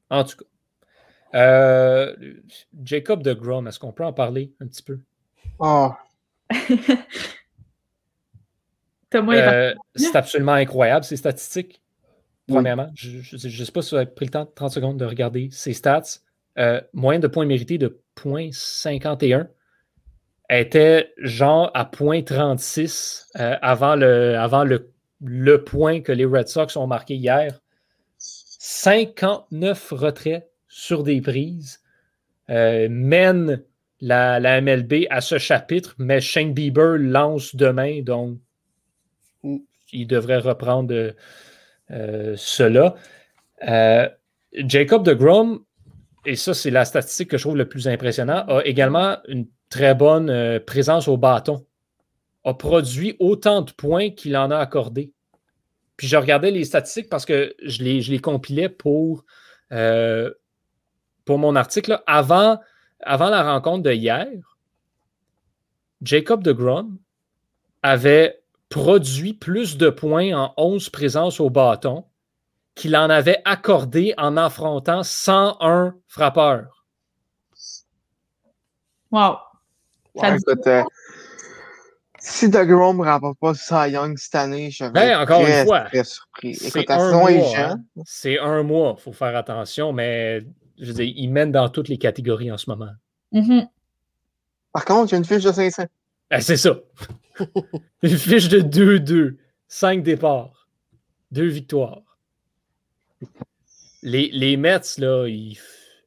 En 0.09 0.23
tout 0.23 0.38
cas. 0.38 0.45
Euh, 1.39 2.15
Jacob 2.84 3.21
de 3.21 3.34
Grom, 3.34 3.67
est-ce 3.67 3.78
qu'on 3.80 3.91
peut 3.93 4.05
en 4.05 4.13
parler 4.13 4.53
un 4.59 4.65
petit 4.67 4.82
peu? 4.84 4.99
Oh, 5.59 5.91
Euh, 9.16 9.74
c'est 9.95 10.16
absolument 10.16 10.53
incroyable, 10.53 11.05
ces 11.05 11.18
statistiques. 11.18 11.82
Oui. 12.47 12.55
Premièrement, 12.55 12.91
je 12.95 13.18
ne 13.34 13.38
sais 13.38 13.72
pas 13.72 13.82
si 13.82 13.91
vous 13.91 13.95
avez 13.97 14.05
pris 14.05 14.26
le 14.26 14.32
temps 14.32 14.45
de 14.45 14.51
30 14.53 14.72
secondes 14.72 14.97
de 14.97 15.05
regarder 15.05 15.49
ces 15.51 15.74
stats. 15.74 16.20
Euh, 16.57 16.80
moyenne 16.93 17.22
de 17.22 17.28
points 17.28 17.45
mérités 17.45 17.78
de 17.78 17.99
0.51 18.16 19.47
était 20.49 21.13
genre 21.18 21.72
à 21.74 21.84
0.36 21.86 23.26
euh, 23.39 23.55
avant, 23.61 23.95
le, 23.95 24.38
avant 24.38 24.63
le, 24.63 24.91
le 25.22 25.63
point 25.63 26.01
que 26.01 26.11
les 26.11 26.26
Red 26.26 26.47
Sox 26.47 26.78
ont 26.78 26.88
marqué 26.88 27.16
hier. 27.16 27.59
59 28.18 29.91
retraits 29.91 30.49
sur 30.68 31.03
des 31.03 31.22
prises. 31.22 31.82
Euh, 32.49 32.88
mène 32.89 33.63
la, 34.01 34.39
la 34.39 34.61
MLB 34.61 35.07
à 35.09 35.22
ce 35.22 35.38
chapitre, 35.38 35.95
mais 35.97 36.22
Shane 36.22 36.53
Bieber 36.53 36.97
lance 36.99 37.55
demain, 37.55 38.01
donc 38.01 38.38
Il 39.91 40.08
devrait 40.08 40.39
reprendre 40.39 41.14
euh, 41.91 42.34
cela. 42.38 42.96
Euh, 43.68 44.10
Jacob 44.54 45.04
de 45.04 45.14
Grom, 45.14 45.64
et 46.26 46.36
ça 46.36 46.54
c'est 46.54 46.72
la 46.72 46.86
statistique 46.86 47.30
que 47.30 47.38
je 47.38 47.43
trouve 47.43 47.58
le 47.58 47.70
plus 47.70 47.88
impressionnant, 47.88 48.46
a 48.48 48.62
également 48.66 49.18
une 49.28 49.48
très 49.70 49.93
bonne 49.93 50.30
euh, 50.30 50.60
présence 50.60 51.08
au 51.08 51.18
bâton. 51.18 51.66
A 52.43 52.54
produit 52.54 53.16
autant 53.20 53.62
de 53.62 53.72
points 53.72 54.12
qu'il 54.12 54.38
en 54.38 54.52
a 54.52 54.58
accordé. 54.58 55.12
puis 55.98 56.08
je 56.08 56.18
regardais 56.18 56.52
les 56.52 56.64
statistiques 56.64 57.10
parce 57.10 57.26
que 57.26 57.56
je 57.64 57.84
les, 57.84 58.20
compilais 58.20 58.70
pour, 58.70 59.26
pour 61.26 61.39
mon 61.39 61.56
article. 61.56 62.04
Avant, 62.06 62.60
avant 63.00 63.30
la 63.30 63.52
rencontre 63.52 63.82
de 63.82 63.91
hier, 63.91 64.28
Jacob 66.04 66.43
de 66.43 66.52
Grom 66.52 67.00
avait 67.82 68.43
produit 68.70 69.34
plus 69.34 69.78
de 69.78 69.89
points 69.89 70.34
en 70.34 70.53
11 70.57 70.89
présences 70.89 71.39
au 71.39 71.49
bâton 71.49 72.05
qu'il 72.76 72.95
en 72.97 73.09
avait 73.09 73.41
accordé 73.45 74.13
en 74.18 74.36
affrontant 74.36 75.03
101 75.03 75.95
frappeurs. 76.07 76.86
Wow. 79.11 79.38
Ça 80.16 80.30
Ouais, 80.32 80.38
dit- 80.38 80.43
écoute, 80.47 80.68
euh, 80.68 80.84
si 82.20 82.49
DeGrom 82.49 82.97
ne 82.97 83.03
remporte 83.05 83.38
pas 83.39 83.53
Cy 83.53 83.91
Young 83.91 84.18
cette 84.18 84.36
année, 84.36 84.72
je 84.72 84.86
vais 84.86 84.91
Ben, 84.91 85.09
être 85.09 85.20
encore 85.22 85.41
une 85.41 85.45
très, 85.47 85.66
fois, 85.66 85.82
très 85.82 86.03
surpris. 86.03 86.55
C'est 86.55 86.68
Écoute, 86.68 86.89
hein. 86.89 87.80
C'est 88.05 88.39
un 88.39 88.63
mois, 88.63 88.95
il 88.97 89.01
faut 89.01 89.13
faire 89.13 89.36
attention, 89.36 89.93
mais 89.93 90.41
je 90.80 90.86
veux 90.88 90.93
dire, 90.93 91.13
il 91.16 91.30
mène 91.30 91.51
dans 91.51 91.70
toutes 91.70 91.88
les 91.88 91.97
catégories 91.97 92.51
en 92.51 92.57
ce 92.57 92.70
moment. 92.70 92.91
Mhm. 93.32 93.68
Par 94.74 94.86
contre, 94.86 95.09
j'ai 95.11 95.18
une 95.18 95.26
fiche 95.26 95.43
de 95.43 95.51
500. 95.51 95.86
Ben, 96.30 96.41
c'est 96.41 96.57
ça. 96.57 96.76
Une 98.02 98.18
fiche 98.18 98.50
de 98.50 98.62
2-2, 98.62 99.38
5 99.68 100.04
départs, 100.04 100.68
2 101.32 101.46
victoires. 101.46 102.20
Les, 104.02 104.30
les 104.32 104.58
Mets, 104.58 104.98
là, 104.98 105.28
il, 105.28 105.58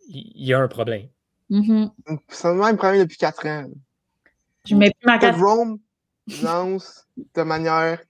y 0.09 0.53
a 0.53 0.61
un 0.61 0.69
problème. 0.69 1.09
Mhm. 1.51 1.91
C'est 2.29 2.49
le 2.49 2.55
même 2.55 2.77
problème 2.77 3.03
depuis 3.03 3.19
4 3.19 3.47
ans. 3.47 3.71
Je 4.65 4.75
mets 4.75 4.91
plus 4.91 5.07
ma 5.07 5.19
carte. 5.19 5.35
DeGrom 5.35 5.79
lance 6.43 7.07
de 7.35 7.43
manière 7.43 8.01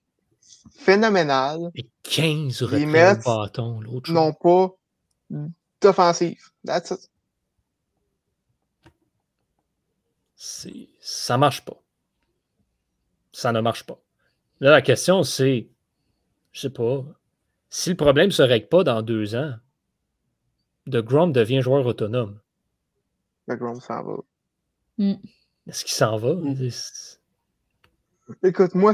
phénoménale, 0.70 1.70
Et 1.74 1.88
15 2.02 2.60
Les 2.60 2.66
retraits 2.66 2.88
Mets 2.88 3.26
au 3.26 3.36
bâton, 3.36 3.80
l'autre 3.80 4.06
jour. 4.06 4.14
non 4.14 4.32
pas 4.32 4.76
d'offensive. 5.80 6.50
That's 6.64 6.90
it. 6.90 7.10
Ça 11.00 11.36
marche 11.36 11.64
pas. 11.64 11.82
Ça 13.38 13.52
ne 13.52 13.60
marche 13.60 13.84
pas. 13.84 14.00
Là, 14.58 14.72
la 14.72 14.82
question, 14.82 15.22
c'est, 15.22 15.68
je 16.50 16.60
sais 16.62 16.70
pas, 16.70 17.04
si 17.70 17.90
le 17.90 17.94
problème 17.96 18.26
ne 18.26 18.32
se 18.32 18.42
règle 18.42 18.66
pas 18.66 18.82
dans 18.82 19.00
deux 19.00 19.36
ans, 19.36 19.54
de 20.88 21.00
Grom 21.00 21.30
devient 21.30 21.60
joueur 21.62 21.86
autonome. 21.86 22.40
DeGrom 23.46 23.80
s'en 23.80 24.02
va. 24.02 24.16
Est-ce 24.98 25.84
qu'il 25.84 25.94
s'en 25.94 26.16
va? 26.16 26.34
Mm. 26.34 26.68
C'est- 26.68 27.20
Écoute, 28.42 28.74
moi, 28.74 28.92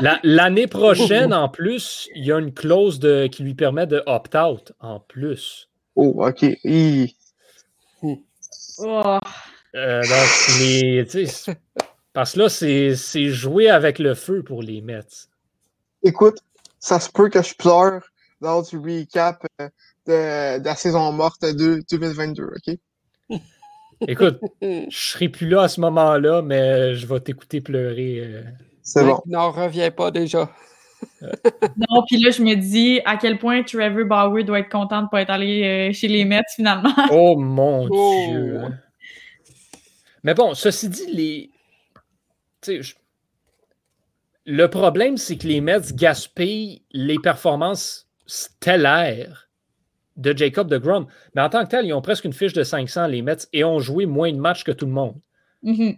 La- 0.00 0.18
L'année 0.24 0.66
prochaine, 0.66 1.32
en 1.32 1.48
plus, 1.48 2.08
il 2.16 2.24
y 2.26 2.32
a 2.32 2.40
une 2.40 2.52
clause 2.52 2.98
de, 2.98 3.28
qui 3.28 3.44
lui 3.44 3.54
permet 3.54 3.86
de 3.86 4.02
opt-out 4.06 4.72
en 4.80 4.98
plus. 4.98 5.70
oh, 5.94 6.26
ok. 6.26 6.42
Hi. 6.64 7.16
Oh. 8.78 9.18
Euh, 9.76 10.02
donc, 10.02 10.58
les- 10.58 11.06
tu 11.08 11.24
sais, 11.28 11.56
parce 12.12 12.32
que 12.32 12.40
là, 12.40 12.48
c'est 12.48 12.94
c'est 12.96 13.28
jouer 13.28 13.68
avec 13.70 13.98
le 13.98 14.14
feu 14.14 14.42
pour 14.42 14.62
les 14.62 14.80
Mets. 14.80 15.00
Écoute, 16.02 16.38
ça 16.78 16.98
se 17.00 17.10
peut 17.10 17.28
que 17.28 17.42
je 17.42 17.54
pleure 17.54 18.02
lors 18.40 18.62
du 18.66 18.76
recap 18.78 19.44
euh, 19.60 19.68
de, 20.06 20.58
de 20.60 20.64
la 20.64 20.74
saison 20.74 21.12
morte 21.12 21.42
de 21.42 21.82
2022, 21.90 22.42
ok? 22.44 22.76
Écoute, 24.08 24.40
je 24.62 24.86
serai 24.90 25.28
plus 25.28 25.48
là 25.48 25.62
à 25.62 25.68
ce 25.68 25.80
moment-là, 25.80 26.42
mais 26.42 26.94
je 26.96 27.06
vais 27.06 27.20
t'écouter 27.20 27.60
pleurer. 27.60 28.18
euh. 28.20 28.42
C'est 28.82 29.04
bon. 29.04 29.20
Il 29.26 29.32
n'en 29.32 29.50
revient 29.52 29.90
pas 29.96 30.10
déjà. 30.10 30.50
Non, 31.76 32.04
puis 32.06 32.20
là, 32.20 32.30
je 32.30 32.42
me 32.42 32.54
dis 32.54 33.00
à 33.04 33.16
quel 33.16 33.36
point 33.38 33.64
Trevor 33.64 34.04
Bauer 34.04 34.44
doit 34.44 34.60
être 34.60 34.68
content 34.70 34.98
de 34.98 35.04
ne 35.06 35.08
pas 35.08 35.22
être 35.22 35.30
allé 35.30 35.64
euh, 35.64 35.92
chez 35.92 36.06
les 36.06 36.24
Mets 36.24 36.42
finalement. 36.54 36.94
Oh 37.10 37.36
mon 37.36 37.88
Oh. 37.90 38.14
Dieu! 38.28 38.58
hein. 38.58 38.74
Mais 40.22 40.34
bon, 40.34 40.54
ceci 40.54 40.88
dit, 40.88 41.06
les. 41.12 41.50
Je- 42.66 42.94
Le 44.44 44.66
problème, 44.68 45.16
c'est 45.16 45.36
que 45.38 45.46
les 45.46 45.60
Mets 45.60 45.92
gaspillent 45.94 46.82
les 46.90 47.18
performances 47.18 48.08
stellaires 48.26 49.48
de 50.16 50.36
Jacob 50.36 50.68
de 50.68 50.78
Grom. 50.78 51.06
Mais 51.34 51.42
en 51.42 51.48
tant 51.48 51.64
que 51.64 51.70
tel, 51.70 51.86
ils 51.86 51.92
ont 51.92 52.02
presque 52.02 52.24
une 52.24 52.32
fiche 52.32 52.52
de 52.52 52.64
500, 52.64 53.06
les 53.06 53.22
Mets, 53.22 53.46
et 53.52 53.62
ont 53.64 53.78
joué 53.78 54.04
moins 54.06 54.32
de 54.32 54.38
matchs 54.38 54.64
que 54.64 54.72
tout 54.72 54.86
le 54.86 54.92
monde. 54.92 55.20
Mhm. 55.62 55.96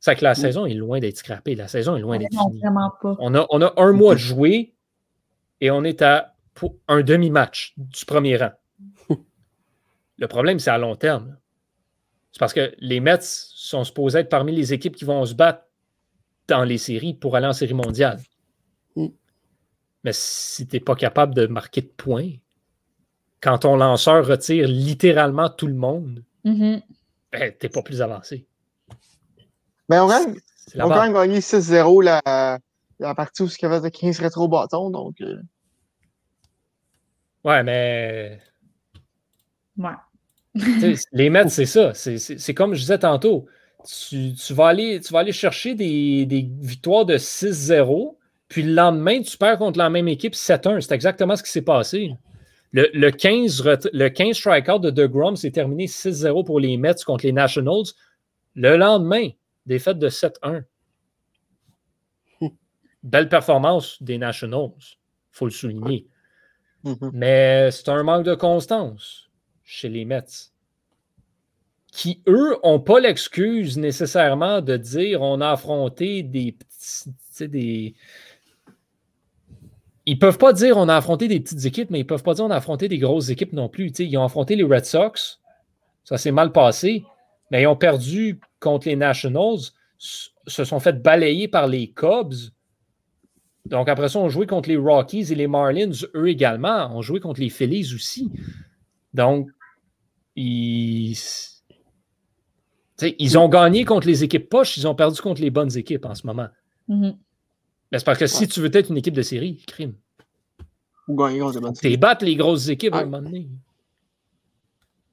C'est 0.00 0.16
que 0.16 0.24
la 0.24 0.34
saison 0.34 0.66
est 0.66 0.74
loin 0.74 0.98
d'être 0.98 1.18
scrappée. 1.18 1.54
La 1.54 1.68
saison 1.68 1.96
est 1.96 2.00
loin 2.00 2.18
d'être 2.18 2.32
Non, 2.32 2.48
finie. 2.48 2.60
pas. 2.62 3.16
On 3.20 3.34
a, 3.36 3.46
on 3.50 3.60
a 3.62 3.72
un 3.76 3.92
mois 3.92 4.14
de 4.14 4.20
jouer 4.20 4.74
et 5.60 5.70
on 5.70 5.84
est 5.84 6.02
à 6.02 6.34
pour 6.54 6.74
un 6.88 7.02
demi-match 7.02 7.74
du 7.76 8.04
premier 8.04 8.36
rang. 8.36 8.50
Le 10.18 10.26
problème, 10.28 10.58
c'est 10.58 10.70
à 10.70 10.78
long 10.78 10.96
terme. 10.96 11.36
C'est 12.32 12.40
parce 12.40 12.52
que 12.52 12.74
les 12.78 12.98
Mets 13.00 13.18
sont 13.20 13.84
supposés 13.84 14.20
être 14.20 14.28
parmi 14.28 14.52
les 14.56 14.72
équipes 14.72 14.96
qui 14.96 15.04
vont 15.04 15.24
se 15.24 15.34
battre 15.34 15.62
dans 16.52 16.64
les 16.64 16.78
séries 16.78 17.14
pour 17.14 17.34
aller 17.36 17.46
en 17.46 17.52
série 17.52 17.74
mondiale. 17.74 18.20
Mm. 18.96 19.06
Mais 20.04 20.12
si 20.12 20.66
tu 20.66 20.76
n'es 20.76 20.80
pas 20.80 20.94
capable 20.94 21.34
de 21.34 21.46
marquer 21.46 21.80
de 21.82 21.86
points, 21.96 22.30
quand 23.40 23.58
ton 23.58 23.76
lanceur 23.76 24.26
retire 24.26 24.68
littéralement 24.68 25.48
tout 25.48 25.66
le 25.66 25.74
monde, 25.74 26.22
Mhm. 26.44 26.82
ben, 27.32 27.52
tu 27.58 27.66
n'es 27.66 27.70
pas 27.70 27.82
plus 27.82 28.02
avancé. 28.02 28.46
Mais 29.88 29.98
on 29.98 30.08
gagne, 30.08 30.34
on 30.76 30.80
a 30.80 30.88
base. 30.88 30.96
quand 30.98 31.02
même 31.04 31.12
gagné 31.14 31.40
6-0 31.40 32.00
la, 32.02 32.58
la 32.98 33.14
partie 33.14 33.42
où 33.42 33.46
il 33.46 33.62
y 33.62 33.64
avait 33.66 33.80
de 33.80 33.88
15 33.88 34.18
rétro 34.20 34.46
bâtons, 34.48 34.90
donc 34.90 35.20
euh, 35.20 35.40
Ouais, 37.44 37.62
mais 37.64 38.40
Ouais. 39.76 39.90
Les 41.12 41.30
Mets, 41.30 41.48
c'est 41.48 41.66
ça. 41.66 41.94
C'est 41.94 42.54
comme 42.54 42.74
je 42.74 42.80
disais 42.80 42.98
tantôt. 42.98 43.46
Tu, 43.86 44.32
tu 44.34 44.54
vas, 44.54 44.68
aller, 44.68 45.00
tu 45.00 45.12
vas 45.12 45.20
aller 45.20 45.32
chercher 45.32 45.74
des, 45.74 46.24
des 46.26 46.48
victoires 46.60 47.04
de 47.04 47.16
6-0, 47.16 48.16
puis 48.48 48.62
le 48.62 48.72
lendemain, 48.74 49.20
tu 49.22 49.36
perds 49.36 49.58
contre 49.58 49.78
la 49.78 49.90
même 49.90 50.08
équipe 50.08 50.34
7-1. 50.34 50.80
C'est 50.80 50.94
exactement 50.94 51.34
ce 51.36 51.42
qui 51.42 51.50
s'est 51.50 51.62
passé. 51.62 52.14
Le, 52.72 52.88
le 52.94 53.10
15, 53.10 53.60
ret- 53.60 53.90
le 53.92 54.08
15 54.08 54.36
strikeout 54.36 54.78
de 54.78 54.90
DeGrom 54.90 55.36
s'est 55.36 55.50
terminé 55.50 55.86
6-0 55.86 56.44
pour 56.44 56.60
les 56.60 56.76
Mets 56.76 56.94
contre 57.04 57.26
les 57.26 57.32
Nationals. 57.32 57.84
Le 58.54 58.76
lendemain, 58.76 59.28
défaite 59.66 59.98
de 59.98 60.08
7-1. 60.08 60.62
Belle 63.02 63.28
performance 63.28 64.02
des 64.02 64.16
Nationals, 64.18 64.70
il 64.78 64.96
faut 65.32 65.46
le 65.46 65.50
souligner. 65.50 66.06
mhm. 66.84 67.10
Mais 67.12 67.70
c'est 67.72 67.88
un 67.88 68.02
manque 68.04 68.24
de 68.24 68.34
constance 68.34 69.28
chez 69.64 69.88
les 69.88 70.04
Mets. 70.04 70.51
Qui, 71.92 72.22
eux, 72.26 72.56
n'ont 72.64 72.80
pas 72.80 73.00
l'excuse 73.00 73.76
nécessairement 73.76 74.62
de 74.62 74.76
dire 74.76 75.20
on 75.20 75.40
a 75.40 75.50
affronté 75.50 76.22
des 76.22 76.52
petits. 76.52 77.48
Des... 77.48 77.94
Ils 80.06 80.18
peuvent 80.18 80.38
pas 80.38 80.52
dire 80.52 80.78
on 80.78 80.88
a 80.88 80.96
affronté 80.96 81.28
des 81.28 81.38
petites 81.38 81.64
équipes, 81.66 81.90
mais 81.90 82.00
ils 82.00 82.06
peuvent 82.06 82.22
pas 82.22 82.34
dire 82.34 82.46
on 82.46 82.50
a 82.50 82.56
affronté 82.56 82.88
des 82.88 82.98
grosses 82.98 83.28
équipes 83.28 83.52
non 83.52 83.68
plus. 83.68 83.90
Ils 83.98 84.16
ont 84.16 84.24
affronté 84.24 84.56
les 84.56 84.64
Red 84.64 84.86
Sox. 84.86 85.38
Ça 86.04 86.16
s'est 86.16 86.32
mal 86.32 86.50
passé. 86.50 87.04
Mais 87.50 87.62
ils 87.62 87.66
ont 87.66 87.76
perdu 87.76 88.40
contre 88.58 88.88
les 88.88 88.96
Nationals. 88.96 89.60
Se 89.98 90.64
sont 90.64 90.80
fait 90.80 91.02
balayer 91.02 91.46
par 91.46 91.66
les 91.66 91.90
Cubs. 91.90 92.50
Donc 93.66 93.88
après 93.88 94.08
ça, 94.08 94.18
on 94.18 94.30
joué 94.30 94.46
contre 94.46 94.70
les 94.70 94.76
Rockies 94.76 95.30
et 95.30 95.34
les 95.34 95.46
Marlins, 95.46 95.92
eux 96.14 96.28
également. 96.28 96.90
On 96.96 97.02
joué 97.02 97.20
contre 97.20 97.40
les 97.40 97.50
Phillies 97.50 97.94
aussi. 97.94 98.30
Donc, 99.14 99.50
ils, 100.34 101.14
ils 103.00 103.38
ont 103.38 103.48
gagné 103.48 103.84
contre 103.84 104.06
les 104.06 104.22
équipes 104.24 104.48
poches, 104.48 104.76
ils 104.76 104.86
ont 104.86 104.94
perdu 104.94 105.20
contre 105.20 105.40
les 105.40 105.50
bonnes 105.50 105.76
équipes 105.76 106.04
en 106.04 106.14
ce 106.14 106.26
moment. 106.26 106.48
Mais 106.88 107.98
c'est 107.98 108.04
parce 108.04 108.18
que 108.18 108.26
si 108.26 108.46
tu 108.48 108.60
veux 108.60 108.74
être 108.74 108.90
une 108.90 108.96
équipe 108.98 109.14
de 109.14 109.22
série, 109.22 109.62
crime. 109.66 109.94
ou 111.08 111.16
gagner 111.16 111.40
contre 111.40 111.54
les 111.54 111.60
bonnes 111.60 111.72
T'es 111.74 111.96
battre 111.96 112.24
les 112.24 112.36
grosses 112.36 112.68
équipes 112.68 112.94
à 112.94 112.98
un 112.98 113.04
moment 113.04 113.22
donné. 113.22 113.48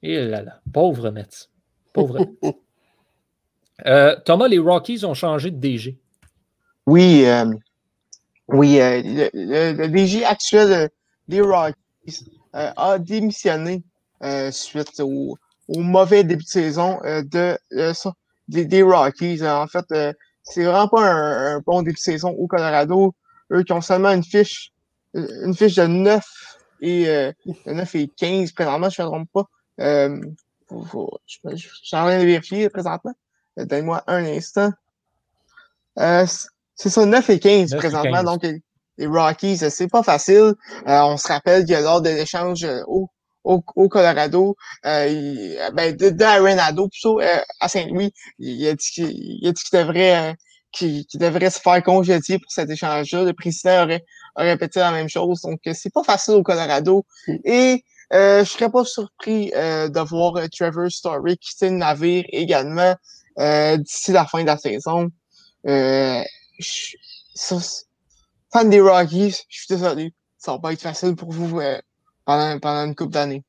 Et 0.02 0.26
là 0.26 0.42
là, 0.42 0.62
pauvre 0.74 1.10
Mets. 1.12 1.50
Pauvre 1.94 2.20
Mets. 2.42 2.58
Euh, 3.86 4.14
Thomas, 4.26 4.50
les 4.50 4.60
Rockies 4.60 5.06
ont 5.06 5.14
changé 5.14 5.52
de 5.52 5.58
DG. 5.58 5.98
Oui, 6.86 7.24
euh, 7.26 7.46
oui, 8.50 8.78
euh, 8.82 9.02
le, 9.02 9.30
le- 9.34 9.72
le 9.72 9.88
DG 9.88 10.26
actuel 10.26 10.90
des 11.30 11.40
Rockies 11.40 12.26
euh, 12.56 12.72
a 12.76 13.00
démissionné 13.00 13.82
euh, 14.22 14.52
suite 14.52 15.00
au, 15.00 15.38
au 15.70 15.80
mauvais 15.82 16.24
début 16.24 16.44
de 16.44 16.50
saison 16.50 17.00
euh, 17.06 17.24
de, 17.24 17.58
euh, 17.74 17.94
ça, 17.94 18.14
des, 18.48 18.66
des 18.66 18.82
Rockies. 18.84 19.46
En 19.46 19.68
fait, 19.68 19.86
euh, 19.92 20.14
c'est 20.44 20.64
vraiment 20.66 20.88
pas 20.88 21.02
un, 21.10 21.56
un 21.58 21.60
bon 21.66 21.82
début 21.82 21.94
de 21.96 22.00
saison 22.00 22.30
au 22.32 22.48
Colorado. 22.48 23.16
Eux 23.52 23.64
qui 23.64 23.72
ont 23.74 23.82
seulement 23.82 24.12
une 24.12 24.24
fiche, 24.24 24.72
une 25.14 25.56
fiche 25.56 25.76
de 25.76 25.88
9 25.88 26.26
et 26.82 27.08
euh, 27.10 27.32
de 27.66 27.74
9 27.74 27.96
et 27.96 28.08
15 28.10 28.52
présentement, 28.52 28.90
je 28.90 29.02
ne 29.02 29.08
me 29.08 29.12
trompe 29.12 29.30
pas. 29.34 29.46
Euh, 29.82 30.22
faut- 30.68 30.84
faut- 30.84 31.20
je 31.28 31.58
suis 31.58 31.96
en 31.98 32.04
train 32.06 32.20
de 32.20 32.26
vérifier 32.26 32.70
présentement. 32.70 33.14
Euh, 33.60 33.66
Donne-moi 33.66 34.04
un 34.08 34.24
instant. 34.26 34.72
Euh, 36.00 36.26
c'est 36.76 36.90
ça, 36.90 37.06
9 37.06 37.30
et 37.30 37.40
15 37.40 37.72
9 37.72 37.74
et 37.74 37.78
présentement. 37.90 38.24
15. 38.24 38.26
Donc, 38.26 38.44
il 38.98 39.08
Rockies, 39.08 39.58
c'est 39.58 39.88
pas 39.88 40.04
facile. 40.04 40.54
on 40.86 41.18
se 41.18 41.28
rappelle 41.28 41.66
que 41.66 41.74
lors 41.74 42.02
de 42.02 42.10
l'échange 42.10 42.68
au, 42.88 43.10
au, 43.44 43.62
Colorado, 43.62 44.56
il, 44.84 45.58
ben, 45.74 45.96
de, 45.96 46.10
de 46.10 46.24
Arenado, 46.24 46.88
plutôt, 46.88 47.20
à 47.60 47.68
Saint-Louis, 47.68 48.14
il, 48.38 48.68
a 48.68 48.74
dit 48.74 48.90
qu'il 48.92 49.54
devrait 49.74 50.36
qui, 50.72 51.08
devrait 51.16 51.50
se 51.50 51.60
faire 51.60 51.82
congédier 51.84 52.40
pour 52.40 52.52
cet 52.52 52.70
échange-là. 52.70 53.24
Le 53.24 53.34
président 53.34 53.84
aurait, 53.84 54.06
aurait 54.36 54.52
répété 54.52 54.80
la 54.80 54.92
même 54.92 55.10
chose. 55.10 55.42
Donc, 55.42 55.60
c'est 55.74 55.94
pas 55.94 56.04
facile 56.04 56.36
au 56.36 56.44
Colorado. 56.44 57.06
Mm. 57.28 57.36
Et 57.46 57.84
euh, 58.14 58.44
je 58.44 58.50
serais 58.50 58.72
pas 58.72 58.86
surpris 58.86 59.52
euh, 59.56 59.88
de 59.88 60.00
voir 60.00 60.38
euh, 60.38 60.48
Trevor 60.48 60.90
Story 60.90 61.38
quitter 61.38 61.70
le 61.70 61.78
navire 61.78 62.26
également 62.30 62.96
euh, 63.38 63.78
d'ici 63.78 64.12
la 64.12 64.26
fin 64.26 64.42
de 64.42 64.48
la 64.48 64.58
saison. 64.58 65.10
Euh, 65.68 66.24
fan 68.52 68.70
des 68.70 68.82
Rockies, 68.82 69.44
je 69.48 69.60
suis 69.60 69.68
désolé. 69.70 70.14
Ça 70.38 70.54
va 70.54 70.60
pas 70.60 70.74
être 70.74 70.82
facile 70.82 71.16
pour 71.16 71.32
vous 71.32 71.60
pendant, 72.30 72.60
pendant 72.60 72.86
une 72.86 72.94
couple 72.94 73.14
d'années. 73.14 73.44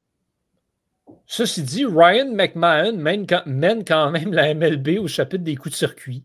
Ceci 1.26 1.62
dit, 1.62 1.84
Ryan 1.84 2.32
McMahon 2.32 2.96
mène 2.96 3.26
quand, 3.26 4.10
même 4.10 4.32
la 4.32 4.54
MLB 4.54 4.98
au 4.98 5.06
chapitre 5.06 5.44
des 5.44 5.54
coups 5.54 5.72
de 5.72 5.76
circuit. 5.76 6.24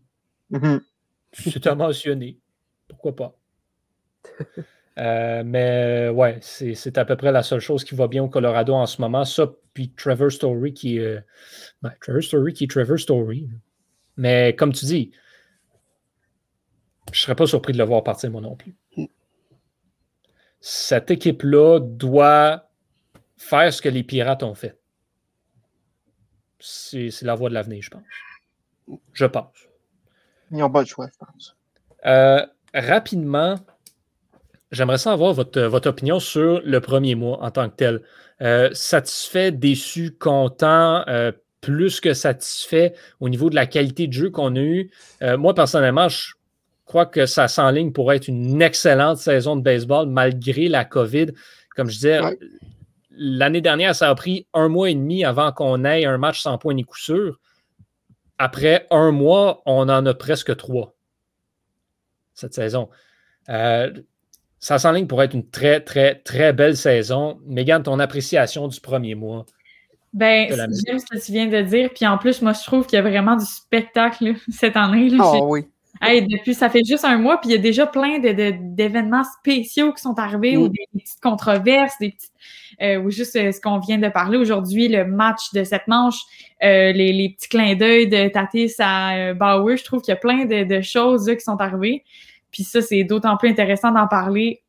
Mm-hmm. 0.50 0.80
C'est 1.32 1.66
à 1.66 1.74
mentionner. 1.74 2.38
Pourquoi 2.88 3.14
pas? 3.14 3.36
Euh, 4.98 5.42
mais 5.44 6.08
ouais, 6.08 6.38
c'est 6.40 6.96
à 6.96 7.04
peu 7.04 7.16
près 7.16 7.30
la 7.30 7.42
seule 7.42 7.60
chose 7.60 7.84
qui 7.84 7.94
va 7.94 8.08
bien 8.08 8.22
au 8.22 8.30
Colorado 8.30 8.72
en 8.72 8.86
ce 8.86 8.98
moment. 9.02 9.26
Ça, 9.26 9.52
puis 9.74 9.92
Trevor 9.94 10.32
Story 10.32 10.72
qui 10.72 10.96
est. 10.96 11.00
Euh, 11.84 11.90
Trevor 12.00 12.22
Story 12.22 12.54
qui 12.54 12.64
est 12.64 12.70
Trevor 12.70 12.98
Story. 12.98 13.46
Mais 14.16 14.56
comme 14.56 14.72
tu 14.72 14.86
dis, 14.86 15.10
je 17.12 17.18
ne 17.18 17.22
serais 17.24 17.34
pas 17.34 17.46
surpris 17.46 17.74
de 17.74 17.78
le 17.78 17.84
voir 17.84 18.02
partir, 18.02 18.30
moi 18.30 18.40
non 18.40 18.56
plus. 18.56 18.74
Cette 20.68 21.12
équipe-là 21.12 21.78
doit 21.78 22.68
faire 23.36 23.72
ce 23.72 23.80
que 23.80 23.88
les 23.88 24.02
Pirates 24.02 24.42
ont 24.42 24.56
fait. 24.56 24.76
C'est 26.58 27.22
la 27.22 27.36
voie 27.36 27.50
de 27.50 27.54
l'avenir, 27.54 27.82
je 27.82 27.90
pense. 27.90 28.98
Je 29.12 29.26
pense. 29.26 29.54
Ils 30.50 30.56
n'ont 30.56 30.68
pas 30.68 30.80
le 30.80 30.86
choix, 30.86 31.06
je 31.06 31.24
pense. 31.24 31.56
Euh, 32.04 32.44
rapidement, 32.74 33.60
J'aimerais 34.72 34.98
savoir 34.98 35.32
votre, 35.34 35.60
votre 35.62 35.88
opinion 35.88 36.18
sur 36.18 36.60
le 36.64 36.80
premier 36.80 37.14
mois 37.14 37.40
en 37.44 37.52
tant 37.52 37.70
que 37.70 37.76
tel. 37.76 38.02
Euh, 38.42 38.68
satisfait, 38.72 39.52
déçu, 39.52 40.16
content, 40.18 41.04
euh, 41.06 41.30
plus 41.60 42.00
que 42.00 42.12
satisfait 42.12 42.94
au 43.20 43.28
niveau 43.28 43.50
de 43.50 43.54
la 43.54 43.66
qualité 43.66 44.08
de 44.08 44.12
jeu 44.12 44.30
qu'on 44.30 44.56
a 44.56 44.60
eu? 44.60 44.90
Moi, 45.20 45.54
personnellement, 45.54 46.08
je 46.08 46.32
crois 46.86 47.06
que 47.06 47.26
ça 47.26 47.48
s'enligne 47.48 47.92
pour 47.92 48.12
être 48.12 48.28
une 48.28 48.62
excellente 48.62 49.18
saison 49.18 49.56
de 49.56 49.62
baseball 49.62 50.08
malgré 50.08 50.68
la 50.68 50.84
COVID. 50.84 51.26
Comme 51.74 51.88
je 51.88 51.96
disais, 51.96 52.20
l'année 53.10 53.60
dernière, 53.60 53.94
ça 53.94 54.08
a 54.08 54.14
pris 54.14 54.46
un 54.54 54.68
mois 54.68 54.90
et 54.90 54.94
demi 54.94 55.24
avant 55.24 55.52
qu'on 55.52 55.84
ait 55.84 56.04
un 56.04 56.16
match 56.16 56.40
sans 56.40 56.56
point 56.58 56.74
ni 56.74 56.84
coup 56.84 56.98
sûr. 56.98 57.38
Après 58.38 58.86
un 58.90 59.12
mois, 59.12 59.62
on 59.66 59.88
en 59.88 60.06
a 60.06 60.14
presque 60.14 60.56
trois 60.56 60.94
cette 62.34 62.54
saison 62.54 62.88
ça 64.58 64.78
s'enligne 64.78 65.06
pour 65.06 65.22
être 65.22 65.34
une 65.34 65.48
très, 65.48 65.80
très, 65.80 66.16
très 66.16 66.52
belle 66.52 66.76
saison. 66.76 67.38
Megan, 67.46 67.82
ton 67.82 68.00
appréciation 68.00 68.68
du 68.68 68.80
premier 68.80 69.14
mois? 69.14 69.46
Ben, 70.12 70.48
j'aime 70.50 70.98
ce 70.98 71.06
que 71.06 71.24
tu 71.24 71.32
viens 71.32 71.46
de 71.46 71.60
dire. 71.62 71.90
Puis 71.94 72.06
en 72.06 72.18
plus, 72.18 72.40
moi, 72.42 72.52
je 72.52 72.64
trouve 72.64 72.86
qu'il 72.86 72.96
y 72.96 72.98
a 72.98 73.02
vraiment 73.02 73.36
du 73.36 73.44
spectacle 73.44 74.34
cette 74.48 74.76
année. 74.76 75.10
oh, 75.20 75.46
oui. 75.48 75.68
Depuis, 76.02 76.54
ça 76.54 76.68
fait 76.68 76.84
juste 76.84 77.04
un 77.04 77.18
mois, 77.18 77.38
puis 77.40 77.50
il 77.50 77.52
y 77.52 77.56
a 77.56 77.60
déjà 77.60 77.86
plein 77.86 78.18
d'événements 78.18 79.24
spéciaux 79.24 79.92
qui 79.92 80.02
sont 80.02 80.18
arrivés, 80.18 80.56
ou 80.56 80.66
mm. 80.66 80.70
des, 80.70 81.00
petites 81.00 81.20
controverses, 81.20 81.94
des 82.00 82.10
petites, 82.10 82.32
euh, 82.82 83.00
ou 83.00 83.10
juste 83.10 83.36
euh, 83.36 83.52
ce 83.52 83.60
qu'on 83.60 83.78
vient 83.78 83.98
de 83.98 84.08
parler 84.08 84.38
aujourd'hui, 84.38 84.88
le 84.88 85.04
match 85.04 85.52
de 85.52 85.64
cette 85.64 85.86
manche, 85.88 86.20
euh, 86.62 86.92
les, 86.92 87.34
petits 87.36 87.48
clins 87.48 87.74
d'œil 87.74 88.08
de 88.08 88.28
Tatis 88.28 88.74
à 88.78 89.34
Bauer. 89.34 89.76
Je 89.76 89.84
trouve 89.84 90.02
qu'il 90.02 90.12
y 90.12 90.16
a 90.16 90.20
plein 90.20 90.44
de, 90.44 90.64
de 90.64 90.80
choses 90.80 91.28
là, 91.28 91.34
qui 91.34 91.44
sont 91.44 91.60
arrivées. 91.60 92.04
Puis 92.50 92.64
ça, 92.64 92.80
c'est 92.80 93.04
d'autant 93.04 93.36
plus 93.36 93.50
intéressant 93.50 93.90
d'en 93.92 94.06
parler 94.06 94.62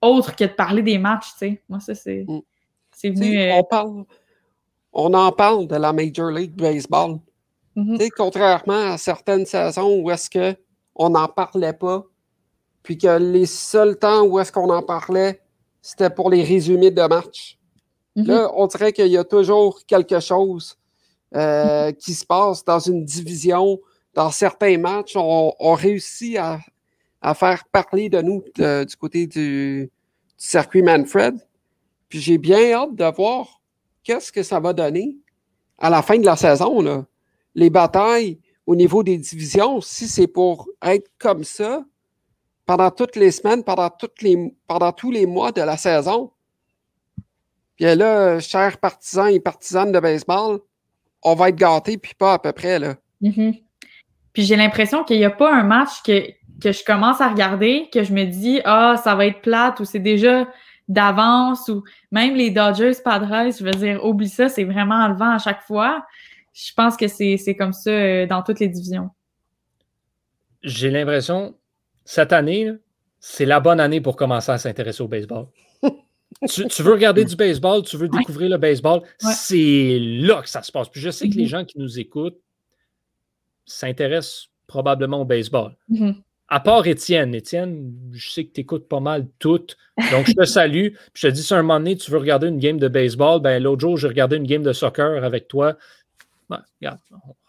autre 0.00 0.36
que 0.36 0.44
de 0.44 0.50
parler 0.50 0.82
des 0.82 0.98
matchs, 0.98 1.32
tu 1.32 1.38
sais. 1.38 1.62
Moi, 1.68 1.80
ça, 1.80 1.94
c'est, 1.94 2.26
mm. 2.28 2.42
venu... 3.02 3.52
On, 3.52 3.64
parle, 3.64 4.04
on 4.92 5.14
en 5.14 5.32
parle 5.32 5.66
de 5.66 5.76
la 5.76 5.92
Major 5.92 6.30
League 6.30 6.54
Baseball. 6.54 7.18
Sais, 7.98 8.10
contrairement 8.10 8.92
à 8.92 8.98
certaines 8.98 9.46
saisons 9.46 10.00
où 10.00 10.10
est-ce 10.10 10.30
qu'on 10.94 11.10
n'en 11.10 11.28
parlait 11.28 11.72
pas, 11.72 12.04
puis 12.82 12.98
que 12.98 13.18
les 13.18 13.46
seuls 13.46 13.98
temps 13.98 14.22
où 14.22 14.38
est-ce 14.38 14.52
qu'on 14.52 14.70
en 14.70 14.82
parlait, 14.82 15.40
c'était 15.82 16.10
pour 16.10 16.30
les 16.30 16.42
résumés 16.42 16.90
de 16.90 17.02
matchs. 17.02 17.58
Mm-hmm. 18.16 18.26
Là, 18.26 18.50
on 18.54 18.66
dirait 18.66 18.92
qu'il 18.92 19.08
y 19.08 19.18
a 19.18 19.24
toujours 19.24 19.80
quelque 19.86 20.20
chose 20.20 20.78
euh, 21.34 21.90
mm-hmm. 21.90 21.96
qui 21.96 22.14
se 22.14 22.24
passe 22.24 22.64
dans 22.64 22.78
une 22.78 23.04
division, 23.04 23.80
dans 24.14 24.30
certains 24.30 24.78
matchs. 24.78 25.16
on 25.16 25.74
réussit 25.74 26.36
à, 26.36 26.60
à 27.20 27.34
faire 27.34 27.64
parler 27.72 28.08
de 28.08 28.20
nous 28.20 28.44
du 28.56 28.96
côté 28.96 29.26
du, 29.26 29.90
circuit 30.36 30.82
Manfred. 30.82 31.34
Puis 32.08 32.20
j'ai 32.20 32.38
bien 32.38 32.72
hâte 32.72 32.94
de 32.94 33.04
voir 33.16 33.62
qu'est-ce 34.02 34.30
que 34.30 34.42
ça 34.42 34.60
va 34.60 34.72
donner 34.72 35.16
à 35.78 35.90
la 35.90 36.02
fin 36.02 36.18
de 36.18 36.24
la 36.24 36.36
saison. 36.36 36.80
Là. 36.80 37.06
Les 37.54 37.70
batailles 37.70 38.38
au 38.66 38.74
niveau 38.76 39.02
des 39.02 39.18
divisions, 39.18 39.80
si 39.80 40.08
c'est 40.08 40.26
pour 40.26 40.68
être 40.82 41.10
comme 41.18 41.44
ça 41.44 41.84
pendant 42.66 42.90
toutes 42.90 43.16
les 43.16 43.30
semaines, 43.30 43.62
pendant, 43.62 43.90
toutes 43.90 44.22
les, 44.22 44.54
pendant 44.66 44.92
tous 44.92 45.10
les 45.10 45.26
mois 45.26 45.52
de 45.52 45.60
la 45.60 45.76
saison, 45.76 46.30
puis 47.76 47.84
là, 47.94 48.40
chers 48.40 48.78
partisans 48.78 49.28
et 49.28 49.40
partisanes 49.40 49.92
de 49.92 50.00
baseball, 50.00 50.60
on 51.22 51.34
va 51.34 51.48
être 51.48 51.56
gâtés, 51.56 51.98
puis 51.98 52.14
pas 52.14 52.34
à 52.34 52.38
peu 52.38 52.52
près. 52.52 52.78
Là. 52.78 52.94
Mm-hmm. 53.22 53.62
Puis 54.32 54.42
j'ai 54.44 54.56
l'impression 54.56 55.04
qu'il 55.04 55.18
n'y 55.18 55.24
a 55.24 55.30
pas 55.30 55.52
un 55.52 55.62
match 55.62 56.02
que, 56.02 56.28
que 56.62 56.72
je 56.72 56.84
commence 56.84 57.20
à 57.20 57.28
regarder, 57.28 57.88
que 57.92 58.02
je 58.02 58.12
me 58.12 58.24
dis, 58.24 58.60
ah, 58.64 58.96
ça 59.02 59.14
va 59.14 59.26
être 59.26 59.40
plate 59.40 59.80
ou 59.80 59.84
c'est 59.84 59.98
déjà 59.98 60.46
d'avance 60.86 61.68
ou 61.68 61.82
même 62.12 62.34
les 62.34 62.50
Dodgers, 62.50 62.92
Padres, 63.02 63.50
je 63.58 63.64
veux 63.64 63.70
dire, 63.70 64.04
oublie 64.04 64.28
ça, 64.28 64.48
c'est 64.48 64.64
vraiment 64.64 64.96
enlevant 64.96 65.30
à 65.30 65.38
chaque 65.38 65.62
fois. 65.62 66.04
Je 66.54 66.72
pense 66.72 66.96
que 66.96 67.08
c'est 67.08 67.56
comme 67.58 67.72
ça 67.72 67.90
euh, 67.90 68.26
dans 68.26 68.42
toutes 68.42 68.60
les 68.60 68.68
divisions. 68.68 69.10
J'ai 70.62 70.90
l'impression, 70.90 71.56
cette 72.04 72.32
année, 72.32 72.70
c'est 73.18 73.44
la 73.44 73.60
bonne 73.60 73.80
année 73.80 74.00
pour 74.00 74.16
commencer 74.16 74.52
à 74.52 74.58
s'intéresser 74.58 75.02
au 75.02 75.08
baseball. 75.08 75.48
tu, 76.48 76.82
veux 76.82 76.92
regarder 76.92 77.24
du 77.24 77.36
baseball, 77.36 77.82
tu 77.82 77.96
veux 77.96 78.08
découvrir 78.08 78.48
le 78.48 78.56
baseball, 78.56 79.02
c'est 79.18 79.98
là 80.00 80.40
que 80.42 80.48
ça 80.48 80.62
se 80.62 80.72
passe. 80.72 80.88
Puis 80.88 81.00
je 81.00 81.10
sais 81.10 81.28
que 81.28 81.34
les 81.34 81.44
mm-hmm. 81.44 81.48
gens 81.48 81.64
qui 81.64 81.78
nous 81.78 81.98
écoutent 81.98 82.40
s'intéressent 83.66 84.48
probablement 84.66 85.22
au 85.22 85.24
baseball. 85.24 85.76
Mm-hmm 85.90 86.22
à 86.48 86.60
part 86.60 86.86
Étienne, 86.86 87.34
Étienne, 87.34 87.92
je 88.12 88.30
sais 88.30 88.44
que 88.44 88.52
tu 88.52 88.60
écoutes 88.60 88.88
pas 88.88 89.00
mal 89.00 89.26
toutes. 89.38 89.76
Donc, 90.12 90.26
je 90.26 90.34
te 90.34 90.44
salue. 90.44 90.88
je 91.14 91.26
te 91.26 91.32
dis, 91.32 91.42
si 91.42 91.54
un 91.54 91.62
moment 91.62 91.78
donné, 91.78 91.96
tu 91.96 92.10
veux 92.10 92.18
regarder 92.18 92.48
une 92.48 92.58
game 92.58 92.78
de 92.78 92.88
baseball, 92.88 93.40
ben 93.40 93.62
l'autre 93.62 93.80
jour, 93.80 93.96
j'ai 93.96 94.08
regardé 94.08 94.36
une 94.36 94.46
game 94.46 94.62
de 94.62 94.72
soccer 94.72 95.24
avec 95.24 95.48
toi. 95.48 95.76
Ben, 96.50 96.62
regarde, 96.80 96.98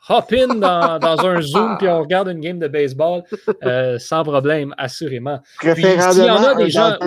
hop 0.10 0.34
in 0.34 0.56
dans, 0.56 1.26
un 1.26 1.42
Zoom 1.42 1.78
puis 1.78 1.88
on 1.88 2.00
regarde 2.00 2.30
une 2.30 2.40
game 2.40 2.60
de 2.60 2.68
baseball 2.68 3.24
euh, 3.64 4.00
sans 4.00 4.24
problème, 4.24 4.74
assurément. 4.78 5.40
Puis, 5.60 5.74
s'il 5.76 6.24
y 6.24 6.30
en 6.30 6.44
a 6.44 6.56
des 6.56 6.70
gens. 6.70 6.98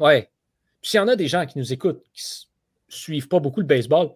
ouais. 0.00 0.30
Puis 0.80 0.90
s'il 0.90 0.98
y 0.98 1.02
en 1.02 1.08
a 1.08 1.16
des 1.16 1.28
gens 1.28 1.46
qui 1.46 1.58
nous 1.58 1.72
écoutent, 1.72 2.02
qui 2.12 2.22
ne 2.22 2.94
suivent 2.94 3.28
pas 3.28 3.40
beaucoup 3.40 3.60
le 3.60 3.66
baseball, 3.66 4.10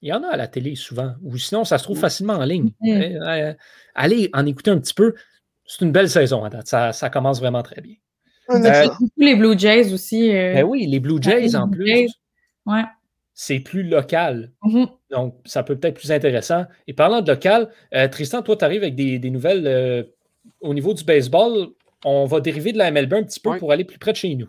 il 0.00 0.08
y 0.08 0.12
en 0.12 0.22
a 0.24 0.28
à 0.28 0.36
la 0.36 0.48
télé 0.48 0.74
souvent, 0.74 1.14
ou 1.22 1.36
sinon, 1.38 1.64
ça 1.64 1.78
se 1.78 1.84
trouve 1.84 1.98
facilement 1.98 2.34
en 2.34 2.44
ligne. 2.44 2.72
Mm. 2.80 2.90
Euh, 2.90 3.54
allez 3.94 4.30
en 4.32 4.46
écouter 4.46 4.70
un 4.70 4.78
petit 4.78 4.94
peu 4.94 5.14
c'est 5.72 5.84
une 5.84 5.92
belle 5.92 6.10
saison 6.10 6.44
à 6.44 6.50
date. 6.50 6.66
Ça, 6.66 7.10
commence 7.10 7.40
vraiment 7.40 7.62
très 7.62 7.80
bien. 7.80 7.94
Euh, 8.50 8.88
les 9.16 9.34
Blue 9.34 9.58
Jays 9.58 9.92
aussi. 9.92 10.34
Euh, 10.34 10.54
ben 10.54 10.64
oui, 10.64 10.86
les 10.86 11.00
Blue 11.00 11.22
Jays 11.22 11.54
en 11.56 11.68
plus. 11.68 12.10
Ouais. 12.66 12.82
C'est 13.44 13.58
plus 13.58 13.82
local. 13.82 14.52
Mm-hmm. 14.62 14.86
Donc, 15.10 15.34
ça 15.44 15.64
peut 15.64 15.76
peut-être 15.76 15.96
plus 15.96 16.12
intéressant. 16.12 16.64
Et 16.86 16.92
parlant 16.92 17.22
de 17.22 17.32
local, 17.32 17.70
euh, 17.92 18.06
Tristan, 18.06 18.40
toi, 18.40 18.54
tu 18.56 18.64
arrives 18.64 18.84
avec 18.84 18.94
des, 18.94 19.18
nouvelles 19.30 20.06
au 20.60 20.72
niveau 20.72 20.94
du 20.94 21.02
baseball. 21.02 21.70
On 22.04 22.24
va 22.26 22.38
dériver 22.38 22.72
de 22.72 22.78
la 22.78 22.92
MLB 22.92 23.14
un 23.14 23.24
petit 23.24 23.40
peu 23.40 23.58
pour 23.58 23.72
aller 23.72 23.82
plus 23.82 23.98
près 23.98 24.12
de 24.12 24.16
chez 24.16 24.36
nous. 24.36 24.46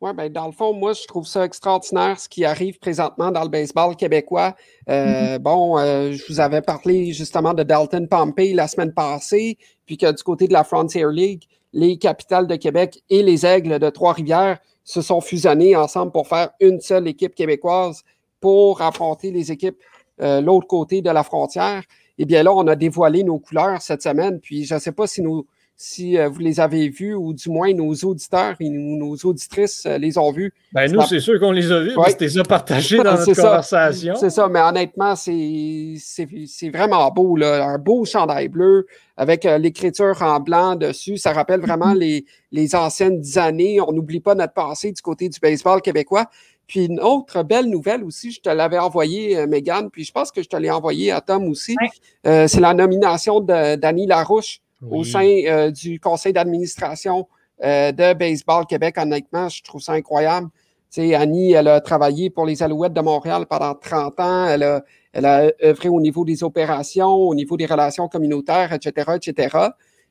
Oui, 0.00 0.12
ben 0.14 0.30
dans 0.30 0.46
le 0.46 0.52
fond, 0.52 0.72
moi, 0.74 0.92
je 0.92 1.04
trouve 1.08 1.26
ça 1.26 1.44
extraordinaire 1.44 2.20
ce 2.20 2.28
qui 2.28 2.44
arrive 2.44 2.78
présentement 2.78 3.32
dans 3.32 3.42
le 3.42 3.48
baseball 3.48 3.96
québécois. 3.96 4.54
Euh, 4.88 5.36
mm-hmm. 5.36 5.38
Bon, 5.40 5.78
euh, 5.78 6.12
je 6.12 6.22
vous 6.28 6.38
avais 6.38 6.62
parlé 6.62 7.12
justement 7.12 7.52
de 7.52 7.64
Dalton 7.64 8.06
Pompey 8.06 8.52
la 8.52 8.68
semaine 8.68 8.92
passée, 8.92 9.58
puis 9.86 9.96
que 9.96 10.12
du 10.12 10.22
côté 10.22 10.46
de 10.46 10.52
la 10.52 10.62
Frontier 10.62 11.06
League, 11.10 11.44
les 11.72 11.98
capitales 11.98 12.46
de 12.46 12.54
Québec 12.54 13.02
et 13.10 13.24
les 13.24 13.44
Aigles 13.44 13.80
de 13.80 13.90
Trois-Rivières 13.90 14.58
se 14.84 15.02
sont 15.02 15.20
fusionnés 15.20 15.74
ensemble 15.74 16.12
pour 16.12 16.28
faire 16.28 16.50
une 16.60 16.80
seule 16.80 17.08
équipe 17.08 17.34
québécoise 17.34 18.02
pour 18.40 18.82
affronter 18.82 19.30
les 19.30 19.52
équipes 19.52 19.78
euh, 20.20 20.40
l'autre 20.40 20.66
côté 20.66 21.02
de 21.02 21.10
la 21.10 21.22
frontière. 21.22 21.82
Eh 22.18 22.24
bien 22.24 22.42
là, 22.42 22.52
on 22.54 22.66
a 22.66 22.76
dévoilé 22.76 23.22
nos 23.22 23.38
couleurs 23.38 23.82
cette 23.82 24.02
semaine, 24.02 24.40
puis 24.40 24.64
je 24.64 24.74
ne 24.74 24.80
sais 24.80 24.92
pas 24.92 25.06
si 25.06 25.20
nos, 25.20 25.46
si 25.76 26.16
vous 26.16 26.38
les 26.38 26.58
avez 26.58 26.88
vus, 26.88 27.14
ou 27.14 27.34
du 27.34 27.50
moins 27.50 27.72
nos 27.74 27.92
auditeurs 27.92 28.54
et 28.60 28.70
nos 28.70 29.14
auditrices 29.14 29.84
les 29.84 30.16
ont 30.16 30.32
vus. 30.32 30.54
Ben, 30.72 30.90
nous, 30.90 31.02
c'est 31.02 31.20
sûr 31.20 31.38
qu'on 31.38 31.50
les 31.50 31.70
a 31.70 31.80
vus, 31.80 31.94
ouais. 31.94 32.08
c'était 32.08 32.28
ça 32.30 32.42
partagé 32.44 32.96
dans 32.96 33.12
notre 33.12 33.34
conversation. 33.34 34.14
C'est 34.16 34.30
ça, 34.30 34.48
mais 34.48 34.60
honnêtement, 34.60 35.14
c'est 35.16 36.70
vraiment 36.72 37.10
beau, 37.10 37.36
là. 37.36 37.66
Un 37.66 37.76
beau 37.76 38.06
chandail 38.06 38.48
bleu 38.48 38.86
avec 39.18 39.44
l'écriture 39.44 40.16
en 40.22 40.40
blanc 40.40 40.76
dessus. 40.76 41.18
Ça 41.18 41.34
rappelle 41.34 41.60
vraiment 41.60 41.92
les, 41.92 42.24
les 42.52 42.74
anciennes 42.74 43.22
années. 43.36 43.78
On 43.80 43.92
n'oublie 43.92 44.20
pas 44.20 44.34
notre 44.34 44.54
passé 44.54 44.92
du 44.92 45.02
côté 45.02 45.28
du 45.28 45.38
baseball 45.40 45.82
québécois. 45.82 46.26
Puis 46.66 46.86
une 46.86 47.00
autre 47.00 47.42
belle 47.42 47.66
nouvelle 47.66 48.02
aussi, 48.02 48.32
je 48.32 48.40
te 48.40 48.48
l'avais 48.48 48.78
envoyé, 48.78 49.38
euh, 49.38 49.46
Megan, 49.46 49.88
puis 49.90 50.04
je 50.04 50.12
pense 50.12 50.32
que 50.32 50.42
je 50.42 50.48
te 50.48 50.56
l'ai 50.56 50.70
envoyé 50.70 51.12
à 51.12 51.20
Tom 51.20 51.48
aussi. 51.48 51.76
Euh, 52.26 52.48
c'est 52.48 52.60
la 52.60 52.74
nomination 52.74 53.40
d'Annie 53.40 54.06
Larouche 54.06 54.60
au 54.90 55.04
sein 55.04 55.24
euh, 55.24 55.70
du 55.70 56.00
conseil 56.00 56.32
d'administration 56.32 57.28
de 57.62 58.12
Baseball 58.12 58.66
Québec. 58.66 58.96
Honnêtement, 58.98 59.48
je 59.48 59.62
trouve 59.62 59.80
ça 59.80 59.92
incroyable. 59.92 60.48
Tu 60.90 61.08
sais, 61.08 61.14
Annie, 61.14 61.52
elle 61.52 61.68
a 61.68 61.80
travaillé 61.80 62.28
pour 62.28 62.44
les 62.44 62.62
Alouettes 62.62 62.92
de 62.92 63.00
Montréal 63.00 63.46
pendant 63.48 63.74
30 63.74 64.20
ans. 64.20 64.46
Elle 64.46 64.62
a, 64.62 64.84
elle 65.14 65.24
a 65.24 65.50
œuvré 65.64 65.88
au 65.88 66.00
niveau 66.00 66.24
des 66.24 66.42
opérations, 66.44 67.14
au 67.14 67.34
niveau 67.34 67.56
des 67.56 67.64
relations 67.64 68.08
communautaires, 68.08 68.74
etc., 68.74 69.12
etc. 69.16 69.56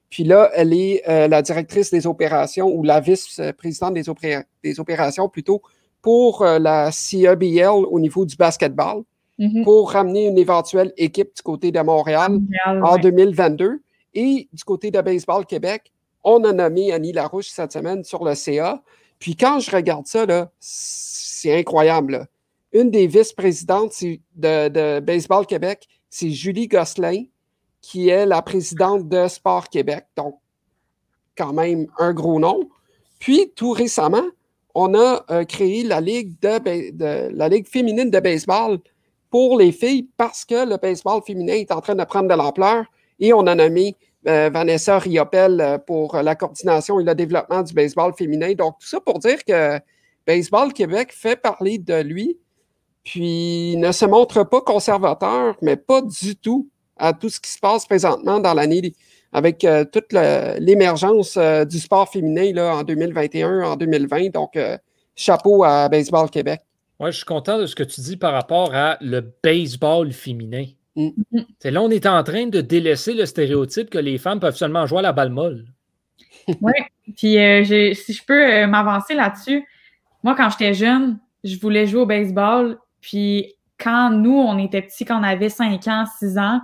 Puis 0.09 0.23
là, 0.23 0.49
elle 0.55 0.73
est 0.73 1.03
la 1.07 1.43
directrice 1.43 1.91
des 1.91 2.07
opérations 2.07 2.67
ou 2.67 2.81
la 2.81 2.99
vice-présidente 2.99 3.93
des, 3.93 4.39
des 4.63 4.79
opérations 4.79 5.29
plutôt 5.29 5.61
pour 6.05 6.43
euh, 6.43 6.59
la 6.59 6.91
CEBL 6.91 7.83
au 7.89 7.99
niveau 7.99 8.25
du 8.25 8.35
basketball 8.35 9.01
mm-hmm. 9.39 9.63
pour 9.63 9.91
ramener 9.91 10.27
une 10.27 10.37
éventuelle 10.37 10.93
équipe 10.97 11.35
du 11.35 11.41
côté 11.41 11.71
de 11.71 11.79
Montréal, 11.79 12.37
en 12.83 12.97
2022. 12.99 13.81
Et 14.13 14.47
du 14.53 14.63
côté 14.63 14.91
de 14.91 15.01
Baseball 15.01 15.47
Québec, 15.47 15.91
on 16.23 16.43
a 16.43 16.53
nommé 16.53 16.93
Annie 16.93 17.11
Larouche 17.11 17.47
cette 17.47 17.71
semaine 17.71 18.03
sur 18.03 18.23
le 18.23 18.35
CA. 18.35 18.83
Puis 19.17 19.35
quand 19.35 19.59
je 19.59 19.75
regarde 19.75 20.05
ça, 20.05 20.27
c'est 20.59 21.57
incroyable. 21.57 22.27
Une 22.71 22.91
des 22.91 23.07
vice-présidentes 23.07 23.99
de, 24.35 24.67
de, 24.67 24.99
Baseball 24.99 25.47
Québec, 25.47 25.87
c'est 26.11 26.29
Julie 26.29 26.67
Gosselin, 26.67 27.23
qui 27.81 28.09
est 28.09 28.27
la 28.27 28.43
présidente 28.43 29.09
de 29.09 29.27
Sport 29.27 29.69
Québec. 29.69 30.05
Donc, 30.15 30.37
quand 31.35 31.53
même 31.53 31.87
un 31.97 32.13
gros 32.13 32.39
nom. 32.39 32.69
Puis, 33.17 33.51
tout 33.55 33.71
récemment, 33.71 34.25
on 34.75 34.93
a 34.93 35.25
euh, 35.31 35.45
créé 35.45 35.83
la 35.83 36.01
ligue, 36.01 36.37
féminine 37.67 38.11
de 38.11 38.19
baseball 38.19 38.77
pour 39.31 39.57
les 39.57 39.71
filles 39.71 40.09
parce 40.17 40.43
que 40.43 40.69
le 40.69 40.77
baseball 40.77 41.21
féminin 41.25 41.53
est 41.53 41.71
en 41.71 41.81
train 41.81 41.95
de 41.95 42.03
prendre 42.03 42.29
de 42.29 42.35
l'ampleur 42.35 42.85
et 43.19 43.33
on 43.33 43.47
a 43.47 43.55
nommé 43.55 43.95
euh, 44.27 44.49
Vanessa 44.53 44.99
Riopel 44.99 45.61
euh, 45.61 45.77
pour 45.77 46.17
la 46.17 46.35
coordination 46.35 46.99
et 46.99 47.05
le 47.05 47.15
développement 47.15 47.63
du 47.63 47.73
baseball 47.73 48.13
féminin. 48.13 48.53
Donc, 48.53 48.75
tout 48.79 48.87
ça 48.87 48.99
pour 48.99 49.19
dire 49.19 49.43
que 49.45 49.79
Baseball 50.27 50.73
Québec 50.73 51.13
fait 51.13 51.39
parler 51.39 51.77
de 51.77 52.01
lui, 52.01 52.37
puis 53.03 53.77
ne 53.77 53.91
se 53.91 54.05
montre 54.05 54.43
pas 54.43 54.61
conservateur, 54.61 55.55
mais 55.61 55.77
pas 55.77 56.01
du 56.01 56.35
tout 56.35 56.67
à 56.97 57.13
tout 57.13 57.29
ce 57.29 57.39
qui 57.39 57.51
se 57.51 57.59
passe 57.59 57.85
présentement 57.85 58.39
dans 58.39 58.53
l'année 58.53 58.93
avec 59.33 59.63
euh, 59.63 59.83
toute 59.85 60.13
l'émergence 60.13 61.37
euh, 61.37 61.65
du 61.65 61.79
sport 61.79 62.09
féminin 62.09 62.51
là, 62.53 62.77
en 62.77 62.83
2021, 62.83 63.61
en 63.63 63.75
2020. 63.75 64.29
Donc, 64.31 64.55
euh, 64.55 64.77
chapeau 65.15 65.63
à 65.63 65.89
Baseball 65.89 66.29
Québec. 66.29 66.61
Oui, 66.99 67.11
je 67.11 67.17
suis 67.17 67.25
content 67.25 67.59
de 67.59 67.65
ce 67.65 67.75
que 67.75 67.83
tu 67.83 68.01
dis 68.01 68.17
par 68.17 68.31
rapport 68.31 68.73
à 68.73 68.97
le 69.01 69.33
baseball 69.43 70.11
féminin. 70.13 70.65
Mm. 70.95 71.09
Là, 71.65 71.81
on 71.81 71.89
est 71.89 72.05
en 72.05 72.23
train 72.23 72.47
de 72.47 72.61
délaisser 72.61 73.13
le 73.13 73.25
stéréotype 73.25 73.89
que 73.89 73.97
les 73.97 74.17
femmes 74.17 74.39
peuvent 74.39 74.55
seulement 74.55 74.85
jouer 74.85 74.99
à 74.99 75.03
la 75.03 75.11
balle 75.11 75.31
molle. 75.31 75.65
oui, 76.61 76.73
puis 77.17 77.35
si 77.95 78.13
je 78.13 78.23
peux 78.25 78.65
m'avancer 78.67 79.15
là-dessus, 79.15 79.67
moi, 80.23 80.35
quand 80.35 80.49
j'étais 80.49 80.73
jeune, 80.73 81.19
je 81.43 81.59
voulais 81.59 81.87
jouer 81.87 82.01
au 82.01 82.05
baseball. 82.05 82.77
Puis 83.01 83.55
quand 83.77 84.09
nous, 84.11 84.37
on 84.37 84.57
était 84.57 84.81
petits, 84.81 85.05
quand 85.05 85.19
on 85.19 85.23
avait 85.23 85.49
5 85.49 85.87
ans, 85.87 86.05
6 86.19 86.37
ans, 86.37 86.61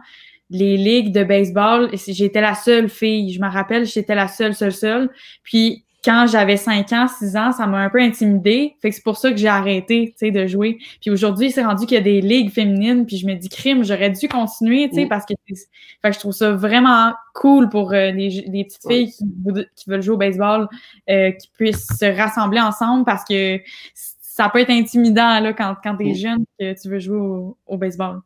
les 0.51 0.75
ligues 0.75 1.13
de 1.13 1.23
baseball, 1.23 1.89
j'étais 1.93 2.41
la 2.41 2.55
seule 2.55 2.89
fille. 2.89 3.31
Je 3.33 3.41
me 3.41 3.49
rappelle, 3.49 3.85
j'étais 3.85 4.15
la 4.15 4.27
seule, 4.27 4.53
seule, 4.53 4.73
seule. 4.73 5.09
Puis 5.43 5.85
quand 6.03 6.25
j'avais 6.27 6.57
5 6.57 6.91
ans, 6.93 7.07
6 7.07 7.37
ans, 7.37 7.51
ça 7.51 7.67
m'a 7.67 7.77
un 7.77 7.89
peu 7.89 8.01
intimidée. 8.01 8.75
Fait 8.81 8.89
que 8.89 8.95
c'est 8.95 9.03
pour 9.03 9.17
ça 9.17 9.31
que 9.31 9.37
j'ai 9.37 9.47
arrêté, 9.47 10.09
tu 10.11 10.17
sais, 10.17 10.31
de 10.31 10.47
jouer. 10.47 10.79
Puis 10.99 11.09
aujourd'hui, 11.11 11.51
c'est 11.51 11.63
rendu 11.63 11.85
qu'il 11.85 11.95
y 11.95 11.99
a 11.99 12.03
des 12.03 12.21
ligues 12.21 12.51
féminines, 12.51 13.05
puis 13.05 13.17
je 13.17 13.27
me 13.27 13.35
dis 13.35 13.49
crime, 13.49 13.83
j'aurais 13.83 14.09
dû 14.09 14.27
continuer, 14.27 14.89
tu 14.89 14.95
sais, 14.95 15.05
parce 15.05 15.25
que 15.25 15.33
fait 15.45 16.09
que 16.09 16.13
je 16.13 16.19
trouve 16.19 16.33
ça 16.33 16.51
vraiment 16.51 17.13
cool 17.35 17.69
pour 17.69 17.93
euh, 17.93 18.11
les, 18.11 18.43
les, 18.47 18.65
petites 18.65 18.87
filles 18.87 19.11
qui, 19.11 19.25
qui, 19.75 19.89
veulent 19.89 20.01
jouer 20.01 20.15
au 20.15 20.17
baseball, 20.17 20.67
euh, 21.09 21.31
qui 21.31 21.47
puissent 21.49 21.87
se 21.87 22.17
rassembler 22.17 22.59
ensemble 22.59 23.05
parce 23.05 23.23
que 23.23 23.59
ça 23.93 24.49
peut 24.49 24.59
être 24.59 24.71
intimidant 24.71 25.39
là 25.39 25.53
quand 25.53 25.75
quand 25.83 25.97
t'es 25.97 26.15
jeune 26.15 26.45
que 26.59 26.81
tu 26.81 26.89
veux 26.89 26.99
jouer 26.99 27.19
au 27.67 27.77
baseball. 27.77 28.21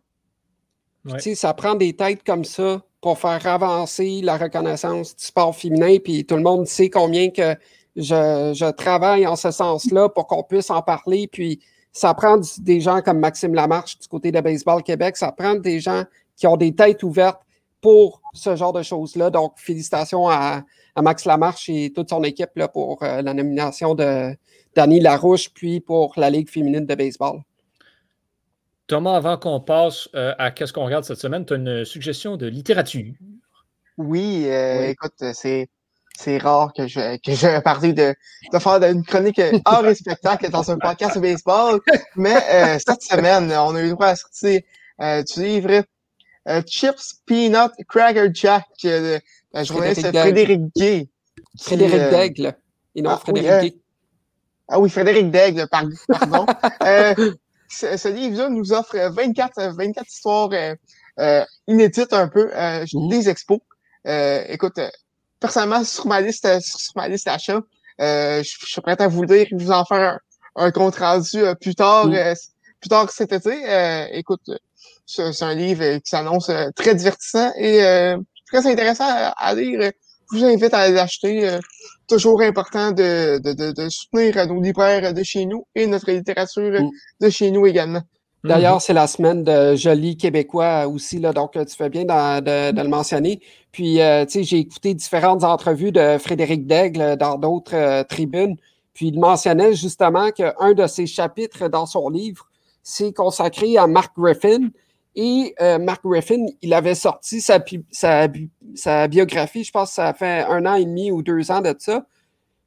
Ça 1.35 1.53
prend 1.53 1.75
des 1.75 1.93
têtes 1.93 2.23
comme 2.23 2.45
ça 2.45 2.81
pour 3.01 3.19
faire 3.19 3.45
avancer 3.45 4.21
la 4.23 4.37
reconnaissance 4.37 5.15
du 5.15 5.23
sport 5.23 5.55
féminin. 5.55 5.97
Puis 6.03 6.25
tout 6.25 6.35
le 6.35 6.41
monde 6.41 6.65
sait 6.65 6.89
combien 6.89 7.29
que 7.29 7.55
je, 7.95 8.71
travaille 8.71 9.27
en 9.27 9.35
ce 9.35 9.51
sens-là 9.51 10.09
pour 10.09 10.27
qu'on 10.27 10.43
puisse 10.43 10.69
en 10.69 10.81
parler. 10.81 11.27
Puis 11.27 11.59
ça 11.91 12.13
prend 12.13 12.39
des 12.59 12.81
gens 12.81 13.01
comme 13.01 13.19
Maxime 13.19 13.53
Lamarche 13.53 13.99
du 13.99 14.07
côté 14.07 14.31
de 14.31 14.41
Baseball 14.41 14.81
Québec. 14.83 15.17
Ça 15.17 15.31
prend 15.31 15.55
des 15.55 15.79
gens 15.79 16.03
qui 16.35 16.47
ont 16.47 16.57
des 16.57 16.73
têtes 16.73 17.03
ouvertes 17.03 17.41
pour 17.79 18.21
ce 18.33 18.55
genre 18.55 18.73
de 18.73 18.81
choses-là. 18.81 19.29
Donc, 19.29 19.53
félicitations 19.57 20.27
à, 20.27 20.63
Max 20.99 21.25
Lamarche 21.25 21.69
et 21.69 21.91
toute 21.93 22.09
son 22.09 22.23
équipe 22.23 22.51
là, 22.55 22.67
pour 22.69 23.03
euh, 23.03 23.21
la 23.21 23.33
nomination 23.33 23.95
de 23.95 24.35
Danny 24.75 25.01
Larouche, 25.01 25.49
puis 25.53 25.81
pour 25.81 26.13
la 26.15 26.29
Ligue 26.29 26.49
féminine 26.49 26.85
de 26.85 26.95
baseball. 26.95 27.41
Thomas, 28.87 29.15
avant 29.15 29.37
qu'on 29.37 29.59
passe 29.59 30.09
euh, 30.15 30.33
à 30.37 30.51
qu'est-ce 30.51 30.71
qu'on 30.71 30.85
regarde 30.85 31.03
cette 31.03 31.19
semaine, 31.19 31.45
tu 31.45 31.53
as 31.53 31.57
une 31.57 31.85
suggestion 31.85 32.37
de 32.37 32.45
littérature? 32.45 33.13
Oui, 33.97 34.45
euh, 34.47 34.89
écoute, 34.89 35.23
c'est, 35.33 35.69
c'est 36.15 36.37
rare 36.37 36.71
que 36.73 36.87
je, 36.87 37.17
que 37.17 37.33
je 37.33 37.59
parle 37.61 37.93
de, 37.93 38.13
de 38.53 38.59
faire 38.59 38.83
une 38.83 39.03
chronique 39.03 39.41
hors 39.65 39.87
et 39.87 39.95
spectacle 39.95 40.49
dans 40.51 40.69
un 40.69 40.77
podcast 40.77 41.15
de 41.15 41.21
baseball. 41.21 41.79
Mais 42.15 42.35
euh, 42.35 42.77
cette 42.85 43.01
semaine, 43.01 43.51
on 43.51 43.75
a 43.75 43.81
eu 43.81 43.85
le 43.85 43.91
droit 43.91 44.07
à 44.07 44.15
sortir 44.15 44.61
du 44.99 45.43
livre 45.43 45.83
Chips, 46.67 47.21
Peanut, 47.25 47.71
Cracker 47.87 48.29
Jack 48.33 48.65
de 48.83 49.19
la 49.51 49.63
journaliste 49.63 50.07
Frédéric 50.15 50.61
Gay. 50.75 51.09
Frédéric 51.59 52.11
Daigle. 52.11 52.55
Et 52.93 53.01
non, 53.01 53.11
ah, 53.11 53.17
Frédéric 53.17 53.73
Gay. 53.73 53.79
Ah 54.67 54.79
oui, 54.79 54.89
Frédéric 54.89 55.31
Daigle, 55.31 55.67
pardon 55.69 56.45
ce, 57.69 58.07
livre-là 58.07 58.49
nous 58.49 58.73
offre 58.73 58.97
24, 58.97 59.75
24 59.75 60.07
histoires 60.07 60.49
euh, 60.53 60.75
euh, 61.19 61.43
inédites 61.67 62.13
un 62.13 62.27
peu, 62.27 62.49
euh, 62.53 62.85
mmh. 62.93 63.09
des 63.09 63.29
expos. 63.29 63.59
écoute, 64.05 64.79
personnellement, 65.39 65.83
sur 65.83 66.07
ma 66.07 66.21
liste, 66.21 66.47
sur 66.61 66.91
ma 66.95 67.07
liste 67.07 67.25
d'achat, 67.25 67.61
je, 67.99 68.43
suis 68.43 68.81
prêt 68.81 69.01
à 69.01 69.07
vous 69.07 69.21
le 69.21 69.27
dire, 69.27 69.47
vous 69.51 69.71
en 69.71 69.85
faire 69.85 70.19
un, 70.55 70.71
compte 70.71 70.95
rendu 70.95 71.43
plus 71.61 71.75
tard, 71.75 72.07
mmh. 72.07 72.33
plus 72.79 72.89
tard 72.89 73.09
cet 73.09 73.33
été. 73.33 74.09
écoute, 74.11 74.51
c'est 75.05 75.43
un 75.43 75.55
livre 75.55 75.97
qui 75.97 76.09
s'annonce 76.09 76.51
très 76.75 76.95
divertissant 76.95 77.51
et 77.57 78.15
très 78.47 78.67
intéressant 78.67 79.05
à, 79.07 79.53
lire. 79.55 79.91
Je 80.31 80.39
vous 80.39 80.45
invite 80.45 80.73
à 80.73 80.89
l'acheter 80.89 81.57
toujours 82.07 82.41
important 82.41 82.91
de, 82.91 83.39
de, 83.39 83.71
de, 83.71 83.89
soutenir 83.89 84.47
nos 84.47 84.61
libraires 84.61 85.13
de 85.13 85.23
chez 85.23 85.45
nous 85.45 85.65
et 85.75 85.87
notre 85.87 86.11
littérature 86.11 86.81
mm. 86.81 86.89
de 87.21 87.29
chez 87.29 87.51
nous 87.51 87.65
également. 87.65 88.01
D'ailleurs, 88.45 88.81
c'est 88.81 88.93
la 88.93 89.07
semaine 89.07 89.43
de 89.43 89.75
Joli 89.75 90.17
Québécois 90.17 90.87
aussi, 90.87 91.19
là, 91.19 91.33
donc 91.33 91.53
tu 91.53 91.75
fais 91.75 91.89
bien 91.89 92.03
de, 92.03 92.71
de, 92.71 92.81
le 92.81 92.87
mentionner. 92.87 93.41
Puis, 93.71 93.99
euh, 93.99 94.23
tu 94.25 94.33
sais, 94.33 94.43
j'ai 94.43 94.59
écouté 94.59 94.93
différentes 94.93 95.43
entrevues 95.43 95.91
de 95.91 96.17
Frédéric 96.19 96.67
Daigle 96.67 97.17
dans 97.17 97.37
d'autres 97.37 97.75
euh, 97.75 98.03
tribunes. 98.03 98.55
Puis, 98.93 99.07
il 99.07 99.19
mentionnait 99.19 99.73
justement 99.73 100.29
qu'un 100.29 100.73
de 100.73 100.85
ses 100.87 101.07
chapitres 101.07 101.67
dans 101.69 101.87
son 101.87 102.09
livre, 102.09 102.47
c'est 102.83 103.13
consacré 103.13 103.77
à 103.77 103.87
Mark 103.87 104.13
Griffin, 104.15 104.69
et 105.15 105.55
euh, 105.61 105.79
Mark 105.79 106.03
Griffin, 106.03 106.45
il 106.61 106.73
avait 106.73 106.95
sorti 106.95 107.39
sa, 107.39 107.57
biographie, 109.07 109.63
je 109.63 109.71
pense 109.71 109.89
que 109.89 109.95
ça 109.95 110.13
fait 110.13 110.43
un 110.43 110.65
an 110.65 110.75
et 110.75 110.83
demi 110.83 111.09
ou 111.11 111.21
deux 111.21 111.51
ans 111.51 111.61
de 111.61 111.73
ça. 111.79 112.05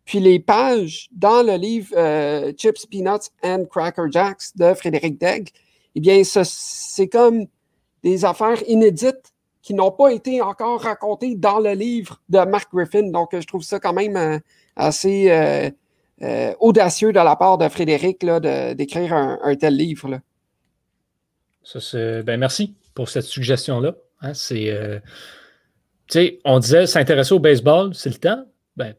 Puis 0.07 0.21
les 0.21 0.39
pages 0.39 1.09
dans 1.13 1.43
le 1.43 1.57
livre 1.57 1.93
euh, 1.95 2.53
Chips, 2.57 2.87
Peanuts 2.87 3.29
and 3.45 3.65
Cracker 3.71 4.07
Jacks 4.11 4.57
de 4.57 4.73
Frédéric 4.73 5.21
Degg, 5.21 5.51
eh 5.95 6.01
bien, 6.01 6.23
c'est 6.25 7.09
comme 7.09 7.47
des 8.03 8.25
affaires 8.25 8.63
inédites 8.67 9.35
qui 9.61 9.75
n'ont 9.75 9.91
pas 9.91 10.13
été 10.13 10.41
encore 10.41 10.81
racontées 10.81 11.35
dans 11.35 11.59
le 11.59 11.73
livre 11.73 12.23
de 12.31 12.39
Mark 12.39 12.73
Griffin. 12.73 13.11
Donc, 13.11 13.31
je 13.33 13.47
trouve 13.47 13.63
ça 13.63 13.79
quand 13.79 13.93
même 13.93 14.17
euh, 14.17 14.39
assez 14.77 15.31
audacieux 16.59 17.13
de 17.13 17.21
la 17.21 17.37
part 17.37 17.59
de 17.59 17.69
Frédéric 17.69 18.25
d'écrire 18.25 19.13
un, 19.13 19.39
un, 19.43 19.55
tel 19.57 19.77
livre. 19.77 20.09
Là. 20.09 20.21
Ça, 21.69 22.23
ben 22.23 22.39
merci 22.39 22.75
pour 22.95 23.09
cette 23.09 23.25
suggestion-là. 23.25 23.95
Hein. 24.23 24.35
c'est, 24.35 24.71
euh, 24.71 24.99
on 26.45 26.59
disait 26.59 26.87
s'intéresser 26.87 27.35
au 27.35 27.39
baseball, 27.39 27.95
c'est 27.95 28.09
le 28.09 28.17
temps. 28.17 28.45
Ben, 28.77 28.95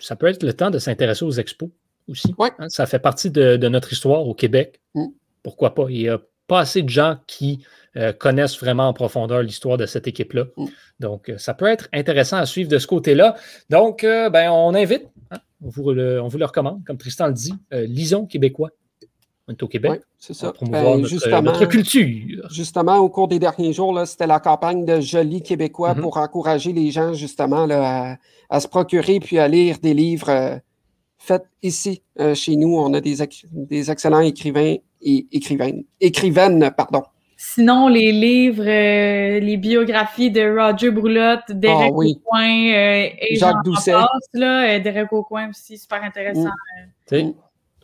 ça 0.00 0.16
peut 0.16 0.26
être 0.26 0.42
le 0.42 0.52
temps 0.52 0.70
de 0.70 0.78
s'intéresser 0.78 1.24
aux 1.24 1.30
expos 1.32 1.70
aussi. 2.08 2.34
Ouais. 2.38 2.50
Hein, 2.58 2.68
ça 2.68 2.86
fait 2.86 2.98
partie 2.98 3.30
de, 3.30 3.56
de 3.56 3.68
notre 3.68 3.92
histoire 3.92 4.26
au 4.26 4.34
Québec. 4.34 4.80
Mm. 4.94 5.06
Pourquoi 5.42 5.74
pas? 5.74 5.86
Il 5.88 6.00
y 6.00 6.08
a 6.08 6.18
pas 6.48 6.60
assez 6.60 6.82
de 6.82 6.88
gens 6.88 7.18
qui 7.26 7.64
euh, 7.96 8.12
connaissent 8.12 8.58
vraiment 8.58 8.88
en 8.88 8.92
profondeur 8.92 9.42
l'histoire 9.42 9.76
de 9.76 9.86
cette 9.86 10.08
équipe-là. 10.08 10.46
Mm. 10.56 10.66
Donc, 11.00 11.28
euh, 11.28 11.38
ça 11.38 11.54
peut 11.54 11.66
être 11.66 11.88
intéressant 11.92 12.38
à 12.38 12.46
suivre 12.46 12.68
de 12.68 12.78
ce 12.78 12.86
côté-là. 12.86 13.36
Donc, 13.70 14.02
euh, 14.02 14.30
ben, 14.30 14.50
on 14.50 14.74
invite, 14.74 15.06
hein, 15.30 15.38
on, 15.62 15.68
vous 15.68 15.92
le, 15.92 16.20
on 16.20 16.28
vous 16.28 16.38
le 16.38 16.46
recommande, 16.46 16.82
comme 16.84 16.98
Tristan 16.98 17.28
le 17.28 17.34
dit, 17.34 17.54
lisons 17.70 18.26
québécois. 18.26 18.70
On 19.48 19.52
est 19.52 19.62
au 19.62 19.68
Québec. 19.68 19.92
Oui, 19.94 19.98
c'est 20.18 20.34
ça. 20.34 20.48
pour 20.48 20.56
promouvoir 20.56 20.82
Ben, 20.84 20.96
notre, 20.98 21.08
justement, 21.08 21.42
notre 21.42 21.64
culture. 21.64 22.48
justement, 22.50 22.98
au 22.98 23.08
cours 23.08 23.28
des 23.28 23.38
derniers 23.38 23.72
jours, 23.72 23.94
là, 23.94 24.04
c'était 24.04 24.26
la 24.26 24.40
campagne 24.40 24.84
de 24.84 25.00
Joli 25.00 25.42
Québécois 25.42 25.94
Mhm. 25.94 26.02
pour 26.02 26.18
encourager 26.18 26.72
les 26.72 26.90
gens 26.90 27.14
justement 27.14 27.64
là, 27.66 28.10
à, 28.12 28.16
à 28.56 28.60
se 28.60 28.68
procurer 28.68 29.20
puis 29.20 29.38
à 29.38 29.48
lire 29.48 29.78
des 29.82 29.94
livres 29.94 30.28
euh, 30.28 30.56
faits 31.16 31.44
ici, 31.62 32.02
euh, 32.20 32.34
chez 32.34 32.56
nous. 32.56 32.76
On 32.76 32.92
a 32.92 33.00
des, 33.00 33.16
des 33.52 33.90
excellents 33.90 34.20
écrivains 34.20 34.76
et 35.00 35.26
écrivaines. 35.32 35.82
Écrivaines, 36.00 36.70
pardon. 36.76 37.02
Sinon, 37.40 37.86
les 37.88 38.10
livres, 38.12 38.64
euh, 38.66 39.38
les 39.40 39.56
biographies 39.56 40.30
de 40.32 40.42
Roger 40.42 40.90
Broulotte, 40.90 41.44
Derek 41.50 41.90
Ah 41.92 41.94
oui. 41.94 42.16
Aucoin 42.20 42.48
euh, 42.74 43.08
et 43.20 43.36
Jacques 43.36 43.54
j'en 43.54 43.62
Doucet. 43.62 43.92
passe, 43.92 44.28
là, 44.34 44.74
euh, 44.74 44.80
Derek 44.80 45.12
Aucoin 45.12 45.48
aussi, 45.50 45.78
super 45.78 46.02
intéressant. 46.02 46.50
Mm. 47.12 47.30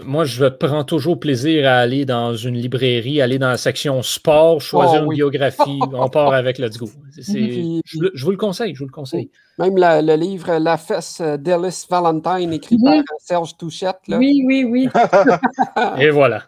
Moi, 0.00 0.24
je 0.24 0.46
prends 0.46 0.82
toujours 0.82 1.20
plaisir 1.20 1.68
à 1.68 1.76
aller 1.76 2.04
dans 2.04 2.34
une 2.34 2.56
librairie, 2.56 3.20
aller 3.20 3.38
dans 3.38 3.48
la 3.50 3.56
section 3.56 4.02
sport, 4.02 4.60
choisir 4.60 5.00
Oh, 5.00 5.02
une 5.04 5.08
oui. 5.10 5.16
biographie. 5.16 5.78
on 5.92 6.08
part 6.08 6.32
avec 6.32 6.58
Let's 6.58 6.76
Go. 6.78 6.88
Puis- 7.14 7.80
je, 7.86 8.24
vous 8.24 8.30
le 8.32 8.36
conseille, 8.36 8.74
je 8.74 8.80
vous 8.80 8.86
le 8.86 8.92
conseille. 8.92 9.30
Même 9.58 9.76
la- 9.76 10.02
le 10.02 10.14
livre 10.16 10.58
La 10.58 10.76
fesse 10.78 11.20
d'Ellis 11.20 11.86
Valentine, 11.88 12.52
écrit 12.52 12.76
Mhm. 12.76 12.82
par 12.84 12.94
euh, 12.94 13.02
Serge 13.20 13.56
Touchette. 13.56 13.98
Là. 14.08 14.18
Oui, 14.18 14.42
oui, 14.44 14.64
oui. 14.64 14.88
Et 16.00 16.10
voilà. 16.10 16.42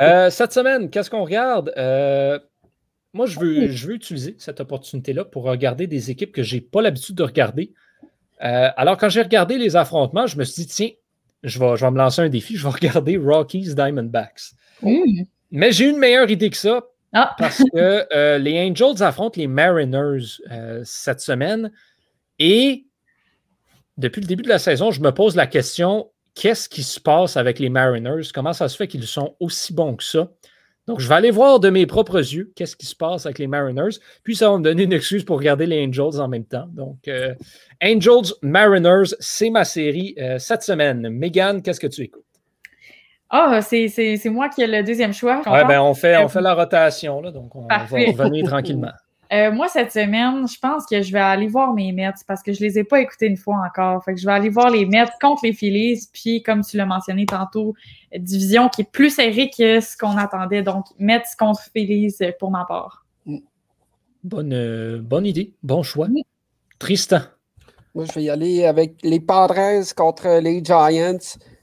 Euh, 0.00 0.30
cette 0.30 0.54
semaine, 0.54 0.88
qu'est-ce 0.88 1.10
qu'on 1.10 1.24
regarde? 1.24 1.70
Euh, 1.76 2.38
moi, 3.12 3.26
je 3.26 3.38
veux, 3.38 3.66
je 3.68 3.86
veux 3.88 3.94
utiliser 3.94 4.36
cette 4.38 4.60
opportunité-là 4.60 5.26
pour 5.26 5.42
regarder 5.44 5.86
des 5.86 6.10
équipes 6.10 6.32
que 6.32 6.42
je 6.42 6.54
n'ai 6.54 6.60
pas 6.62 6.80
l'habitude 6.80 7.14
de 7.14 7.24
regarder. 7.24 7.74
Euh, 8.42 8.68
alors, 8.78 8.96
quand 8.96 9.10
j'ai 9.10 9.20
regardé 9.20 9.58
les 9.58 9.76
affrontements, 9.76 10.26
je 10.26 10.38
me 10.38 10.44
suis 10.44 10.62
dit, 10.62 10.68
tiens, 10.68 10.88
je 11.42 11.58
vais, 11.58 11.76
je 11.76 11.84
vais 11.84 11.90
me 11.90 11.98
lancer 11.98 12.22
un 12.22 12.28
défi, 12.28 12.56
je 12.56 12.62
vais 12.62 12.72
regarder 12.74 13.16
Rockies 13.16 13.74
Diamondbacks. 13.74 14.52
Mm. 14.82 15.22
Mais 15.50 15.72
j'ai 15.72 15.88
une 15.88 15.98
meilleure 15.98 16.30
idée 16.30 16.50
que 16.50 16.56
ça 16.56 16.82
Ah, 17.12 17.34
parce 17.38 17.58
que 17.58 18.06
euh, 18.14 18.38
les 18.38 18.58
Angels 18.60 19.02
affrontent 19.02 19.38
les 19.38 19.46
Mariners 19.46 20.40
euh, 20.50 20.80
cette 20.84 21.20
semaine. 21.20 21.70
Et 22.38 22.86
depuis 23.98 24.20
le 24.20 24.26
début 24.26 24.42
de 24.42 24.48
la 24.48 24.58
saison, 24.58 24.90
je 24.90 25.00
me 25.00 25.12
pose 25.12 25.36
la 25.36 25.46
question 25.46 26.10
qu'est-ce 26.34 26.68
qui 26.68 26.82
se 26.82 26.98
passe 26.98 27.36
avec 27.36 27.58
les 27.58 27.68
Mariners? 27.68 28.32
Comment 28.34 28.52
ça 28.52 28.68
se 28.68 28.76
fait 28.76 28.88
qu'ils 28.88 29.06
sont 29.06 29.36
aussi 29.38 29.74
bons 29.74 29.96
que 29.96 30.04
ça? 30.04 30.28
Donc, 30.88 30.98
je 30.98 31.08
vais 31.08 31.14
aller 31.14 31.30
voir 31.30 31.60
de 31.60 31.70
mes 31.70 31.86
propres 31.86 32.18
yeux 32.18 32.52
qu'est-ce 32.56 32.74
qui 32.76 32.86
se 32.86 32.96
passe 32.96 33.24
avec 33.24 33.38
les 33.38 33.46
Mariners. 33.46 33.96
Puis, 34.24 34.34
ça 34.34 34.50
va 34.50 34.58
me 34.58 34.64
donner 34.64 34.82
une 34.82 34.92
excuse 34.92 35.24
pour 35.24 35.38
regarder 35.38 35.66
les 35.66 35.84
Angels 35.86 36.20
en 36.20 36.26
même 36.28 36.44
temps. 36.44 36.66
Donc, 36.72 37.06
euh, 37.06 37.34
Angels 37.82 38.32
Mariners, 38.42 39.14
c'est 39.20 39.50
ma 39.50 39.64
série 39.64 40.14
euh, 40.18 40.38
cette 40.40 40.62
semaine. 40.62 41.08
Megan, 41.08 41.62
qu'est-ce 41.62 41.78
que 41.80 41.86
tu 41.86 42.02
écoutes? 42.02 42.24
Ah, 43.30 43.60
c'est 43.62 43.88
c'est- 43.88 44.16
c'est 44.18 44.28
moi 44.28 44.48
qui 44.50 44.60
ai 44.62 44.66
le 44.66 44.82
deuxième 44.82 45.14
choix. 45.14 45.40
Ouais, 45.46 45.64
ben, 45.64 45.80
on, 45.80 45.94
fait, 45.94 46.16
on 46.18 46.28
fait 46.28 46.42
la 46.42 46.52
rotation, 46.54 47.22
là, 47.22 47.30
donc 47.30 47.54
on 47.56 47.66
Parfait. 47.66 48.12
va 48.12 48.24
revenir 48.24 48.44
tranquillement. 48.46 48.92
Euh, 49.32 49.50
moi, 49.50 49.68
cette 49.68 49.92
semaine, 49.92 50.46
je 50.46 50.58
pense 50.58 50.84
que 50.84 51.00
je 51.00 51.12
vais 51.12 51.20
aller 51.20 51.46
voir 51.46 51.72
mes 51.72 51.92
Mets 51.92 52.12
parce 52.26 52.42
que 52.42 52.52
je 52.52 52.60
les 52.60 52.78
ai 52.78 52.84
pas 52.84 53.00
écoutés 53.00 53.26
une 53.26 53.36
fois 53.36 53.62
encore. 53.66 54.04
Fait 54.04 54.14
que 54.14 54.20
je 54.20 54.26
vais 54.26 54.32
aller 54.32 54.50
voir 54.50 54.68
les 54.68 54.84
Mets 54.84 55.10
contre 55.20 55.40
les 55.44 55.54
Phillies. 55.54 56.06
Puis, 56.12 56.42
comme 56.42 56.62
tu 56.62 56.76
l'as 56.76 56.86
mentionné 56.86 57.24
tantôt, 57.24 57.74
division 58.14 58.68
qui 58.68 58.82
est 58.82 58.90
plus 58.90 59.10
serrée 59.10 59.50
que 59.56 59.80
ce 59.80 59.96
qu'on 59.96 60.18
attendait. 60.18 60.62
Donc, 60.62 60.84
Mets 60.98 61.22
contre 61.38 61.62
Phillies 61.74 62.14
euh, 62.20 62.32
pour 62.38 62.50
ma 62.50 62.66
part. 62.66 63.06
Bonne, 64.22 64.52
euh, 64.52 65.00
bonne 65.00 65.26
idée, 65.26 65.54
bon 65.62 65.82
choix. 65.82 66.08
Oui. 66.12 66.24
Tristan. 66.78 67.20
Moi, 67.94 68.04
je 68.04 68.12
vais 68.12 68.22
y 68.24 68.30
aller 68.30 68.64
avec 68.66 68.96
les 69.02 69.20
Padres 69.20 69.82
contre 69.96 70.40
les 70.40 70.62
Giants. 70.64 71.18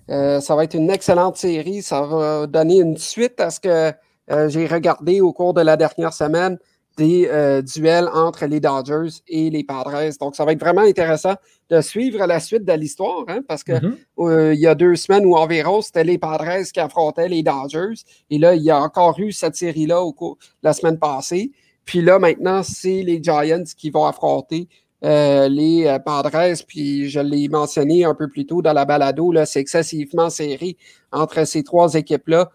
Euh, 0.09 0.39
ça 0.39 0.55
va 0.55 0.63
être 0.63 0.76
une 0.76 0.89
excellente 0.89 1.38
série. 1.38 1.82
Ça 1.82 2.01
va 2.01 2.47
donner 2.47 2.80
une 2.80 2.97
suite 2.97 3.39
à 3.39 3.49
ce 3.49 3.59
que 3.59 3.93
euh, 4.32 4.49
j'ai 4.49 4.67
regardé 4.67 5.22
au 5.22 5.34
cours 5.34 5.53
de 5.53 5.61
la 5.61 5.78
dernière 5.78 6.13
semaine 6.13 6.57
des 6.99 7.27
euh, 7.31 7.61
duels 7.61 8.09
entre 8.13 8.45
les 8.45 8.59
Dodgers 8.59 9.09
et 9.27 9.49
les 9.49 9.63
Padres. 9.63 10.09
Donc, 10.19 10.35
ça 10.35 10.43
va 10.45 10.51
être 10.51 10.59
vraiment 10.59 10.81
intéressant 10.81 11.35
de 11.69 11.81
suivre 11.81 12.25
la 12.25 12.39
suite 12.39 12.65
de 12.65 12.73
l'histoire, 12.73 13.23
hein, 13.29 13.39
parce 13.47 13.63
que 13.63 13.73
Mhm. 13.73 13.97
euh, 14.19 14.53
il 14.53 14.59
y 14.59 14.67
a 14.67 14.75
deux 14.75 14.95
semaines 14.95 15.25
ou 15.25 15.35
environ, 15.35 15.81
c'était 15.81 16.03
les 16.03 16.17
Padres 16.17 16.63
qui 16.73 16.79
affrontaient 16.79 17.29
les 17.29 17.41
Dodgers. 17.41 17.95
Et 18.29 18.37
là, 18.37 18.53
il 18.55 18.63
y 18.63 18.69
a 18.69 18.79
encore 18.79 19.19
eu 19.19 19.31
cette 19.31 19.55
série-là 19.55 20.01
au 20.01 20.11
cours 20.13 20.37
la 20.61 20.73
semaine 20.73 20.99
passée. 20.99 21.51
Puis 21.85 22.01
là, 22.01 22.19
maintenant, 22.19 22.61
c'est 22.63 23.01
les 23.01 23.19
Giants 23.23 23.63
qui 23.77 23.89
vont 23.89 24.05
affronter 24.05 24.67
euh, 25.05 25.47
les 25.47 25.97
Padres. 26.05 26.63
Puis 26.67 27.09
je 27.09 27.19
l'ai 27.21 27.47
mentionné 27.47 28.03
un 28.03 28.13
peu 28.13 28.27
plus 28.27 28.45
tôt 28.45 28.61
dans 28.61 28.73
la 28.73 28.85
balado, 28.85 29.33
c'est 29.45 29.61
excessivement 29.61 30.29
serré 30.29 30.75
entre 31.11 31.45
ces 31.45 31.63
trois 31.63 31.93
équipes-là. 31.95 32.49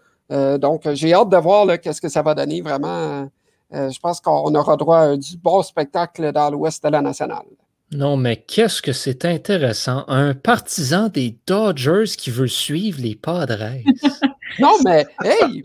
Donc, 0.57 0.81
j'ai 0.93 1.13
hâte 1.13 1.29
de 1.29 1.37
voir 1.37 1.79
qu'est-ce 1.81 2.01
que 2.01 2.09
ça 2.09 2.21
va 2.21 2.33
donner 2.33 2.61
vraiment. 2.61 3.27
Euh, 3.73 3.89
je 3.89 3.99
pense 3.99 4.21
qu'on 4.21 4.53
aura 4.53 4.77
droit 4.77 4.99
à 4.99 5.17
du 5.17 5.37
bon 5.37 5.61
spectacle 5.63 6.31
dans 6.31 6.51
l'ouest 6.51 6.83
de 6.83 6.89
la 6.89 7.01
nationale. 7.01 7.45
Non, 7.91 8.17
mais 8.17 8.37
qu'est-ce 8.37 8.81
que 8.81 8.93
c'est 8.93 9.25
intéressant? 9.25 10.05
Un 10.07 10.33
partisan 10.33 11.07
des 11.07 11.37
Dodgers 11.45 12.15
qui 12.17 12.31
veut 12.31 12.47
suivre 12.47 13.01
les 13.01 13.15
Padres. 13.15 13.81
Non, 14.59 14.77
mais 14.85 15.05
hey, 15.21 15.63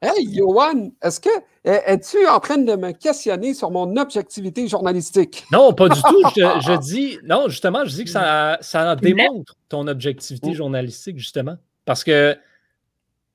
hey, 0.00 0.34
Johan, 0.34 0.90
est-ce 1.02 1.20
que 1.20 1.28
es-tu 1.64 2.26
en 2.26 2.40
train 2.40 2.56
de 2.56 2.74
me 2.74 2.92
questionner 2.92 3.52
sur 3.52 3.70
mon 3.70 3.94
objectivité 3.96 4.66
journalistique? 4.68 5.44
non, 5.52 5.74
pas 5.74 5.90
du 5.90 6.00
tout. 6.00 6.22
Je, 6.34 6.40
je 6.60 6.78
dis, 6.78 7.18
non, 7.24 7.48
justement, 7.48 7.84
je 7.84 7.94
dis 7.94 8.04
que 8.04 8.10
ça, 8.10 8.56
ça 8.62 8.96
démontre 8.96 9.54
ton 9.68 9.86
objectivité 9.86 10.54
journalistique, 10.54 11.18
justement. 11.18 11.56
Parce 11.84 12.04
que 12.04 12.38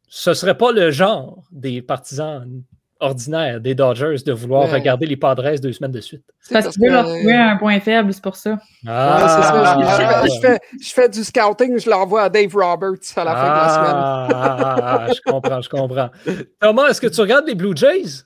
ce 0.07 0.31
ne 0.31 0.33
serait 0.33 0.57
pas 0.57 0.71
le 0.71 0.89
genre 0.89 1.43
des 1.51 1.83
partisans 1.83 2.47
ordinaires 3.01 3.59
des 3.59 3.75
Dodgers 3.75 4.15
de 4.25 4.31
vouloir 4.31 4.65
Ouais. 4.65 4.73
regarder 4.73 5.05
les 5.05 5.17
Padres 5.17 5.59
deux 5.59 5.73
semaines 5.73 5.91
de 5.91 5.99
suite. 6.01 6.23
C'est 6.39 6.53
Parce 6.53 6.67
que 6.67 6.71
tu 6.73 6.79
veux 6.81 6.89
leur 6.89 7.05
trouver 7.05 7.33
un 7.33 7.57
point 7.57 7.79
faible, 7.79 8.13
c'est 8.13 8.23
pour 8.23 8.35
ça. 8.35 8.51
Ouais, 8.51 8.57
ça. 8.85 9.75
Je, 9.79 9.85
je 9.85 9.95
fais, 9.95 10.29
je 10.35 10.39
fais- 10.39 10.59
je 10.81 10.93
fais 10.93 11.09
du 11.09 11.23
scouting, 11.23 11.77
je 11.79 11.89
l'envoie 11.89 12.23
à 12.23 12.29
Dave 12.29 12.53
Roberts 12.55 12.99
à 13.17 13.23
la 13.23 13.35
fin 13.35 13.43
de 13.43 13.55
la 13.57 13.69
semaine. 13.69 13.95
Ah, 14.33 15.07
je 15.13 15.21
comprends, 15.31 15.61
je 15.61 15.69
comprends. 15.69 16.09
Thomas, 16.59 16.87
est-ce 16.89 17.01
que 17.01 17.07
tu 17.07 17.21
regardes 17.21 17.47
les 17.47 17.55
Blue 17.55 17.75
Jays? 17.75 18.23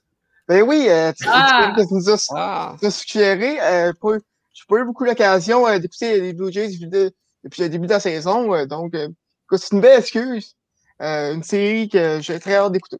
Ben 0.48 0.62
oui, 0.62 0.86
euh, 0.90 1.12
tu, 1.20 1.26
Ah! 1.28 1.74
tu, 1.76 1.84
nous 1.92 2.10
as, 2.10 2.28
Ah, 2.36 2.76
suggéré. 2.90 3.58
Euh, 3.62 3.94
pas, 4.00 4.10
j'ai 4.54 4.64
pas 4.70 4.78
eu 4.78 4.86
beaucoup 4.86 5.04
l'occasion 5.04 5.68
euh, 5.68 5.80
d'écouter 5.80 6.22
les 6.22 6.34
Blue 6.34 6.52
Jays 6.52 6.68
depuis 6.70 6.90
le 6.92 7.12
depuis 7.44 7.62
le 7.64 7.70
début 7.70 7.88
de 7.88 7.94
la 7.94 8.00
saison. 8.00 8.54
euh, 8.54 8.66
donc, 8.66 8.94
euh, 8.96 9.08
c'est 9.56 9.72
une 9.74 9.82
belle 9.82 10.00
excuse. 10.00 10.56
Euh, 11.02 11.34
une 11.34 11.44
série 11.44 11.90
que 11.90 12.20
j'ai 12.22 12.40
très 12.40 12.56
hâte 12.56 12.72
d'écouter. 12.72 12.98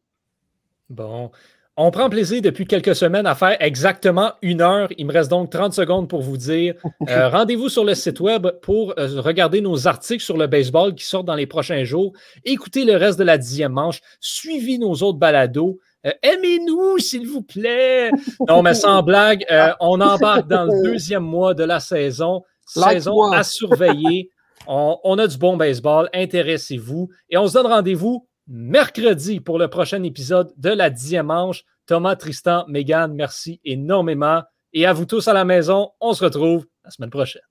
Bon. 0.90 1.30
On 1.78 1.90
prend 1.90 2.08
plaisir 2.08 2.40
depuis 2.40 2.66
quelques 2.66 2.96
semaines 2.96 3.26
à 3.26 3.34
faire 3.34 3.54
exactement 3.60 4.32
une 4.40 4.62
heure. 4.62 4.88
Il 4.96 5.04
me 5.06 5.12
reste 5.12 5.30
donc 5.30 5.50
30 5.50 5.74
secondes 5.74 6.08
pour 6.08 6.22
vous 6.22 6.36
dire. 6.38 6.74
Euh, 7.08 7.28
Rendez-vous 7.28 7.68
sur 7.68 7.84
le 7.84 7.94
site 7.94 8.18
web 8.18 8.48
pour 8.62 8.94
euh, 8.98 9.20
regarder 9.20 9.60
nos 9.60 9.86
articles 9.86 10.24
sur 10.24 10.36
le 10.36 10.48
baseball 10.48 10.94
qui 10.94 11.04
sortent 11.04 11.26
dans 11.26 11.36
les 11.36 11.46
prochains 11.46 11.84
jours. 11.84 12.12
Écoutez 12.44 12.84
le 12.84 12.96
reste 12.96 13.18
de 13.18 13.22
la 13.24 13.38
dixième 13.38 13.72
manche. 13.72 14.00
Suivez 14.18 14.78
nos 14.78 14.92
autres 14.94 15.18
balados. 15.18 15.78
Euh, 16.04 16.10
Aimez-nous, 16.22 16.98
s'il 16.98 17.28
vous 17.28 17.42
plaît. 17.42 18.10
Non, 18.48 18.62
mais 18.62 18.74
sans 18.74 19.02
blague, 19.02 19.44
on 19.78 20.00
embarque 20.00 20.48
dans 20.48 20.64
le 20.64 20.82
deuxième 20.90 21.22
mois 21.22 21.54
de 21.54 21.62
la 21.62 21.78
saison. 21.78 22.42
Saison 22.66 23.30
à 23.30 23.44
surveiller. 23.44 24.30
On, 24.66 24.98
on 25.04 25.18
a 25.18 25.26
du 25.28 25.36
bon 25.38 25.56
baseball. 25.56 26.08
Intéressez-vous. 26.12 27.08
Et 27.30 27.36
on 27.36 27.46
se 27.46 27.52
donne 27.52 27.66
rendez-vous 27.66 28.26
mercredi 28.46 29.40
pour 29.40 29.58
le 29.58 29.68
prochain 29.68 30.02
épisode 30.02 30.52
de 30.56 30.70
la 30.70 30.90
dixième 30.90 31.26
manche. 31.26 31.64
Thomas, 31.86 32.16
Tristan, 32.16 32.64
Megan, 32.68 33.14
merci 33.14 33.60
énormément. 33.64 34.42
Et 34.72 34.86
à 34.86 34.92
vous 34.92 35.06
tous 35.06 35.28
à 35.28 35.32
la 35.32 35.44
maison, 35.44 35.90
on 36.00 36.12
se 36.12 36.24
retrouve 36.24 36.66
la 36.84 36.90
semaine 36.90 37.10
prochaine. 37.10 37.42